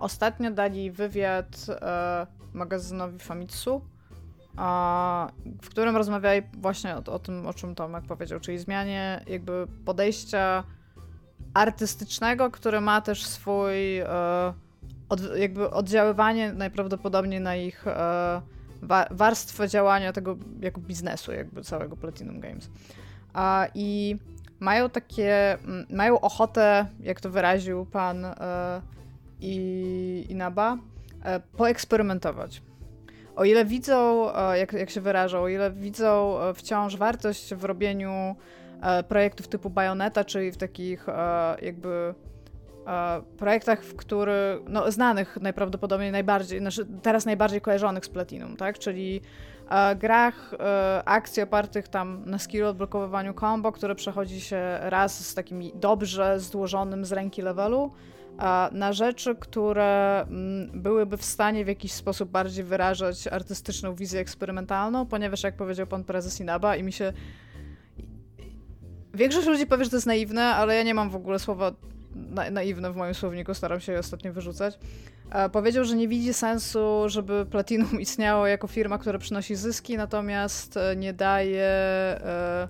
[0.00, 1.66] ostatnio dali wywiad
[2.52, 3.80] magazynowi Famitsu,
[5.62, 10.64] w którym rozmawiali właśnie o, o, tym, o czym Tomek powiedział, czyli zmianie jakby podejścia
[11.54, 13.74] artystycznego, które ma też swój
[15.10, 17.84] od, jakby oddziaływanie najprawdopodobniej na ich
[18.82, 22.70] wa warstwę działania tego jako biznesu, jakby całego Platinum Games.
[23.32, 24.16] A, I
[24.60, 25.58] mają takie,
[25.90, 28.34] mają ochotę, jak to wyraził pan e,
[29.40, 30.78] i, Inaba,
[31.24, 32.62] e, poeksperymentować.
[33.36, 37.64] O ile widzą, e, jak, jak się wyrażą, o ile widzą e, wciąż wartość w
[37.64, 38.36] robieniu
[38.82, 42.39] e, projektów typu Bayonetta, czyli w takich e, jakby e,
[43.36, 49.20] projektach, w których, no, znanych najprawdopodobniej najbardziej, znaczy teraz najbardziej kojarzonych z Platinum, tak, czyli
[49.70, 55.34] e, grach e, akcji opartych tam na skill odblokowywaniu combo, które przechodzi się raz z
[55.34, 57.92] takim dobrze złożonym z ręki levelu,
[58.72, 65.06] na rzeczy, które mm, byłyby w stanie w jakiś sposób bardziej wyrażać artystyczną wizję eksperymentalną,
[65.06, 67.12] ponieważ jak powiedział pan prezes Inaba i mi się
[69.14, 71.72] Większość ludzi powie, że to jest naiwne, ale ja nie mam w ogóle słowa
[72.14, 74.78] na, naiwne w moim słowniku, staram się je ostatnio wyrzucać.
[75.52, 80.96] Powiedział, że nie widzi sensu, żeby Platinum istniało jako firma, która przynosi zyski, natomiast e,
[80.96, 82.68] nie daje, e,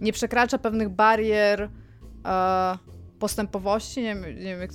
[0.00, 1.68] nie przekracza pewnych barier
[2.24, 2.78] e,
[3.18, 4.68] postępowości, nie, nie wiem,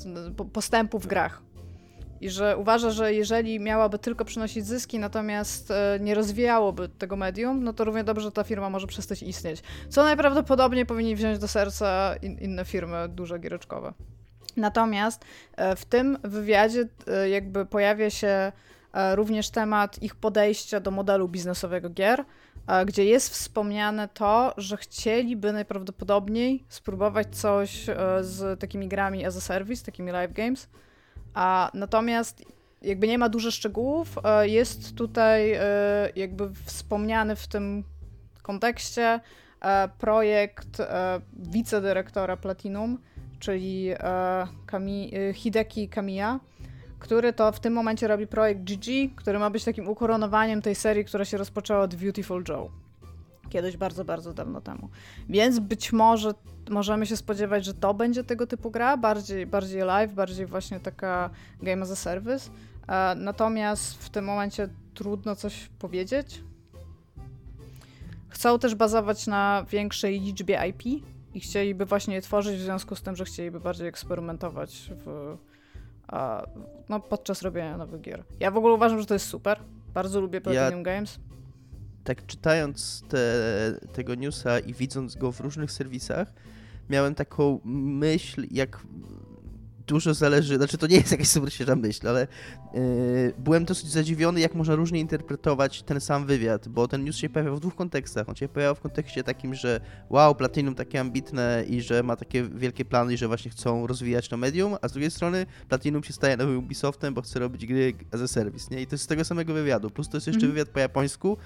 [0.53, 1.41] postępu w grach
[2.23, 7.63] i że uważa, że jeżeli miałaby tylko przynosić zyski, natomiast e, nie rozwijałoby tego medium,
[7.63, 9.63] no to równie dobrze ta firma może przestać istnieć.
[9.89, 13.93] Co najprawdopodobniej powinni wziąć do serca in, inne firmy duże giereczkowe.
[14.57, 15.25] Natomiast
[15.55, 18.51] e, w tym wywiadzie e, jakby pojawia się
[19.15, 22.25] również temat ich podejścia do modelu biznesowego gier,
[22.85, 27.85] gdzie jest wspomniane to, że chcieliby najprawdopodobniej spróbować coś
[28.21, 30.67] z takimi grami as a service, takimi live games,
[31.33, 32.45] a natomiast
[32.83, 35.61] jakby nie ma dużo szczegółów, e, jest tutaj e,
[36.15, 37.83] jakby wspomniany w tym
[38.41, 39.19] kontekście
[39.61, 40.81] e, projekt
[41.33, 42.97] wicedyrektora Platinum,
[43.39, 43.89] czyli
[45.33, 46.39] Hideki Kamiya,
[46.99, 51.05] który to w tym momencie robi projekt GG, który ma być takim ukoronowaniem tej serii,
[51.05, 52.69] która się rozpoczęła od Beautiful Joe.
[53.49, 54.89] Kiedyś bardzo, bardzo dawno temu.
[55.29, 56.33] Więc być może
[56.69, 61.29] możemy się spodziewać, że to będzie tego typu gra, bardziej, bardziej live, bardziej właśnie taka
[61.61, 62.49] game as a service.
[62.87, 66.43] E, natomiast w tym momencie trudno coś powiedzieć.
[68.29, 71.03] Chcą też bazować na większej liczbie IP
[71.33, 75.37] i chcieliby właśnie je tworzyć w związku z tym, że chcieliby bardziej eksperymentować w,
[76.89, 78.23] no, podczas robienia nowych gier.
[78.39, 79.59] Ja w ogóle uważam, że to jest super.
[79.93, 81.19] Bardzo lubię Platinum ja, Games.
[82.03, 83.19] Tak czytając te,
[83.93, 86.33] tego newsa i widząc go w różnych serwisach,
[86.89, 88.85] miałem taką myśl, jak
[89.87, 92.27] dużo zależy, znaczy to nie jest jakaś super świeża myśl, ale
[92.73, 97.29] yy, byłem dosyć zadziwiony, jak można różnie interpretować ten sam wywiad, bo ten news się
[97.29, 98.29] pojawiał w dwóch kontekstach.
[98.29, 102.43] On się pojawiał w kontekście takim, że wow, Platinum takie ambitne i że ma takie
[102.43, 106.13] wielkie plany i że właśnie chcą rozwijać to medium, a z drugiej strony Platinum się
[106.13, 108.81] staje nowym Ubisoftem, bo chce robić gry as a service, nie?
[108.81, 109.89] I to jest z tego samego wywiadu.
[109.89, 110.53] Plus to jest jeszcze mm -hmm.
[110.53, 111.37] wywiad po japońsku,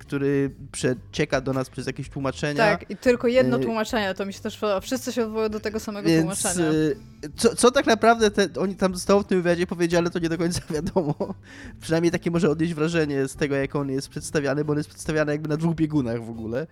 [0.00, 2.54] który przecieka do nas przez jakieś tłumaczenia.
[2.54, 4.80] Tak, i tylko jedno yy, tłumaczenie, to mi się też podoba.
[4.80, 6.70] Wszyscy się odwołują do tego samego więc, tłumaczenia.
[6.72, 6.96] Y,
[7.36, 10.28] co, co tak naprawdę te, oni tam zostało w tym wywiadzie powiedzieli, ale to nie
[10.28, 11.34] do końca wiadomo.
[11.80, 15.32] Przynajmniej takie może odnieść wrażenie z tego, jak on jest przedstawiany, bo on jest przedstawiany
[15.32, 16.66] jakby na dwóch biegunach w ogóle.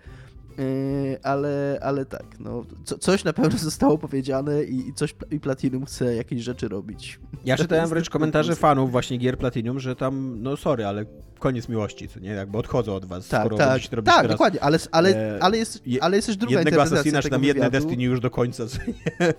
[0.57, 5.39] Yy, ale, ale tak, no, co, coś na pewno zostało powiedziane i, i coś i
[5.39, 7.19] Platinum chce jakieś rzeczy robić.
[7.45, 11.05] Ja czytałem wręcz komentarze fanów właśnie gier Platinum, że tam, no sorry, ale
[11.39, 12.29] koniec miłości, co nie?
[12.29, 15.83] Jakby odchodzą od was, tak, skoro tak, tak, teraz, dokładnie, ale, ale, e, ale, jest,
[16.01, 18.93] ale jest też druga jednego interpretacja tego nam jedne Destiny już do końca, co nie?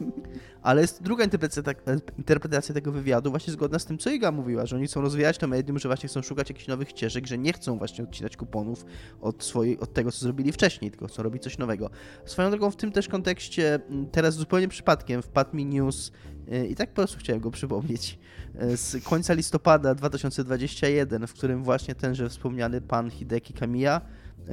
[0.62, 1.82] Ale jest druga interpretacja, tak,
[2.18, 5.48] interpretacja tego wywiadu, właśnie zgodna z tym, co Iga mówiła, że oni chcą rozwijać to
[5.48, 8.84] medium, że właśnie chcą szukać jakichś nowych ścieżek, że nie chcą właśnie odcinać kuponów
[9.20, 11.90] od, swojej, od tego, co zrobili wcześniej, tylko chcą robić coś nowego.
[12.24, 13.80] Swoją drogą w tym też kontekście,
[14.12, 16.12] teraz zupełnie przypadkiem wpadł mi news
[16.52, 18.18] y, i tak po prostu chciałem go przypomnieć,
[18.62, 24.00] y, z końca listopada 2021, w którym właśnie tenże wspomniany pan Hideki Kamiya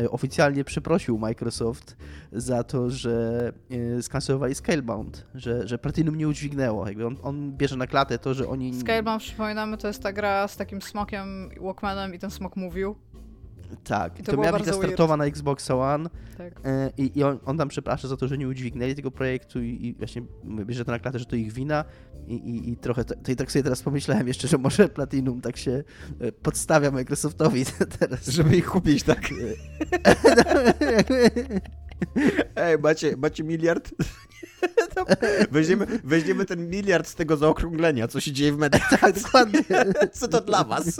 [0.09, 1.97] oficjalnie przeprosił Microsoft
[2.31, 3.51] za to, że
[3.97, 6.87] e, skancelowali Scalebound, że, że Platinum nie udźwignęło.
[6.87, 8.79] Jakby on, on bierze na klatę to, że oni...
[8.79, 12.95] Scalebound, przypominamy, to jest ta gra z takim smokiem, Walkmanem i ten smok mówił.
[13.83, 16.59] Tak, I to, to miała być startowa na Xbox One tak.
[16.65, 19.85] E, i, i on, on, tam przeprasza za to, że nie udźwignęli tego projektu i,
[19.85, 20.21] i właśnie
[20.65, 21.85] bierze to na klatę, że to ich wina
[22.27, 25.41] i, i, i trochę, to, to, i tak sobie teraz pomyślałem jeszcze, że może Platinum
[25.41, 25.83] tak się
[26.19, 27.65] e, podstawia Microsoftowi
[27.99, 28.27] teraz.
[28.27, 29.29] Żeby ich kupić, tak?
[32.55, 33.91] Ej, macie, macie miliard?
[35.51, 38.89] Weźmiemy, weźmiemy ten miliard z tego zaokrąglenia, co się dzieje w mediach.
[39.01, 39.59] Tak, dokładnie.
[40.13, 40.99] Co to dla was?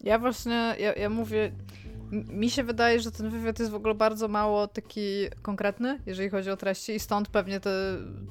[0.00, 1.52] Ja właśnie, ja, ja mówię,
[2.12, 6.50] mi się wydaje, że ten wywiad jest w ogóle bardzo mało taki konkretny, jeżeli chodzi
[6.50, 7.70] o treści i stąd pewnie te,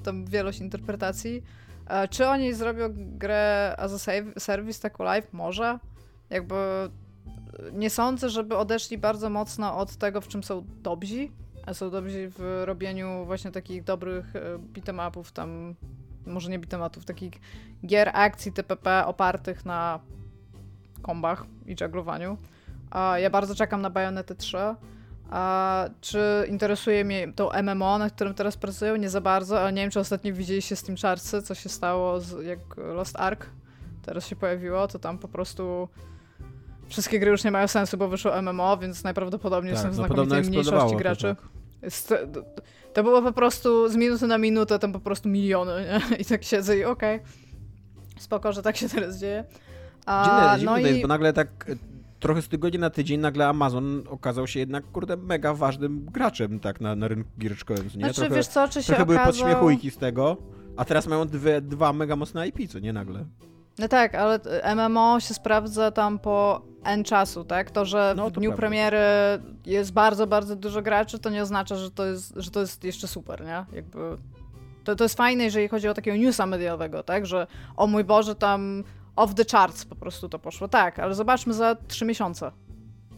[0.03, 1.43] tam wielość interpretacji.
[2.09, 5.33] Czy oni zrobią grę as a service taką live?
[5.33, 5.79] Może.
[6.29, 6.55] Jakby
[7.73, 11.27] nie sądzę, żeby odeszli bardzo mocno od tego, w czym są dobrzy,
[11.65, 15.75] a są dobrzy w robieniu właśnie takich dobrych e, beatemapów tam,
[16.25, 17.33] może nie beatemapów, takich
[17.85, 19.99] gier akcji TPP opartych na
[21.01, 22.37] kombach i żeglowaniu.
[23.17, 24.57] Ja bardzo czekam na Bayonety 3.
[25.31, 28.95] A czy interesuje mnie to MMO, na którym teraz pracują?
[28.95, 32.19] Nie za bardzo, ale nie wiem, czy ostatnio widzieliście z tym czarcy, co się stało,
[32.19, 33.45] z, jak Lost Ark
[34.01, 35.89] teraz się pojawiło, to tam po prostu
[36.87, 40.41] wszystkie gry już nie mają sensu, bo wyszło MMO, więc najprawdopodobniej tak, są no, znakomitej
[40.41, 41.35] mniejszości graczy.
[42.07, 42.19] To, tak.
[42.93, 45.71] to było po prostu z minuty na minutę, tam po prostu miliony,
[46.11, 46.17] nie?
[46.17, 47.27] I tak siedzę i okej, okay,
[48.19, 49.43] spoko, że tak się teraz dzieje.
[50.09, 51.75] A, dziwne, dziwne no jest, bo nagle tak e,
[52.19, 56.81] trochę z tygodnia na tydzień nagle Amazon okazał się jednak, kurde, mega ważnym graczem tak
[56.81, 57.91] na, na rynku giereczkowym, nie?
[57.91, 59.23] Znaczy, trochę, wiesz co, czy się trochę okazał...
[59.23, 60.37] były podśmiechujki z tego,
[60.77, 63.25] a teraz mają dwie, dwa mega mocne IP, co nie nagle?
[63.79, 64.39] No tak, ale
[64.75, 67.71] MMO się sprawdza tam po N czasu, tak?
[67.71, 68.61] To, że no, to w dniu prawda.
[68.61, 68.97] premiery
[69.65, 73.07] jest bardzo, bardzo dużo graczy, to nie oznacza, że to jest, że to jest jeszcze
[73.07, 73.65] super, nie?
[73.73, 73.99] Jakby...
[74.83, 77.25] To, to jest fajne, jeżeli chodzi o takiego newsa mediowego, tak?
[77.25, 78.83] Że o mój Boże, tam
[79.19, 80.67] off the charts po prostu to poszło.
[80.67, 82.51] Tak, ale zobaczmy za trzy miesiące.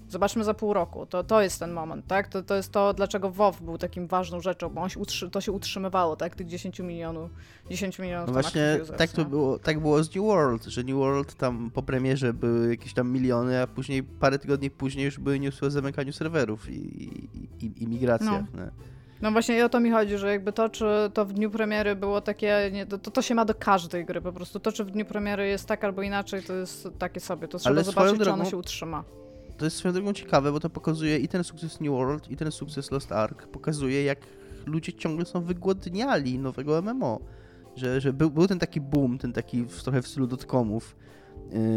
[0.10, 1.06] Zobaczmy za pół roku.
[1.06, 2.28] To, to jest ten moment, tak?
[2.28, 5.42] To, to jest to, dlaczego WoW był takim ważną rzeczą, bo on się utrzy, to
[5.42, 6.36] się utrzymywało, tak?
[6.36, 7.32] Tych 10 milionów,
[7.70, 10.96] 10 milionów no właśnie users, tak to było, tak było z New World, że New
[10.96, 15.40] World tam po premierze były jakieś tam miliony, a później parę tygodni później już były
[15.40, 18.44] newsy o zamykaniu serwerów i, i, i, i migracjach.
[18.54, 18.64] No.
[19.22, 21.96] No właśnie i o to mi chodzi, że jakby to, czy to w dniu premiery
[21.96, 24.60] było takie, nie, to, to się ma do każdej gry po prostu.
[24.60, 27.48] To, czy w dniu premiery jest tak albo inaczej, to jest takie sobie.
[27.48, 29.04] To trzeba Ale zobaczyć, drogą, czy ono się utrzyma.
[29.58, 32.52] To jest swoją drogą ciekawe, bo to pokazuje i ten sukces New World, i ten
[32.52, 33.48] sukces Lost Ark.
[33.48, 34.20] Pokazuje, jak
[34.66, 37.20] ludzie ciągle są wygłodniali nowego MMO.
[37.76, 41.11] że, że był, był ten taki boom, ten taki w, trochę w stylu dotcomów, yy,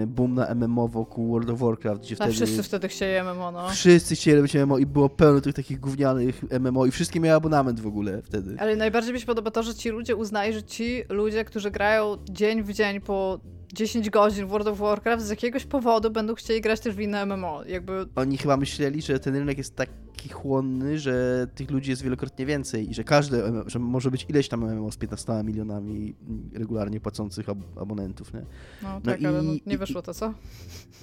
[0.07, 2.33] boom na MMO wokół World of Warcraft, gdzie wtedy...
[2.33, 3.69] wszyscy wtedy chcieli MMO, no.
[3.71, 7.81] Wszyscy chcieli robić MMO i było pełno tych takich gównianych MMO i wszystkie miały abonament
[7.81, 8.57] w ogóle wtedy.
[8.59, 12.17] Ale najbardziej mi się podoba to, że ci ludzie uznają, że ci ludzie, którzy grają
[12.31, 13.41] dzień w dzień po
[13.75, 17.27] 10 godzin w World of Warcraft z jakiegoś powodu będą chcieli grać też w inne
[17.27, 17.65] MMO.
[17.65, 22.47] Jakby Oni chyba myśleli, że ten rynek jest taki chłonny, że tych ludzi jest wielokrotnie
[22.47, 26.15] więcej i że każdy, że może być ileś tam MMO z 15 milionami
[26.55, 28.41] regularnie płacących ab abonentów, nie?
[28.83, 30.35] No No tak, i- ale no, nie wyszło to, co?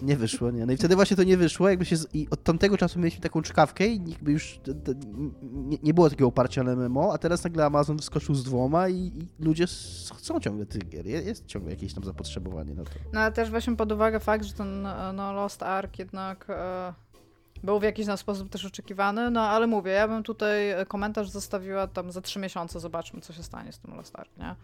[0.02, 0.66] Nie wyszło, nie?
[0.66, 1.98] No i wtedy właśnie to nie wyszło, jakby się...
[1.98, 2.08] Z...
[2.16, 4.94] I od tamtego czasu mieliśmy taką czkawkę i jakby już t- t-
[5.54, 8.96] nie, nie było takiego oparcia na MMO, a teraz nagle Amazon wyskoczył z dwoma i,
[8.98, 9.66] i ludzie
[10.18, 11.06] chcą ciągle tych gier.
[11.06, 12.92] Je- Jest ciągle jakieś tam zapotrzebowanie na to.
[13.14, 16.94] No ale też weźmy pod uwagę fakt, że ten e, no, Lost Ark jednak e,
[17.64, 21.88] był w jakiś sposób też oczekiwany, no ale mówię, ja bym tutaj e, komentarz zostawiła
[21.88, 24.56] tam za trzy miesiące, zobaczmy co się stanie z tym Lost Ark, nie?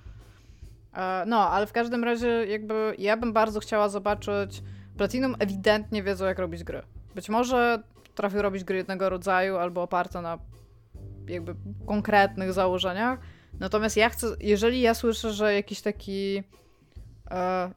[0.94, 4.64] E, no, ale w każdym razie jakby ja bym bardzo chciała zobaczyć,
[4.98, 6.82] Platinum ewidentnie wiedzą jak robić gry.
[7.16, 10.38] Być może potrafią robić gry jednego rodzaju albo oparte na
[11.28, 11.56] jakby
[11.86, 13.20] konkretnych założeniach,
[13.60, 16.44] natomiast ja chcę, jeżeli ja słyszę, że jakiś taki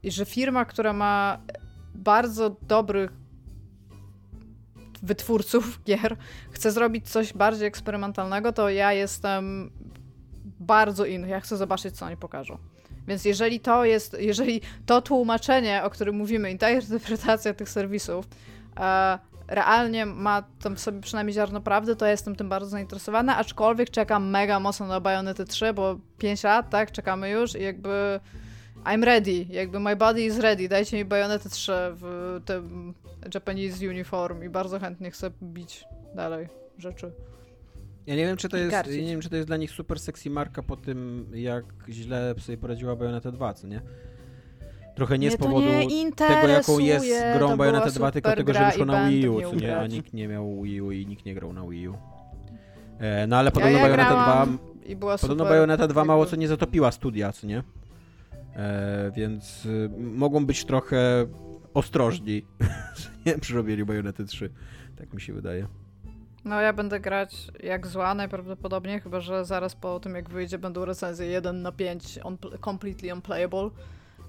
[0.02, 1.38] i że firma, która ma
[1.94, 3.10] bardzo dobrych
[5.02, 6.16] wytwórców gier,
[6.50, 9.70] chce zrobić coś bardziej eksperymentalnego, to ja jestem
[10.60, 11.28] bardzo in.
[11.28, 12.58] Ja chcę zobaczyć, co oni pokażą.
[13.06, 18.28] Więc jeżeli to jest, jeżeli to tłumaczenie, o którym mówimy, i ta interpretacja tych serwisów
[18.80, 19.18] e,
[19.48, 24.30] realnie ma tam sobie przynajmniej ziarno prawdy, to ja jestem tym bardzo zainteresowana, aczkolwiek czekam
[24.30, 28.20] mega mocno na Bayonety 3, bo 5 lat, tak, czekamy już i jakby
[28.84, 32.94] I'm ready, jakby my body is ready, dajcie mi Bayonety 3 w tym
[33.34, 35.84] Japanese uniform i bardzo chętnie chcę bić
[36.14, 36.48] dalej
[36.78, 37.12] rzeczy.
[38.06, 40.00] Ja nie wiem, czy to jest, ja nie wiem, czy to jest dla nich super
[40.00, 43.80] sexy marka po tym, jak źle sobie poradziła Bayonetta 2, co nie?
[44.94, 48.54] Trochę nie Mnie z powodu nie tego, jaką jest grą Bayonetta była 2, tylko tego,
[48.54, 49.78] że wyszło na Wii U, co nie?
[49.78, 51.94] A nikt nie miał Wii U i nikt nie grał na Wii U.
[52.98, 56.04] E, no ale podobno ja, ja Bayonetta 2 grałam i była Podobno super, Bayonetta 2
[56.04, 57.62] mało jakby- co nie zatopiła studia, co nie?
[58.56, 61.26] E, więc y, mogą być trochę
[61.74, 62.46] ostrożni
[63.26, 64.50] nie, przy robieniu Bajonety 3.
[64.96, 65.66] Tak mi się wydaje.
[66.44, 70.84] No ja będę grać jak zła najprawdopodobniej, chyba że zaraz po tym jak wyjdzie będą
[70.84, 73.70] recenzje 1 na 5 on, completely unplayable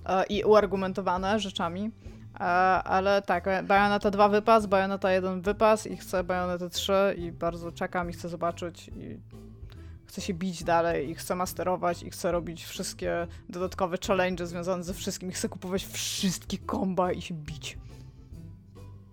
[0.05, 1.91] e, i uargumentowane rzeczami.
[2.39, 2.43] E,
[2.83, 8.09] ale tak, Bayonetta 2 wypas, Bayonetta 1 wypas i chcę Bayonetta 3 i bardzo czekam
[8.09, 9.19] i chcę zobaczyć i
[10.11, 14.93] chcę się bić dalej i chcę masterować i chcę robić wszystkie dodatkowe challenge związane ze
[14.93, 17.77] wszystkim i chcę kupować wszystkie komba i się bić.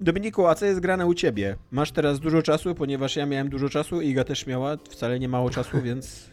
[0.01, 1.57] Dominiku, a co jest grane u ciebie?
[1.71, 5.51] Masz teraz dużo czasu, ponieważ ja miałem dużo czasu, Iga też miała wcale nie mało
[5.51, 6.31] czasu, więc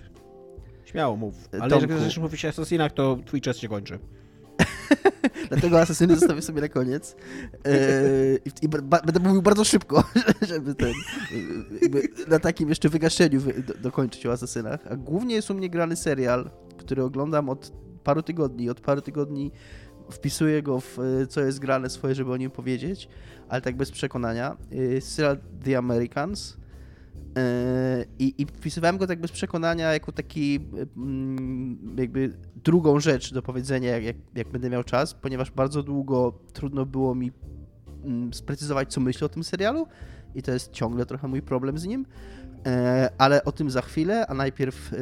[0.86, 1.36] śmiało mów.
[1.52, 1.76] Ale Tomku.
[1.76, 4.00] jeżeli chcesz mówić o Assassinach, to twój czas się kończy.
[5.49, 7.15] Dlatego asesyny zostawię sobie na koniec.
[7.65, 10.03] Eee, I ba- będę mówił bardzo szybko,
[10.49, 10.93] żeby ten,
[11.81, 14.80] jakby na takim jeszcze wygaszeniu wy- do, dokończyć o asesynach.
[14.89, 17.72] A głównie jest u mnie grany serial, który oglądam od
[18.03, 18.69] paru tygodni.
[18.69, 19.52] Od paru tygodni
[20.11, 23.07] wpisuję go w e, co jest grane swoje, żeby o nim powiedzieć,
[23.49, 24.57] ale tak bez przekonania.
[24.97, 26.57] E, Serial The Americans.
[27.38, 30.60] E, I, I wpisywałem go tak bez przekonania jako taki
[30.98, 36.86] mm, jakby drugą rzecz do powiedzenia, jak, jak, będę miał czas, ponieważ bardzo długo trudno
[36.86, 37.32] było mi
[38.04, 39.88] mm, sprecyzować, co myślę o tym serialu
[40.36, 42.06] i to jest ciągle trochę mój problem z nim,
[42.66, 44.98] E, ale o tym za chwilę, a najpierw e,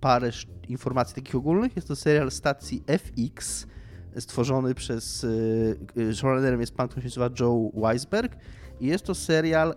[0.00, 0.30] parę
[0.68, 1.76] informacji takich ogólnych.
[1.76, 3.66] Jest to serial stacji FX,
[4.18, 8.36] stworzony przez, e, e, showrunnerem jest pan, który się nazywa Joe Weisberg
[8.80, 9.74] i jest to serial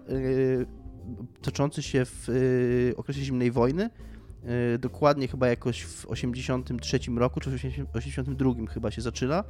[1.42, 3.90] toczący się w e, okresie zimnej wojny,
[4.74, 9.44] e, dokładnie chyba jakoś w 83 roku, czy w 82 chyba się zaczyna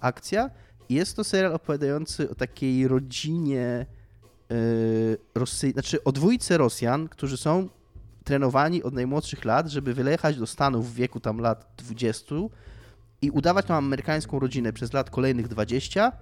[0.00, 0.50] akcja.
[0.88, 3.86] Jest to serial opowiadający o takiej rodzinie
[4.50, 4.56] e,
[5.34, 5.70] Rosy...
[5.70, 7.68] znaczy o dwójce Rosjan, którzy są
[8.24, 12.34] trenowani od najmłodszych lat, żeby wyjechać do Stanów w wieku tam lat 20
[13.22, 16.12] i udawać tam amerykańską rodzinę przez lat kolejnych 20,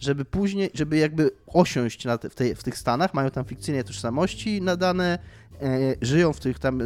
[0.00, 4.62] żeby później, żeby jakby osiąść te, w, tej, w tych Stanach, mają tam fikcyjne tożsamości
[4.62, 5.18] nadane,
[5.62, 6.84] e, żyją w tych tam, e,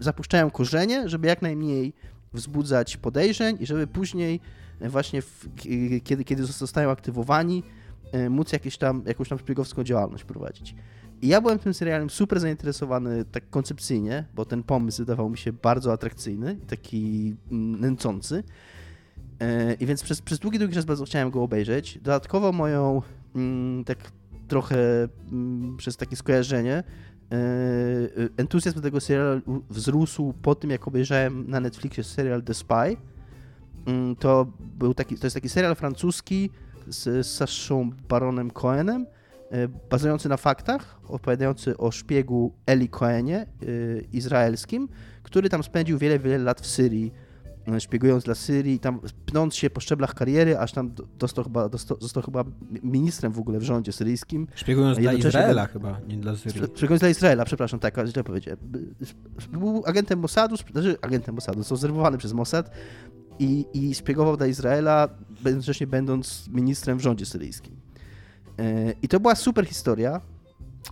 [0.00, 1.92] zapuszczają korzenie, żeby jak najmniej
[2.32, 4.40] wzbudzać podejrzeń i żeby później
[4.80, 5.62] e, właśnie w, k-
[6.04, 7.62] kiedy, kiedy zostają aktywowani,
[8.12, 10.74] e, móc jakieś tam, jakąś tam szpiegowską działalność prowadzić.
[11.22, 15.52] I ja byłem tym serialem super zainteresowany tak koncepcyjnie, bo ten pomysł wydawał mi się
[15.52, 18.42] bardzo atrakcyjny taki mm, nęcący.
[19.40, 21.98] E, I więc przez, przez długi, długi czas bardzo chciałem go obejrzeć.
[21.98, 23.02] Dodatkowo moją
[23.34, 23.98] mm, tak
[24.48, 26.84] trochę mm, przez takie skojarzenie e,
[28.36, 29.40] entuzjazm do tego serialu
[29.70, 32.96] wzrósł po tym, jak obejrzałem na Netflixie serial The Spy,
[33.86, 34.46] mm, to
[34.78, 36.50] był taki, to jest taki serial francuski
[36.86, 39.06] z Saszą Baronem Cohenem,
[39.50, 43.46] e, bazujący na faktach, opowiadający o szpiegu Eli Cohenie,
[44.12, 44.88] izraelskim,
[45.22, 47.12] który tam spędził wiele, wiele lat w Syrii,
[47.78, 52.22] szpiegując dla Syrii, tam pnąc się po szczeblach kariery, aż tam dostał chyba, dostał, został
[52.22, 52.44] chyba
[52.82, 54.46] ministrem w ogóle w rządzie syryjskim.
[54.54, 56.62] Szpiegując dla Izraela chyba, nie dla Syrii.
[56.74, 58.58] Szpiegując dla Izraela, przepraszam, tak, źle powiedziałem.
[59.52, 62.70] Był agentem Mossadu, znaczy agentem Mossadu, został zerwowany przez Mossad
[63.38, 65.08] i, i szpiegował dla Izraela,
[65.44, 67.76] jednocześnie będąc ministrem w rządzie syryjskim.
[68.60, 70.20] Y, I to była super historia,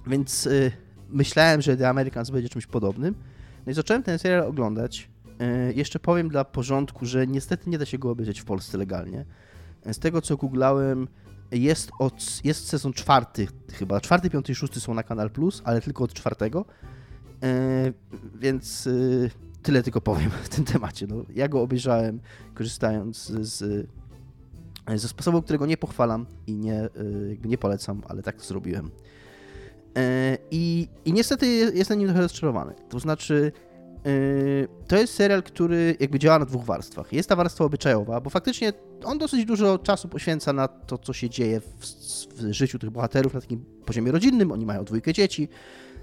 [0.06, 0.72] więc y,
[1.08, 3.14] myślałem, że The Americans będzie czymś podobnym.
[3.66, 5.10] No i zacząłem ten serial oglądać.
[5.42, 9.24] Y, jeszcze powiem dla porządku, że niestety nie da się go obejrzeć w Polsce legalnie.
[9.92, 11.08] Z tego co googlałem,
[11.50, 14.00] jest, od, jest sezon czwarty chyba.
[14.00, 16.64] Czwarty, piąty i szósty są na Kanal Plus, ale tylko od czwartego.
[17.44, 17.92] Y,
[18.34, 18.88] więc
[19.62, 21.06] tyle tylko powiem w tym temacie.
[21.06, 22.20] No, ja go obejrzałem
[22.54, 23.88] korzystając z,
[24.94, 26.88] ze sposobu, którego nie pochwalam i nie,
[27.28, 28.90] jakby nie polecam, ale tak zrobiłem.
[29.98, 32.74] E, I, I niestety jestem nim trochę rozczarowany.
[32.88, 33.67] To znaczy, e,
[34.88, 37.12] to jest serial, który jakby działa na dwóch warstwach.
[37.12, 38.72] Jest ta warstwa obyczajowa, bo faktycznie
[39.04, 41.86] on dosyć dużo czasu poświęca na to, co się dzieje w,
[42.34, 44.52] w życiu tych bohaterów na takim poziomie rodzinnym.
[44.52, 45.48] Oni mają dwójkę dzieci.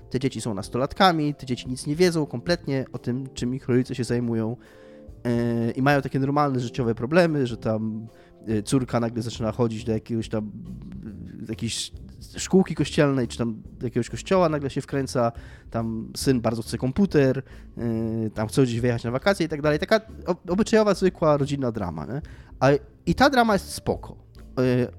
[0.09, 3.95] Te dzieci są nastolatkami, te dzieci nic nie wiedzą kompletnie o tym, czym ich rodzice
[3.95, 4.57] się zajmują
[5.23, 8.07] e, i mają takie normalne życiowe problemy, że tam
[8.65, 10.51] córka nagle zaczyna chodzić do jakiegoś tam
[11.49, 11.91] jakiejś
[12.37, 15.31] szkółki kościelnej, czy tam do jakiegoś kościoła nagle się wkręca,
[15.71, 17.43] tam syn bardzo chce komputer,
[17.77, 19.79] yy, tam chce gdzieś wyjechać na wakacje i tak dalej.
[19.79, 20.01] Taka
[20.49, 22.05] obyczajowa, zwykła rodzinna drama.
[22.05, 22.21] Nie?
[22.59, 22.69] A,
[23.05, 24.15] I ta drama jest spoko.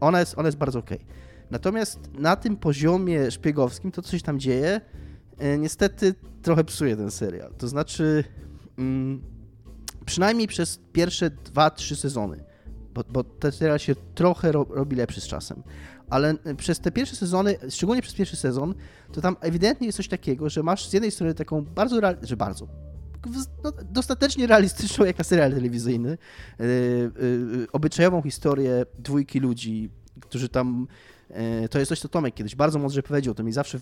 [0.01, 0.98] Ona, jest, ona jest bardzo okej.
[0.98, 1.09] Okay.
[1.51, 4.81] Natomiast na tym poziomie szpiegowskim to, co się tam dzieje,
[5.59, 7.55] niestety trochę psuje ten serial.
[7.59, 8.24] To znaczy,
[8.78, 9.23] mm,
[10.06, 12.44] przynajmniej przez pierwsze dwa, trzy sezony,
[12.97, 15.62] bo, bo ten serial się trochę ro, robi lepszy z czasem.
[16.10, 18.74] Ale e, przez te pierwsze sezony, szczególnie przez pierwszy sezon,
[19.12, 22.68] to tam ewidentnie jest coś takiego, że masz z jednej strony taką bardzo, że bardzo,
[23.64, 26.18] no, dostatecznie realistyczną jak na serial telewizyjny,
[26.59, 29.90] yy, yy, obyczajową historię dwójki ludzi,
[30.20, 30.86] którzy tam
[31.70, 33.81] to jest coś, co Tomek kiedyś bardzo mądrze powiedział, to mi zawsze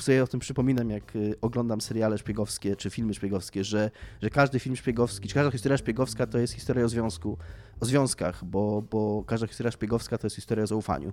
[0.00, 3.90] sobie o tym przypominam, jak e, oglądam seriale szpiegowskie czy filmy szpiegowskie, że,
[4.22, 7.38] że każdy film szpiegowski, czy każda historia szpiegowska to jest historia o związku,
[7.80, 11.12] o związkach, bo, bo każda historia szpiegowska to jest historia o zaufaniu.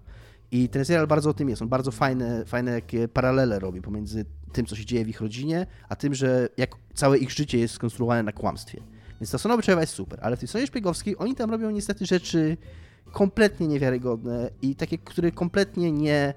[0.51, 4.25] I ten serial bardzo o tym jest, on bardzo fajne, fajne jakie paralele robi pomiędzy
[4.53, 7.73] tym, co się dzieje w ich rodzinie, a tym, że jak całe ich życie jest
[7.73, 8.81] skonstruowane na kłamstwie.
[9.21, 12.05] Więc ta strona obyczajowa jest super, ale w tej stronie szpiegowskiej oni tam robią niestety
[12.05, 12.57] rzeczy
[13.11, 16.33] kompletnie niewiarygodne i takie, które kompletnie nie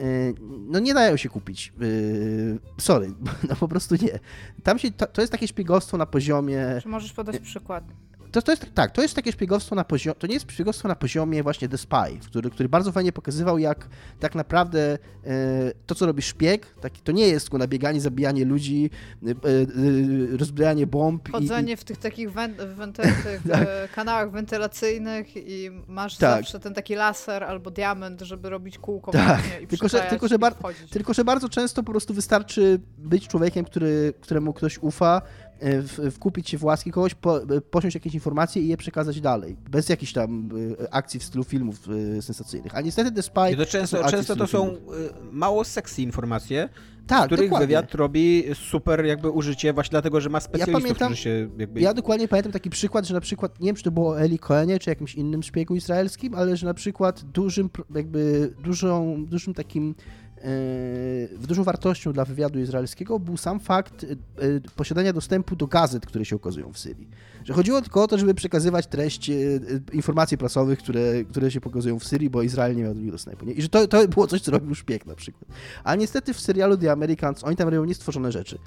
[0.00, 0.34] y,
[0.68, 1.72] no nie dają się kupić.
[1.82, 3.12] Y, sorry,
[3.48, 4.18] no po prostu nie.
[4.62, 6.66] Tam się, to, to jest takie szpiegostwo na poziomie...
[6.82, 7.84] Czy możesz podać przykład?
[8.32, 10.96] To, to jest, tak, to jest takie szpiegostwo na poziomie, to nie jest szpiegostwo na
[10.96, 13.88] poziomie właśnie The Spy, który, który bardzo fajnie pokazywał, jak
[14.20, 16.74] tak naprawdę e, to, co robi szpieg,
[17.04, 18.90] to nie jest tylko nabieganie, zabijanie ludzi,
[19.26, 21.32] e, e, rozbrajanie bomb.
[21.32, 22.54] Chodzenie i, w tych takich wen,
[22.94, 23.68] tych, tak.
[23.94, 26.36] kanałach wentylacyjnych i masz tak.
[26.36, 29.40] zawsze ten taki laser albo diament, żeby robić kółko tak.
[29.62, 30.54] i tylko, że, tylko, że bar-
[30.90, 35.22] tylko, że bardzo często po prostu wystarczy być człowiekiem, który, któremu ktoś ufa,
[35.62, 39.56] w, wkupić się w łaski kogoś, po, e, posiąść jakieś informacje i je przekazać dalej.
[39.70, 40.48] Bez jakichś tam
[40.80, 41.76] e, akcji w stylu filmów
[42.20, 42.76] sensacyjnych.
[42.76, 43.56] A niestety The Spy...
[43.56, 44.94] To często, to często to są filmów.
[45.32, 46.68] mało sexy informacje,
[47.06, 47.66] tak, których dokładnie.
[47.66, 51.80] wywiad robi super jakby użycie właśnie dlatego, że ma specjalistów, ja pamiętam, którzy się jakby...
[51.80, 54.78] Ja dokładnie pamiętam taki przykład, że na przykład, nie wiem czy to było Eli Cohenie,
[54.78, 59.94] czy jakimś innym szpiegu izraelskim, ale że na przykład dużym jakby dużą, dużym takim
[61.40, 64.16] dużą wartością dla wywiadu izraelskiego był sam fakt e,
[64.76, 67.08] posiadania dostępu do gazet, które się ukazują w Syrii.
[67.44, 69.34] Że chodziło tylko o to, żeby przekazywać treść e,
[69.92, 73.44] informacji prasowych, które, które się pokazują w Syrii, bo Izrael nie miał do dostępu.
[73.44, 73.52] Nie?
[73.52, 75.44] I że to, to było coś, co robił szpieg na przykład.
[75.84, 78.58] A niestety w serialu The Americans oni tam robią niestworzone rzeczy.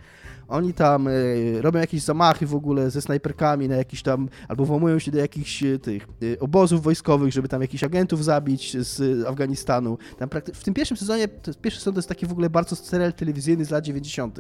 [0.48, 5.00] Oni tam y, robią jakieś zamachy w ogóle ze snajperkami na jakiś tam, albo włamują
[5.00, 9.98] się do jakichś tych y, obozów wojskowych, żeby tam jakichś agentów zabić z Afganistanu.
[10.18, 13.14] Tam w tym pierwszym sezonie, to, pierwszy sezon to jest taki w ogóle bardzo serial
[13.14, 14.40] telewizyjny z lat 90.,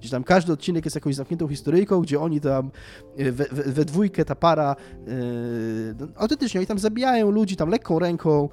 [0.00, 2.70] gdzie tam każdy odcinek jest jakąś zamkniętą historyjką, gdzie oni tam
[3.16, 4.76] we, we, we dwójkę, ta para,
[5.06, 5.14] yy,
[6.16, 8.48] autentycznie oni tam zabijają ludzi tam lekką ręką,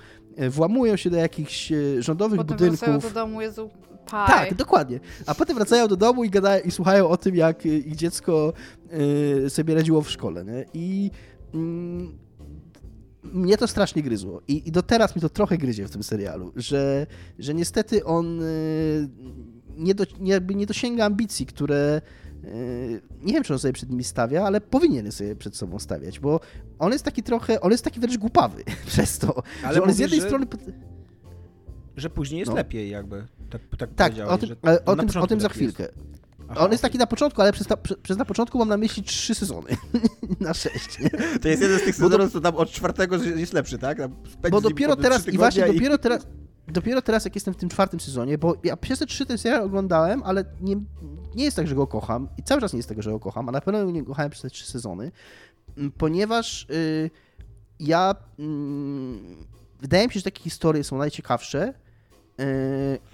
[0.49, 3.03] włamują się do jakichś rządowych Potem budynków.
[3.03, 3.69] do domu, Jezu,
[4.05, 4.27] Pie.
[4.27, 4.99] Tak, dokładnie.
[5.25, 8.53] A potem wracają do domu i, gadają, i słuchają o tym, jak ich dziecko
[9.45, 10.45] y, sobie radziło w szkole.
[10.45, 10.65] Nie?
[10.73, 11.11] I
[11.53, 12.17] mm,
[13.23, 14.41] mnie to strasznie gryzło.
[14.47, 17.07] I, I, do teraz mi to trochę gryzie w tym serialu, że,
[17.39, 18.41] że niestety on
[19.77, 22.01] nie, do, nie, nie dosięga ambicji, które
[23.21, 26.39] nie wiem, czy on sobie przed nimi stawia, ale powinien sobie przed sobą stawiać, bo
[26.79, 29.99] on jest taki trochę, on jest taki wręcz głupawy przez to, ale że on z
[29.99, 30.27] jednej że...
[30.27, 30.45] strony
[31.97, 32.55] że później jest no.
[32.55, 33.27] lepiej jakby.
[33.49, 34.55] Tak, tak, tak o tym,
[34.85, 35.87] o tym, o tym za tak chwilkę.
[36.49, 39.03] Aha, on jest taki na początku, ale przez, ta, przez na początku mam na myśli
[39.03, 39.69] trzy sezony
[40.39, 40.97] na sześć.
[41.41, 43.97] To jest jeden z tych sezonów, co tam od czwartego jest lepszy, tak?
[44.51, 45.73] Bo dopiero teraz, i właśnie i...
[45.73, 46.27] dopiero teraz,
[46.67, 49.61] dopiero teraz, jak jestem w tym czwartym sezonie, bo ja przez te trzy ten serial
[49.61, 50.75] oglądałem, ale nie,
[51.35, 53.49] nie jest tak, że go kocham i cały czas nie jest tego, że go kocham,
[53.49, 55.11] a na pewno nie kochałem przez te trzy sezony,
[55.97, 57.09] ponieważ y,
[57.79, 58.43] ja y,
[59.81, 61.73] wydaje mi się, że takie historie są najciekawsze y,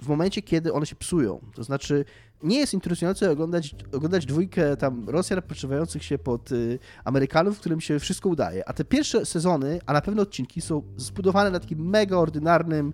[0.02, 1.40] w momencie, kiedy one się psują.
[1.54, 2.04] To znaczy,
[2.42, 7.80] nie jest interesujące oglądać, oglądać dwójkę tam Rosjan podszywających się pod y, Amerykanów, w którym
[7.80, 8.68] się wszystko udaje.
[8.68, 12.92] A te pierwsze sezony, a na pewno odcinki są zbudowane na takim mega ordynarnym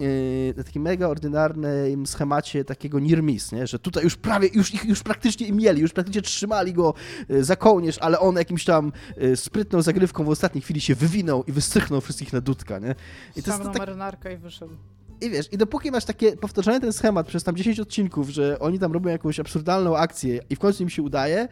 [0.00, 3.66] y, na takim mega ordynarnym schemacie takiego near miss, nie?
[3.66, 6.94] że tutaj już prawie, już ich już praktycznie im mieli, już praktycznie trzymali go
[7.30, 8.92] y, za kołnierz, ale on jakimś tam
[9.22, 12.94] y, sprytną zagrywką w ostatniej chwili się wywinął i wystrychnął wszystkich na dudka, nie?
[13.36, 13.78] I to jest tak...
[13.78, 14.76] marynarkę i wyszedł.
[15.20, 18.78] I wiesz, i dopóki masz takie powtarzany ten schemat przez tam 10 odcinków, że oni
[18.78, 21.48] tam robią jakąś absurdalną akcję i w końcu im się udaje,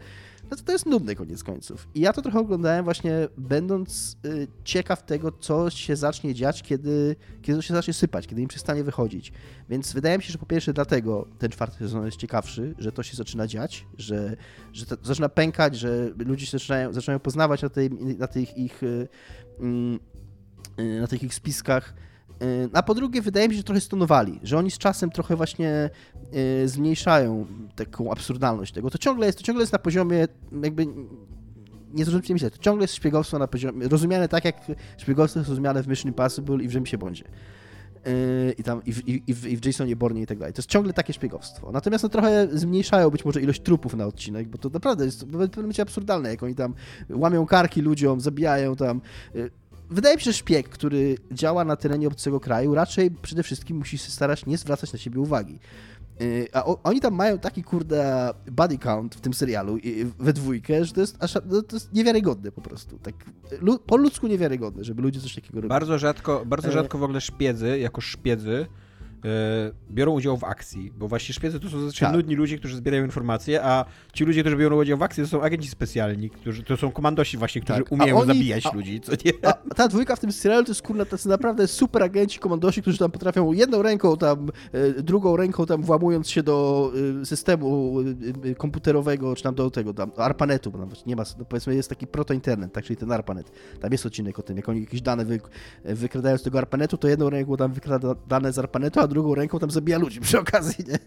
[0.51, 1.87] no to to jest nudne koniec końców.
[1.95, 7.15] I ja to trochę oglądałem właśnie będąc y, ciekaw tego, co się zacznie dziać, kiedy,
[7.41, 9.31] kiedy to się zacznie sypać, kiedy im przestanie wychodzić.
[9.69, 13.03] Więc wydaje mi się, że po pierwsze dlatego ten czwarty sezon jest ciekawszy, że to
[13.03, 14.37] się zaczyna dziać, że,
[14.73, 18.83] że to zaczyna pękać, że ludzie się zaczynają, zaczynają poznawać na, tej, na tych ich
[18.83, 19.07] y,
[20.79, 21.93] y, na tych ich spiskach
[22.73, 25.89] a po drugie, wydaje mi się, że trochę stonowali, że oni z czasem trochę właśnie
[26.63, 27.45] y, zmniejszają
[27.75, 28.89] taką absurdalność tego.
[28.89, 30.27] To ciągle jest, to ciągle jest na poziomie
[30.63, 30.87] jakby
[31.93, 34.55] nie zrozumcie mi się, to ciągle jest szpiegostwo na poziomie, rozumiane tak jak
[34.97, 37.23] szpiegostwo jest rozumiane w Mission Impossible i w Rzymsie Bondzie.
[38.05, 40.53] Yy, I tam, i w, i, w, i w Jasonie Bornie i tak dalej.
[40.53, 41.71] To jest ciągle takie szpiegostwo.
[41.71, 45.31] Natomiast no, trochę zmniejszają być może ilość trupów na odcinek, bo to naprawdę jest w
[45.31, 46.73] pewnym momencie absurdalne, jak oni tam
[47.09, 49.01] łamią karki ludziom, zabijają tam.
[49.33, 49.51] Yy,
[49.89, 53.97] wydaje mi się, że szpieg, który działa na terenie obcego kraju, raczej przede wszystkim musi
[53.97, 55.59] się starać nie zwracać na siebie uwagi.
[56.21, 59.77] Y, a oni tam mają taki, kurde, body count w tym serialu
[60.19, 62.99] we dwójkę, że to jest, aż, no, to jest niewiarygodne po prostu.
[62.99, 63.15] Tak,
[63.85, 65.69] po ludzku niewiarygodne, żeby ludzie coś takiego robili.
[65.69, 68.65] Bardzo rzadko, bardzo e, rzadko w ogóle szpiedzy, jako szpiedzy,
[69.91, 72.15] biorą udział w akcji, bo właśnie szpiedzy to są zazwyczaj tak.
[72.15, 75.41] nudni ludzie, którzy zbierają informacje, a ci ludzie, którzy biorą udział w akcji, to są
[75.41, 77.91] agenci specjalni, którzy, to są komandosi właśnie, którzy tak.
[77.91, 79.31] umieją oni, zabijać a, ludzi, co nie?
[79.43, 82.97] A ta dwójka w tym serialu to jest kurna tacy naprawdę super agenci, komandosi, którzy
[82.97, 86.91] tam potrafią jedną ręką tam, e, drugą ręką tam włamując się do
[87.21, 87.95] e, systemu
[88.57, 91.89] komputerowego, czy tam do tego, tam, do ARPANETu, bo tam nie ma, no powiedzmy jest
[91.89, 93.51] taki proto-internet, tak, czyli ten ARPANET.
[93.81, 95.39] Tam jest odcinek o tym, jak oni jakieś dane wy,
[95.85, 99.71] wykradają z tego ARPANETu, to jedną ręką tam wykrada dane z ARPANETu, drugą ręką tam
[99.71, 100.99] zabija ludzi przy okazji, nie?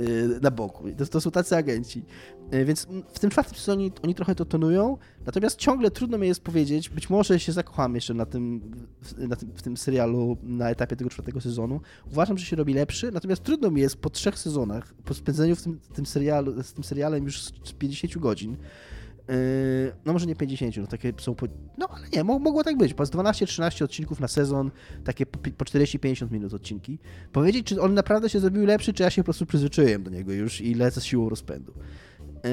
[0.00, 0.84] Y, na boku.
[0.98, 2.04] To, to są tacy agenci.
[2.54, 6.40] Y, więc w tym czwartym sezonie oni trochę to tonują, natomiast ciągle trudno mi jest
[6.40, 8.60] powiedzieć, być może się zakocham jeszcze na tym,
[9.18, 11.80] na tym, w tym serialu na etapie tego czwartego sezonu.
[12.12, 15.62] Uważam, że się robi lepszy, natomiast trudno mi jest po trzech sezonach, po spędzeniu w
[15.62, 18.56] tym, tym serialu, z tym serialem już 50 godzin,
[20.04, 21.46] no może nie 50, no takie są po,
[21.78, 24.70] no ale nie, mogło tak być, po 12-13 odcinków na sezon,
[25.04, 26.98] takie po, po 40-50 minut odcinki.
[27.32, 30.32] Powiedzieć, czy on naprawdę się zrobił lepszy, czy ja się po prostu przyzwyczaiłem do niego
[30.32, 31.72] już i lecę z siłą rozpędu.
[32.44, 32.50] Yy,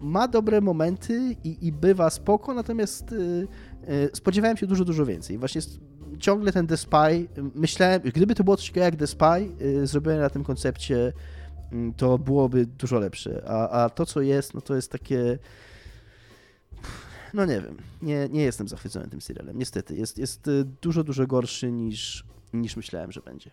[0.00, 3.14] ma dobre momenty i, i bywa spoko, natomiast
[3.88, 5.38] yy, spodziewałem się dużo, dużo więcej.
[5.38, 5.60] Właśnie
[6.18, 9.50] ciągle ten The Spy, myślałem, gdyby to było coś jak The Spy,
[9.84, 11.12] zrobione na tym koncepcie,
[11.72, 13.42] mm, to byłoby dużo lepsze.
[13.46, 15.38] A, a to, co jest, no to jest takie
[17.34, 19.96] no nie wiem, nie, nie jestem zachwycony tym serialem, niestety.
[19.96, 23.50] Jest, jest y, dużo, dużo gorszy niż, niż myślałem, że będzie.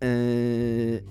[0.00, 1.02] Yy,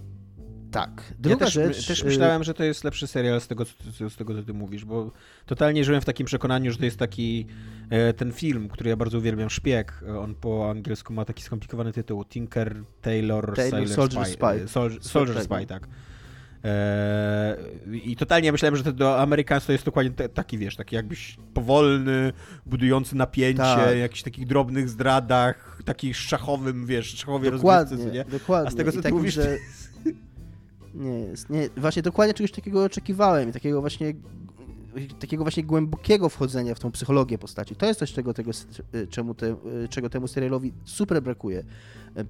[0.72, 1.14] tak.
[1.20, 1.88] Druga ja też, rzecz.
[1.88, 3.66] Też y, myślałem, że to jest lepszy serial z tego,
[4.10, 5.12] z tego, co ty mówisz, bo
[5.46, 7.48] totalnie żyłem w takim przekonaniu, że to jest taki
[7.90, 10.04] e, ten film, który ja bardzo uwielbiam, Szpieg.
[10.20, 14.34] On po angielsku ma taki skomplikowany tytuł Tinker, Taylor, Taylor Soldier Spy.
[14.34, 14.68] Spy.
[14.68, 15.88] Soldier, Soldier Spy, tak.
[16.64, 22.34] Eee, I totalnie myślałem, że to do amerykaństwa jest dokładnie taki, wiesz, taki jakbyś powolny,
[22.66, 23.98] budujący napięcie, tak.
[23.98, 28.26] jakichś takich drobnych zdradach, takich szachowym, wiesz, szachowej rozgrywce, nie?
[28.26, 28.68] Dokładnie.
[28.68, 29.34] A z tego, co I ty tak mówisz...
[29.34, 29.58] Że...
[30.94, 31.50] Nie jest.
[31.50, 34.14] Nie, właśnie dokładnie czegoś takiego oczekiwałem takiego właśnie
[35.20, 37.76] takiego właśnie głębokiego wchodzenia w tą psychologię postaci.
[37.76, 38.52] To jest coś, czego, tego,
[39.10, 39.56] czemu te,
[39.90, 41.60] czego temu serialowi super brakuje.
[42.18, 42.24] E,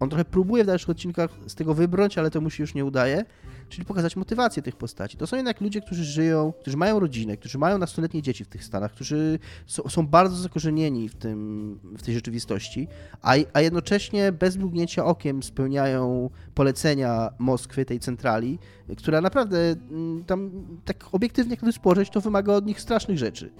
[0.00, 2.84] on trochę próbuje w dalszych odcinkach z tego wybrnąć, ale to mu się już nie
[2.84, 3.24] udaje.
[3.70, 5.16] Czyli pokazać motywację tych postaci.
[5.16, 8.64] To są jednak ludzie, którzy żyją, którzy mają rodzinę, którzy mają nastoletnie dzieci w tych
[8.64, 12.88] Stanach, którzy są, są bardzo zakorzenieni w, tym, w tej rzeczywistości,
[13.22, 18.58] a, a jednocześnie bez mrugnięcia okiem spełniają polecenia Moskwy, tej centrali,
[18.96, 19.58] która naprawdę
[19.90, 20.50] mm, tam
[20.84, 23.50] tak obiektywnie, jak spojrzeć, to wymaga od nich strasznych rzeczy.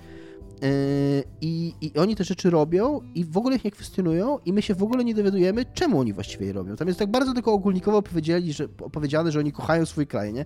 [0.62, 4.62] Yy, I, I oni te rzeczy robią i w ogóle ich nie kwestionują i my
[4.62, 6.76] się w ogóle nie dowiadujemy, czemu oni właściwie je robią.
[6.76, 10.44] Tam jest tak bardzo tylko ogólnikowo opowiedzieli, że, opowiedziane, że oni kochają swój kraj, nie?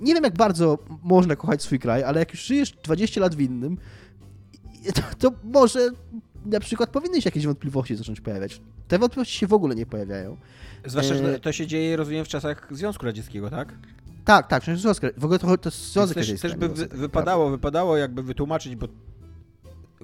[0.00, 3.40] Nie wiem, jak bardzo można kochać swój kraj, ale jak już żyjesz 20 lat w
[3.40, 3.78] innym,
[4.94, 5.90] to, to może
[6.46, 8.60] na przykład powinny się jakieś wątpliwości zacząć pojawiać.
[8.88, 10.36] Te wątpliwości się w ogóle nie pojawiają.
[10.86, 13.74] Zwłaszcza, że yy, to się dzieje, rozumiem, w czasach Związku Radzieckiego, tak?
[14.24, 16.42] Tak, tak, przecież Związek, w ogóle to, to Związek Radziecki.
[16.42, 18.88] Też by wypadało, wypadało jakby wytłumaczyć, bo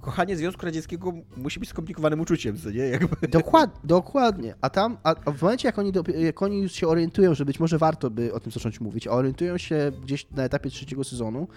[0.01, 2.89] kochanie Związku Radzieckiego musi być skomplikowanym uczuciem, co nie?
[2.89, 3.29] Jakby.
[3.29, 4.55] Dokład, dokładnie.
[4.61, 7.79] A tam, a w momencie, jak oni, jak oni już się orientują, że być może
[7.79, 11.49] warto by o tym zacząć mówić, a orientują się gdzieś na etapie trzeciego sezonu,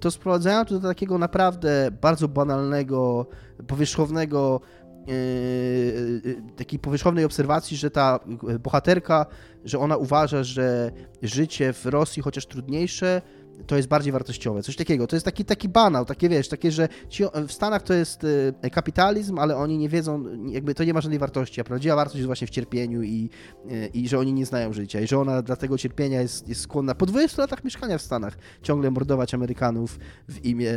[0.00, 3.26] to sprowadzają to do takiego naprawdę bardzo banalnego,
[3.66, 4.60] powierzchownego
[5.06, 8.20] Yy, takiej powierzchownej obserwacji, że ta
[8.60, 9.26] bohaterka,
[9.64, 10.90] że ona uważa, że
[11.22, 13.22] życie w Rosji, chociaż trudniejsze,
[13.66, 14.62] to jest bardziej wartościowe.
[14.62, 15.06] Coś takiego.
[15.06, 18.26] To jest taki, taki banał, takie wiesz, takie, że ci, w Stanach to jest
[18.62, 22.16] e, kapitalizm, ale oni nie wiedzą, jakby to nie ma żadnej wartości, a prawdziwa wartość
[22.16, 23.30] jest właśnie w cierpieniu i,
[23.70, 26.60] e, i że oni nie znają życia i że ona dla tego cierpienia jest, jest
[26.60, 29.98] skłonna po 20 latach mieszkania w Stanach ciągle mordować Amerykanów
[30.28, 30.72] w imię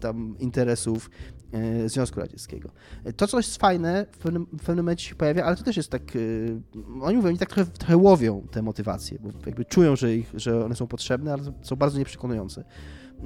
[0.00, 1.35] tam interesów e,
[1.86, 2.70] Związku Radzieckiego.
[3.16, 5.90] To coś jest fajne, w pewnym, w pewnym momencie się pojawia, ale to też jest
[5.90, 6.02] tak,
[7.00, 10.64] oni mówią, oni tak trochę, trochę łowią te motywacje, bo jakby czują, że, ich, że
[10.64, 12.64] one są potrzebne, ale są bardzo nieprzyjemne przekonujące.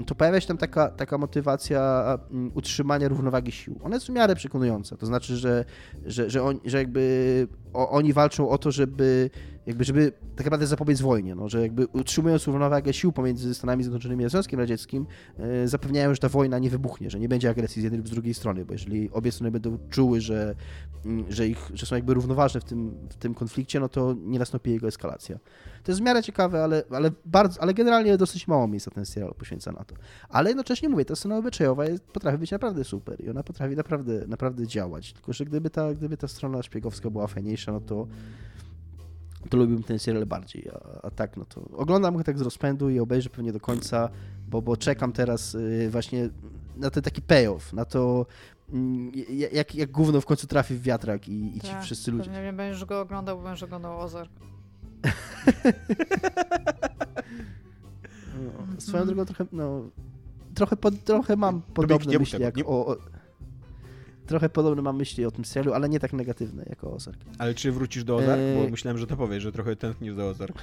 [0.07, 3.81] To pojawia się tam taka, taka motywacja mm, utrzymania równowagi sił.
[3.83, 4.97] Ona jest w miarę przekonująca.
[4.97, 5.65] To znaczy, że,
[6.07, 9.31] że, że, on, że jakby oni walczą o to, żeby
[9.67, 14.25] jakby żeby tak naprawdę zapobiec wojnie, no, że jakby utrzymując równowagę sił pomiędzy Stanami Zjednoczonymi
[14.25, 15.07] a Związkiem Radzieckim,
[15.39, 18.11] e, zapewniają, że ta wojna nie wybuchnie, że nie będzie agresji z jednej lub z
[18.11, 20.55] drugiej strony, bo jeżeli obie strony będą czuły, że,
[21.05, 24.39] mm, że, ich, że są jakby równoważne w tym, w tym konflikcie, no to nie
[24.39, 25.39] nastąpi jego eskalacja.
[25.85, 29.35] To jest w miarę ciekawe, ale, ale, bardzo, ale generalnie dosyć mało miejsca ten serial
[29.35, 29.95] poświęca na to.
[30.29, 34.27] Ale jednocześnie mówię, ta scena obyczajowa jest, potrafi być naprawdę super i ona potrafi naprawdę,
[34.27, 35.13] naprawdę działać.
[35.13, 38.07] Tylko, że gdyby ta, gdyby ta strona szpiegowska była fajniejsza, no to
[39.49, 42.91] to lubiłbym ten serial bardziej, a, a, tak, no to oglądam go tak z rozpędu
[42.91, 44.09] i obejrzę pewnie do końca,
[44.49, 46.29] bo, bo czekam teraz y, właśnie
[46.77, 48.27] na ten taki payoff, na to
[48.73, 49.13] mm,
[49.53, 52.31] jak, jak gówno w końcu trafi w wiatrak i, i ci tak, wszyscy ludzie.
[52.31, 54.33] Nie będziesz go oglądał, bo będziesz oglądał Ozark.
[58.35, 59.83] no, swoją drogą trochę, no,
[60.55, 62.97] trochę, pod, trochę mam podobne myśli jak o, o
[64.31, 67.19] trochę podobne mam myśli o tym serialu, ale nie tak negatywne jako Ozark.
[67.39, 68.41] Ale czy wrócisz do Ozark?
[68.57, 70.59] Bo e, myślałem, że to powiesz, że trochę tęsknisz do Ozark.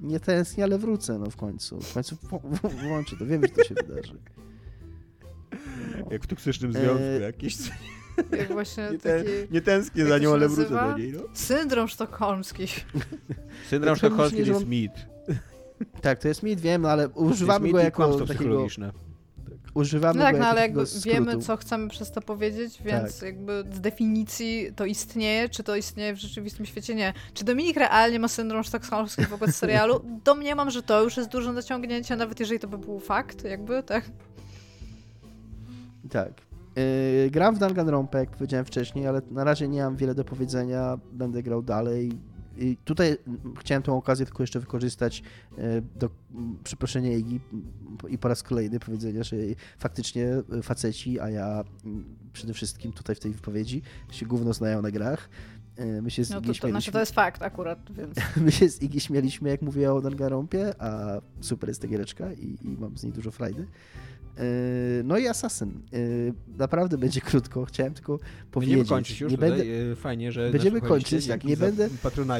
[0.00, 1.80] Nie tęsknię, ale wrócę no w końcu.
[1.80, 2.16] W końcu
[2.62, 4.14] włączę to, wiem, że to się wydarzy.
[4.14, 6.06] No.
[6.12, 7.20] Jak w toksycznym związku e...
[7.20, 7.56] jakiś.
[8.38, 11.12] Jak właśnie nie, ten, nie tęsknię za nią, ale wrócę do niej.
[11.12, 11.20] No.
[11.34, 12.66] Syndrom sztokholmski.
[13.70, 14.92] Syndrom sztokholmski to jest mit.
[16.00, 18.66] Tak, to jest mit, wiem, ale używamy go jako takiego
[19.74, 23.22] używamy no tak, no ale jakby wiemy, co chcemy przez to powiedzieć, więc tak.
[23.22, 27.12] jakby z definicji to istnieje, czy to istnieje w rzeczywistym świecie, nie.
[27.34, 30.00] Czy Dominik realnie ma syndrom sztokholmski wobec serialu?
[30.24, 34.04] Domniemam, że to już jest duże naciągnięcie, nawet jeżeli to by był fakt, jakby, tak?
[36.10, 36.32] Tak.
[36.76, 40.98] Yy, gram w Danganronpa, jak powiedziałem wcześniej, ale na razie nie mam wiele do powiedzenia,
[41.12, 42.12] będę grał dalej
[42.58, 43.16] i tutaj
[43.60, 45.22] chciałem tę okazję tylko jeszcze wykorzystać
[45.58, 46.10] e, do
[46.64, 47.40] przeproszenia Igi
[48.08, 49.36] i po raz kolejny powiedzenia, że
[49.78, 50.28] faktycznie
[50.62, 51.64] faceci, a ja
[52.32, 55.28] przede wszystkim tutaj w tej wypowiedzi się gówno znają na grach.
[55.76, 58.16] E, my się z no to, to, znaczy to jest fakt akurat, więc...
[58.44, 62.58] My się z Igi śmialiśmy, jak mówiła o Dangarompie, a super jest ta giereczka i,
[62.62, 63.66] i mam z niej dużo frajdy.
[64.38, 65.82] Yy, no i Assassin.
[65.92, 67.64] Yy, naprawdę będzie krótko.
[67.64, 68.18] Chciałem tylko
[68.50, 68.76] powiedzieć.
[68.76, 69.32] Będziemy kończyć już.
[69.32, 69.66] Nie będę...
[69.66, 71.26] Yy, fajnie, że będziemy kończyć.
[71.26, 71.88] Tak, nie będę.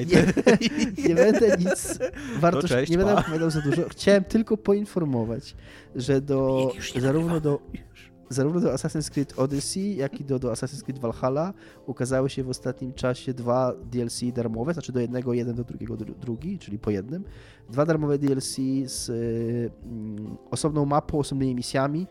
[0.06, 0.26] Nie,
[1.08, 1.98] nie będę nic
[2.38, 2.90] wartości.
[2.90, 3.88] Nie będę opowiadał za dużo.
[3.88, 5.56] Chciałem tylko poinformować,
[5.96, 7.60] że do zarówno do
[8.28, 11.54] zarówno do Assassin's Creed Odyssey, jak i do, do Assassin's Creed Valhalla
[11.86, 16.58] ukazały się w ostatnim czasie dwa DLC darmowe, znaczy do jednego jeden, do drugiego drugi,
[16.58, 17.24] czyli po jednym.
[17.70, 18.56] Dwa darmowe DLC
[18.86, 19.70] z y,
[20.50, 22.06] osobną mapą, osobnymi misjami,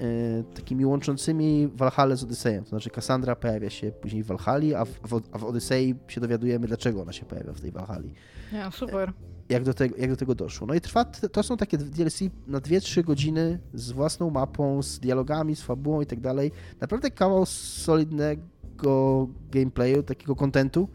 [0.00, 2.64] y, takimi łączącymi Valhalla z Odysejem.
[2.64, 5.60] To znaczy Cassandra pojawia się później w Valhalla, a w, a w
[6.08, 8.08] się dowiadujemy, dlaczego ona się pojawia w tej Valhalla.
[8.52, 9.12] Ja, super
[9.52, 10.66] jak do, tego, jak do tego doszło.
[10.66, 15.56] No i trwa, to są takie DLC na 2-3 godziny z własną mapą, z dialogami,
[15.56, 16.52] z fabułą i tak dalej.
[16.80, 20.88] Naprawdę kawał solidnego gameplayu, takiego kontentu.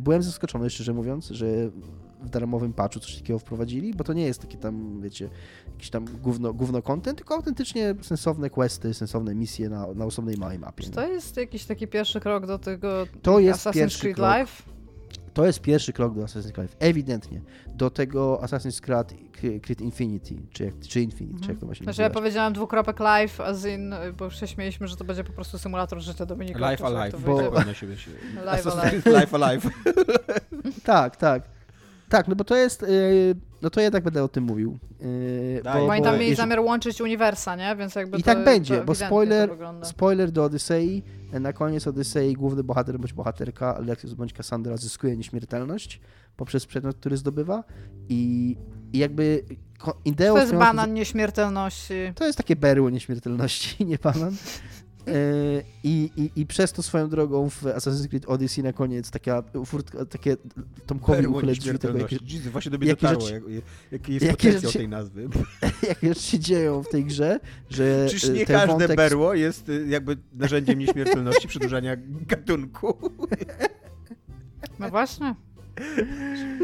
[0.00, 1.70] Byłem zaskoczony, szczerze mówiąc, że
[2.22, 5.28] w darmowym patchu coś takiego wprowadzili, bo to nie jest takie tam, wiecie,
[5.72, 10.58] jakiś tam gówno, gówno content, tylko autentycznie sensowne questy, sensowne misje na, na osobnej małej
[10.58, 10.82] mapie.
[10.82, 10.94] Czy nie?
[10.94, 14.28] to jest jakiś taki pierwszy krok do tego To jest Assassin's pierwszy Creed krok.
[14.28, 14.77] Live?
[15.38, 17.40] To jest pierwszy krok do Assassin's Creed, ewidentnie.
[17.66, 19.14] Do tego Assassin's Creed,
[19.62, 23.00] Creed Infinity, czy, jak, czy Infinite, czy jak to ma się Znaczy ja powiedziałam dwukropek
[23.00, 26.70] live, as in, bo już się śmieliśmy, że to będzie po prostu symulator życia Dominika.
[26.70, 28.10] Jak Alive, bo- na siebie się...
[28.44, 29.06] Live Alive.
[29.06, 29.66] Life Alive.
[30.84, 31.57] Tak, tak.
[32.08, 32.88] Tak, no bo to jest, yy,
[33.62, 34.78] no to ja tak będę o tym mówił.
[35.00, 37.76] Yy, Daj, bo, Bo tam mieli jeżeli- zamiar łączyć uniwersa, nie?
[37.76, 39.50] Więc jakby I to, tak będzie, to bo spoiler-.
[39.82, 41.02] Spoiler do Odysei.
[41.32, 46.00] Na koniec Odysei główny bohater bądź bohaterka, Alexios bądź Cassandra zyskuje nieśmiertelność
[46.36, 47.64] poprzez przedmiot, który zdobywa
[48.08, 48.56] i,
[48.92, 49.44] i jakby
[50.04, 50.34] ideą...
[50.34, 51.94] To jest banan nieśmiertelności.
[52.14, 54.36] To jest takie berło nieśmiertelności, nie banan.
[55.08, 59.42] E, I, i, I przez to swoją drogą w Assassin's Creed Odyssey na koniec taka
[59.66, 60.36] furtka, takie
[60.86, 62.18] Tomkowi drzwi tego, jakie.
[62.22, 63.62] Jesus, właśnie do mnie jakie dotarło, rzeczy- jak,
[63.92, 65.28] jaki jest jakie potencjał rzeczy- tej nazwy.
[65.88, 67.40] jakie rzeczy się dzieją w tej grze,
[67.70, 68.96] że Czyż e, nie każde wątek...
[68.96, 71.96] berło jest y, jakby narzędziem nieśmiertelności, przedłużania
[72.30, 72.98] gatunku?
[74.78, 75.34] No właśnie.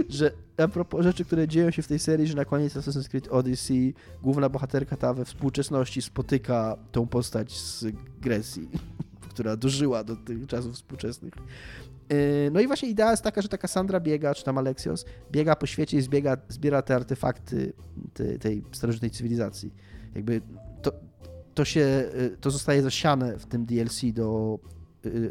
[0.08, 3.28] Że a propos rzeczy, które dzieją się w tej serii, że na koniec Assassin's Creed
[3.28, 7.84] Odyssey główna bohaterka ta we współczesności spotyka tą postać z
[8.20, 8.68] Grecji,
[9.30, 11.34] która dożyła do tych czasów współczesnych.
[12.10, 15.56] Yy, No i właśnie idea jest taka, że ta Cassandra biega, czy tam Alexios, biega
[15.56, 17.72] po świecie i zbiega, zbiera te artefakty
[18.14, 19.74] tej, tej starożytnej cywilizacji.
[20.14, 20.40] Jakby
[20.82, 20.92] to,
[21.54, 24.58] to się, yy, to zostaje zasiane w tym DLC do,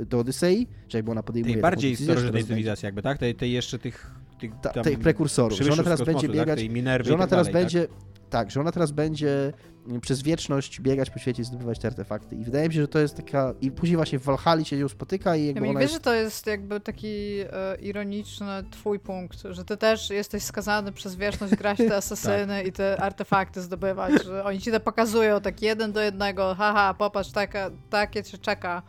[0.06, 3.18] do Odysei, że jakby ona podejmuje Tej bardziej starożytnej cywilizacji jakby, tak?
[3.18, 4.12] Tej, tej jeszcze tych...
[4.40, 6.58] tych, ta, tych prekursorów, że ona teraz kosmosu, będzie biegać, tak?
[6.58, 7.88] tej Minerwy że ona tak teraz dalej, będzie,
[8.30, 8.52] tak?
[8.52, 9.54] że ona teraz będzie
[9.88, 12.36] mm, przez wieczność biegać po świecie i zdobywać te artefakty.
[12.36, 14.90] I wydaje mi się, że to jest taka, i później właśnie w Walhali się ją
[14.90, 15.94] spotyka i Ja jakby mi ona wiesz, jest...
[15.94, 21.16] że to jest jakby taki e, ironiczny twój punkt, że ty też jesteś skazany przez
[21.16, 25.92] wieczność grać te asesyny i te artefakty zdobywać, że oni ci to pokazują tak jeden
[25.92, 28.82] do jednego, haha, popatrz, taka, takie cię czeka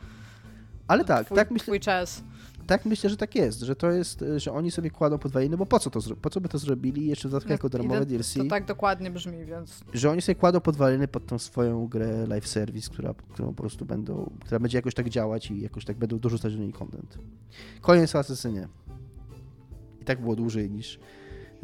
[0.89, 2.25] Ale tak, twój, tak myślę, twój czas.
[2.67, 5.67] tak myślę, że tak jest, że to jest, y, że oni sobie kładą podwaliny, bo
[5.67, 8.45] po co to, po co by to zrobili jeszcze w dodatku jako darmowe DLC, To
[8.45, 12.91] tak dokładnie brzmi, więc że oni sobie kładą podwaliny pod tą swoją grę live service,
[12.91, 16.57] która, którą po prostu będą, która będzie jakoś tak działać i jakoś tak będą dorzucać
[16.57, 17.19] do niej content.
[17.81, 18.69] Koniec o Asesynie.
[20.01, 20.99] I tak było dłużej niż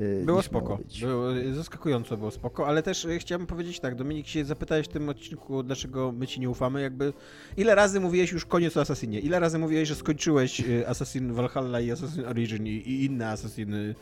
[0.00, 0.78] Było niż miało spoko.
[1.00, 5.08] Było, zaskakująco było spoko, ale też y, chciałem powiedzieć tak, Dominik, się zapytałeś w tym
[5.08, 7.12] odcinku, dlaczego my ci nie ufamy, jakby
[7.56, 9.20] ile razy mówiłeś już koniec o Assassinie?
[9.20, 13.94] Ile razy mówiłeś, że skończyłeś y, Assassin Valhalla i Assassin Origin i, i inne Assassiny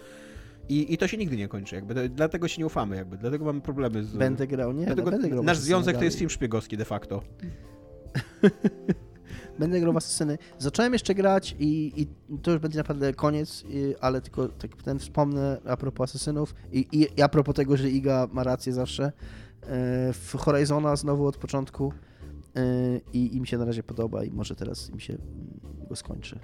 [0.69, 1.95] i, I to się nigdy nie kończy, jakby.
[1.95, 3.17] To- Dlatego się nie ufamy, jakby.
[3.17, 4.17] Dlatego mamy problemy z...
[4.17, 7.23] Będę grał, nie, Dlatego no, będę grał nasz związek to jest film szpiegowski de facto.
[9.59, 10.39] Będę grał w Asesyny.
[10.59, 14.99] Zacząłem jeszcze grać i, i to już będzie naprawdę koniec, i, ale tylko tak ten
[14.99, 19.05] wspomnę a propos Asesynów i, i, i a propos tego, że Iga ma rację zawsze.
[19.63, 21.93] e, W Horizona znowu od początku
[22.57, 22.63] e,
[23.13, 25.19] i, i mi się na razie podoba i może teraz im się
[25.89, 26.39] go skończy.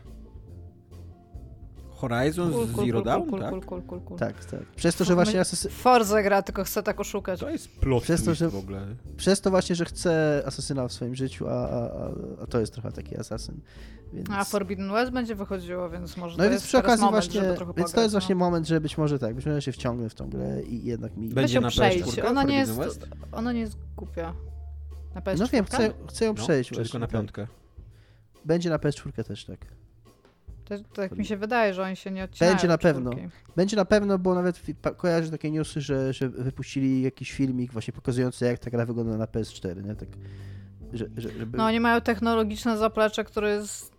[2.09, 3.51] Horizon Cool, z cool, Zero cool, Dawn, cool, tak?
[3.51, 4.19] cool, cool, cool, cool.
[4.19, 4.61] Tak, tak.
[4.77, 5.71] Przez to, że właśnie Asesy...
[5.71, 7.41] Forza gra, tylko chcę tak oszukać.
[7.41, 8.87] To jest plot Przez to, że- w ogóle.
[9.17, 12.11] Przez to właśnie, że chcę Asesyna w swoim życiu, a, a,
[12.43, 13.61] a, to jest trochę taki asasyn.
[14.13, 14.29] Więc...
[14.31, 17.41] A Forbidden West będzie wychodziło, więc może No to więc jest przy okazji moment, właśnie,
[17.41, 18.39] więc to pograć, jest właśnie no.
[18.39, 21.29] moment, że być może tak, być może się wciągnę w tą grę i jednak mi...
[21.29, 22.05] Będzie na przejść.
[22.05, 23.07] PS4 Ona nie, jest, West?
[23.33, 24.35] ona nie jest głupia.
[25.15, 25.39] Na PS4?
[25.39, 26.85] No wiem, chcę, chcę ją No, przejść właśnie.
[26.85, 27.13] tylko na tak.
[27.13, 27.47] piątkę.
[28.45, 29.67] Będzie na PS4 też, tak.
[30.65, 32.53] To, tak mi się wydaje, że oni się nie odcinają.
[32.55, 33.11] Będzie na pewno.
[33.11, 33.29] czwórki.
[33.57, 34.61] Będzie na pewno, bo nawet
[34.97, 39.25] kojarzę takie newsy, że, że wypuścili jakiś filmik właśnie pokazujący, jak ta gra wygląda na
[39.27, 39.95] PS4, nie?
[39.95, 40.09] Tak,
[40.93, 41.59] że, że, żeby...
[41.59, 43.95] No oni mają technologiczne zaplecze, które jest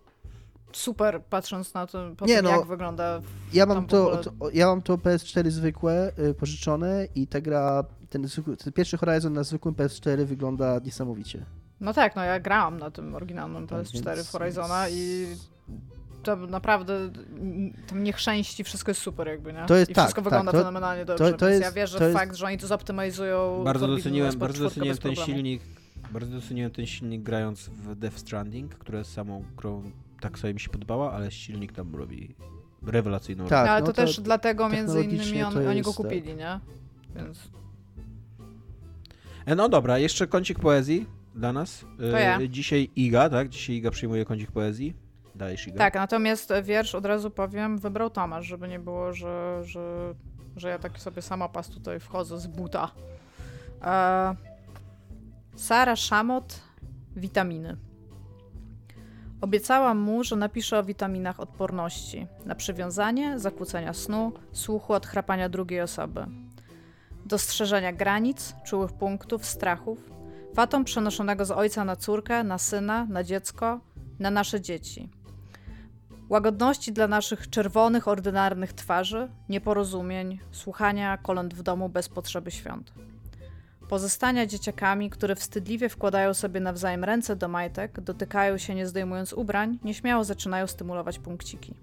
[0.71, 3.21] super, patrząc na to, po Nie, tym, no, jak wygląda
[3.53, 7.41] ja mam w to, ogóle- to, ja mam to PS4 zwykłe, y, pożyczone i ta
[7.41, 8.27] gra, ten,
[8.63, 11.45] ten pierwszy Horizon na zwykłym PS4 wygląda niesamowicie.
[11.81, 15.27] No tak, no ja grałam na tym oryginalnym Tak, PS4 więc- w Horizona i
[16.25, 17.11] to naprawdę
[17.87, 19.65] tam nie chrzęści, wszystko jest super jakby, nie?
[19.67, 21.99] To jest- I tak, wszystko tak, wygląda to- fenomenalnie dobrze, to więc jest- ja wierzę
[21.99, 25.61] to w jest- fakt, że oni to zoptymalizują Bardzo doceniłem, bardzo doceniłem ten silnik.
[26.11, 29.91] Bardzo doceniłem ten silnik grając w Death Stranding, które samą grą
[30.21, 32.35] tak sobie mi się podobała, ale silnik tam robi
[32.87, 35.73] rewelacyjną Tak, No, ale no to, to też dlatego między innymi on, to oni go
[35.73, 35.95] jest, tak.
[35.97, 36.59] kupili, nie?
[37.15, 37.49] Więc
[39.45, 41.85] E, No dobra, jeszcze kącik poezji dla nas.
[41.99, 42.47] E, To ja.
[42.47, 43.49] Dzisiaj Iga, tak?
[43.49, 44.93] Dzisiaj Iga przyjmuje kącik poezji.
[45.77, 50.13] Tak, natomiast wiersz od razu powiem, wybrał Tomasz, żeby nie było, że, że,
[50.57, 52.91] że ja tak sobie samopas tutaj wchodzę z buta.
[53.83, 54.35] E,
[55.55, 56.61] Sara Szamot,
[57.15, 57.77] witaminy.
[59.41, 65.81] Obiecałam mu, że napiszę o witaminach odporności na przywiązanie, zakłócenia snu, słuchu od chrapania drugiej
[65.81, 66.25] osoby,
[67.25, 70.11] dostrzeżenia granic, czułych punktów, strachów,
[70.53, 73.79] fatom przenoszonego z ojca na córkę, na syna, na dziecko,
[74.19, 75.09] na nasze dzieci.
[76.29, 82.93] Łagodności dla naszych czerwonych, ordynarnych twarzy, nieporozumień, słuchania kolęd w domu bez potrzeby świąt.
[83.89, 89.79] Pozostania dzieciakami, które wstydliwie wkładają sobie nawzajem ręce do majtek, dotykają się nie zdejmując ubrań,
[89.83, 91.73] nieśmiało zaczynają stymulować punkciki.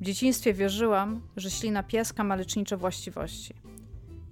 [0.00, 3.54] W dzieciństwie wierzyłam, że ślina pieska ma lecznicze właściwości.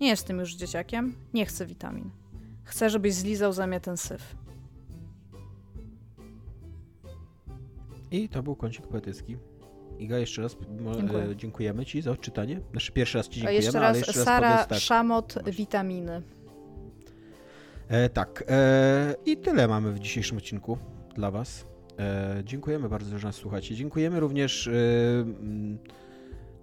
[0.00, 2.10] Nie jestem już dzieciakiem, nie chcę witamin.
[2.64, 4.36] Chcę, żebyś zlizał za mnie ten syf.
[8.10, 9.36] I to był kącik poetycki.
[9.98, 10.56] Iga, jeszcze raz
[10.96, 11.24] Dziękuję.
[11.24, 12.60] e, dziękujemy Ci za odczytanie.
[12.70, 14.78] Znaczy pierwszy raz Ci A dziękujemy, jeszcze ale raz jeszcze Sara raz powiedz tak.
[14.78, 16.22] Szamot, witaminy.
[17.88, 18.44] E, tak.
[18.48, 20.78] E, I tyle mamy w dzisiejszym odcinku
[21.14, 21.66] dla Was.
[21.98, 23.74] E, dziękujemy bardzo, że nas słuchacie.
[23.74, 24.72] Dziękujemy również e,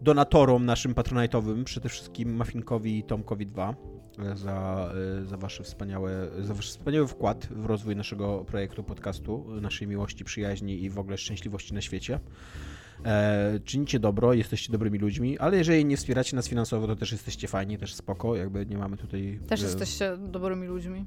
[0.02, 3.76] donatorom naszym patronajtowym, przede wszystkim Muffinkowi i Tomkowi 2 e,
[4.35, 4.89] za,
[5.26, 10.84] za, wasze wspaniałe, za wasz wspaniały wkład w rozwój naszego projektu, podcastu, naszej miłości, przyjaźni
[10.84, 12.19] i w ogóle szczęśliwości na świecie.
[13.06, 17.48] E, czynicie dobro, jesteście dobrymi ludźmi, ale jeżeli nie wspieracie nas finansowo, to też jesteście
[17.48, 19.39] fajni, też spoko, jakby nie mamy tutaj...
[19.48, 21.06] Też e, jesteście dobrymi ludźmi.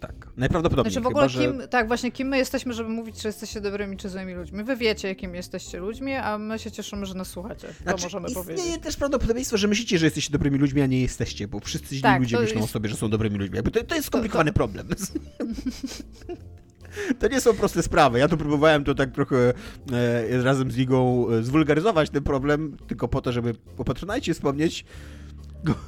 [0.00, 0.92] Tak, najprawdopodobniej.
[0.92, 1.52] Znaczy w ogóle chyba, że...
[1.52, 4.64] kim, tak właśnie kim my jesteśmy, żeby mówić, czy jesteście dobrymi czy złymi ludźmi.
[4.64, 7.68] Wy wiecie, jakim jesteście ludźmi, a my się cieszymy, że nas słuchacie.
[7.68, 8.82] To Znaczy, możemy istnieje powiedzieć.
[8.82, 12.20] też prawdopodobieństwo, że myślicie, że jesteście dobrymi ludźmi, a nie jesteście, bo wszyscy źli Tak,
[12.20, 13.62] ludzie to myślą jest- o sobie, że są dobrymi ludźmi.
[13.62, 14.86] To, to jest skomplikowany problem.
[17.18, 18.18] To nie są proste sprawy.
[18.18, 19.52] Ja tu próbowałem to tak trochę
[19.92, 24.84] e, razem z Ligą e, zwulgaryzować ten problem, tylko po to, żeby o Patronajcie wspomnieć.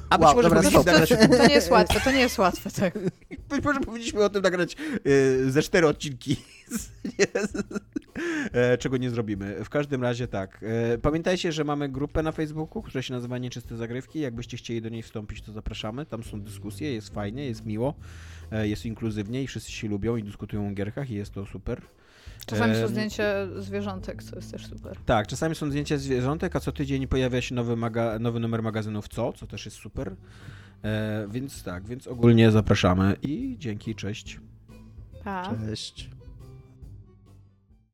[0.09, 2.71] A być Wow, może dobra, powinniśmy nagrać, To nie jest łatwe, to nie jest łatwe,
[2.71, 2.93] tak.
[3.49, 4.75] być może powinniśmy o tym nagrać
[5.45, 6.35] e, ze cztery odcinki.
[8.53, 9.63] E, czego nie zrobimy.
[9.65, 10.65] W każdym razie tak.
[10.93, 14.19] E, pamiętajcie, że mamy grupę na Facebooku, która się nazywa Nieczyste Zagrywki.
[14.19, 16.05] Jakbyście chcieli do niej wstąpić, to zapraszamy.
[16.05, 17.93] Tam są dyskusje, jest fajnie, jest miło,
[18.51, 21.81] e, jest inkluzywnie i wszyscy się lubią i dyskutują o gierkach i jest to super.
[22.45, 23.23] Czasami są zdjęcia
[23.59, 24.97] zwierzątek, co jest też super.
[25.05, 29.07] Tak, czasami są zdjęcia zwierzątek, a co tydzień pojawia się nowy, maga- nowy numer magazynów
[29.07, 30.15] Co, co też jest super.
[30.83, 34.39] E, więc tak, więc ogólnie zapraszamy i dzięki, cześć.
[35.23, 35.55] Pa.
[35.67, 36.09] Cześć.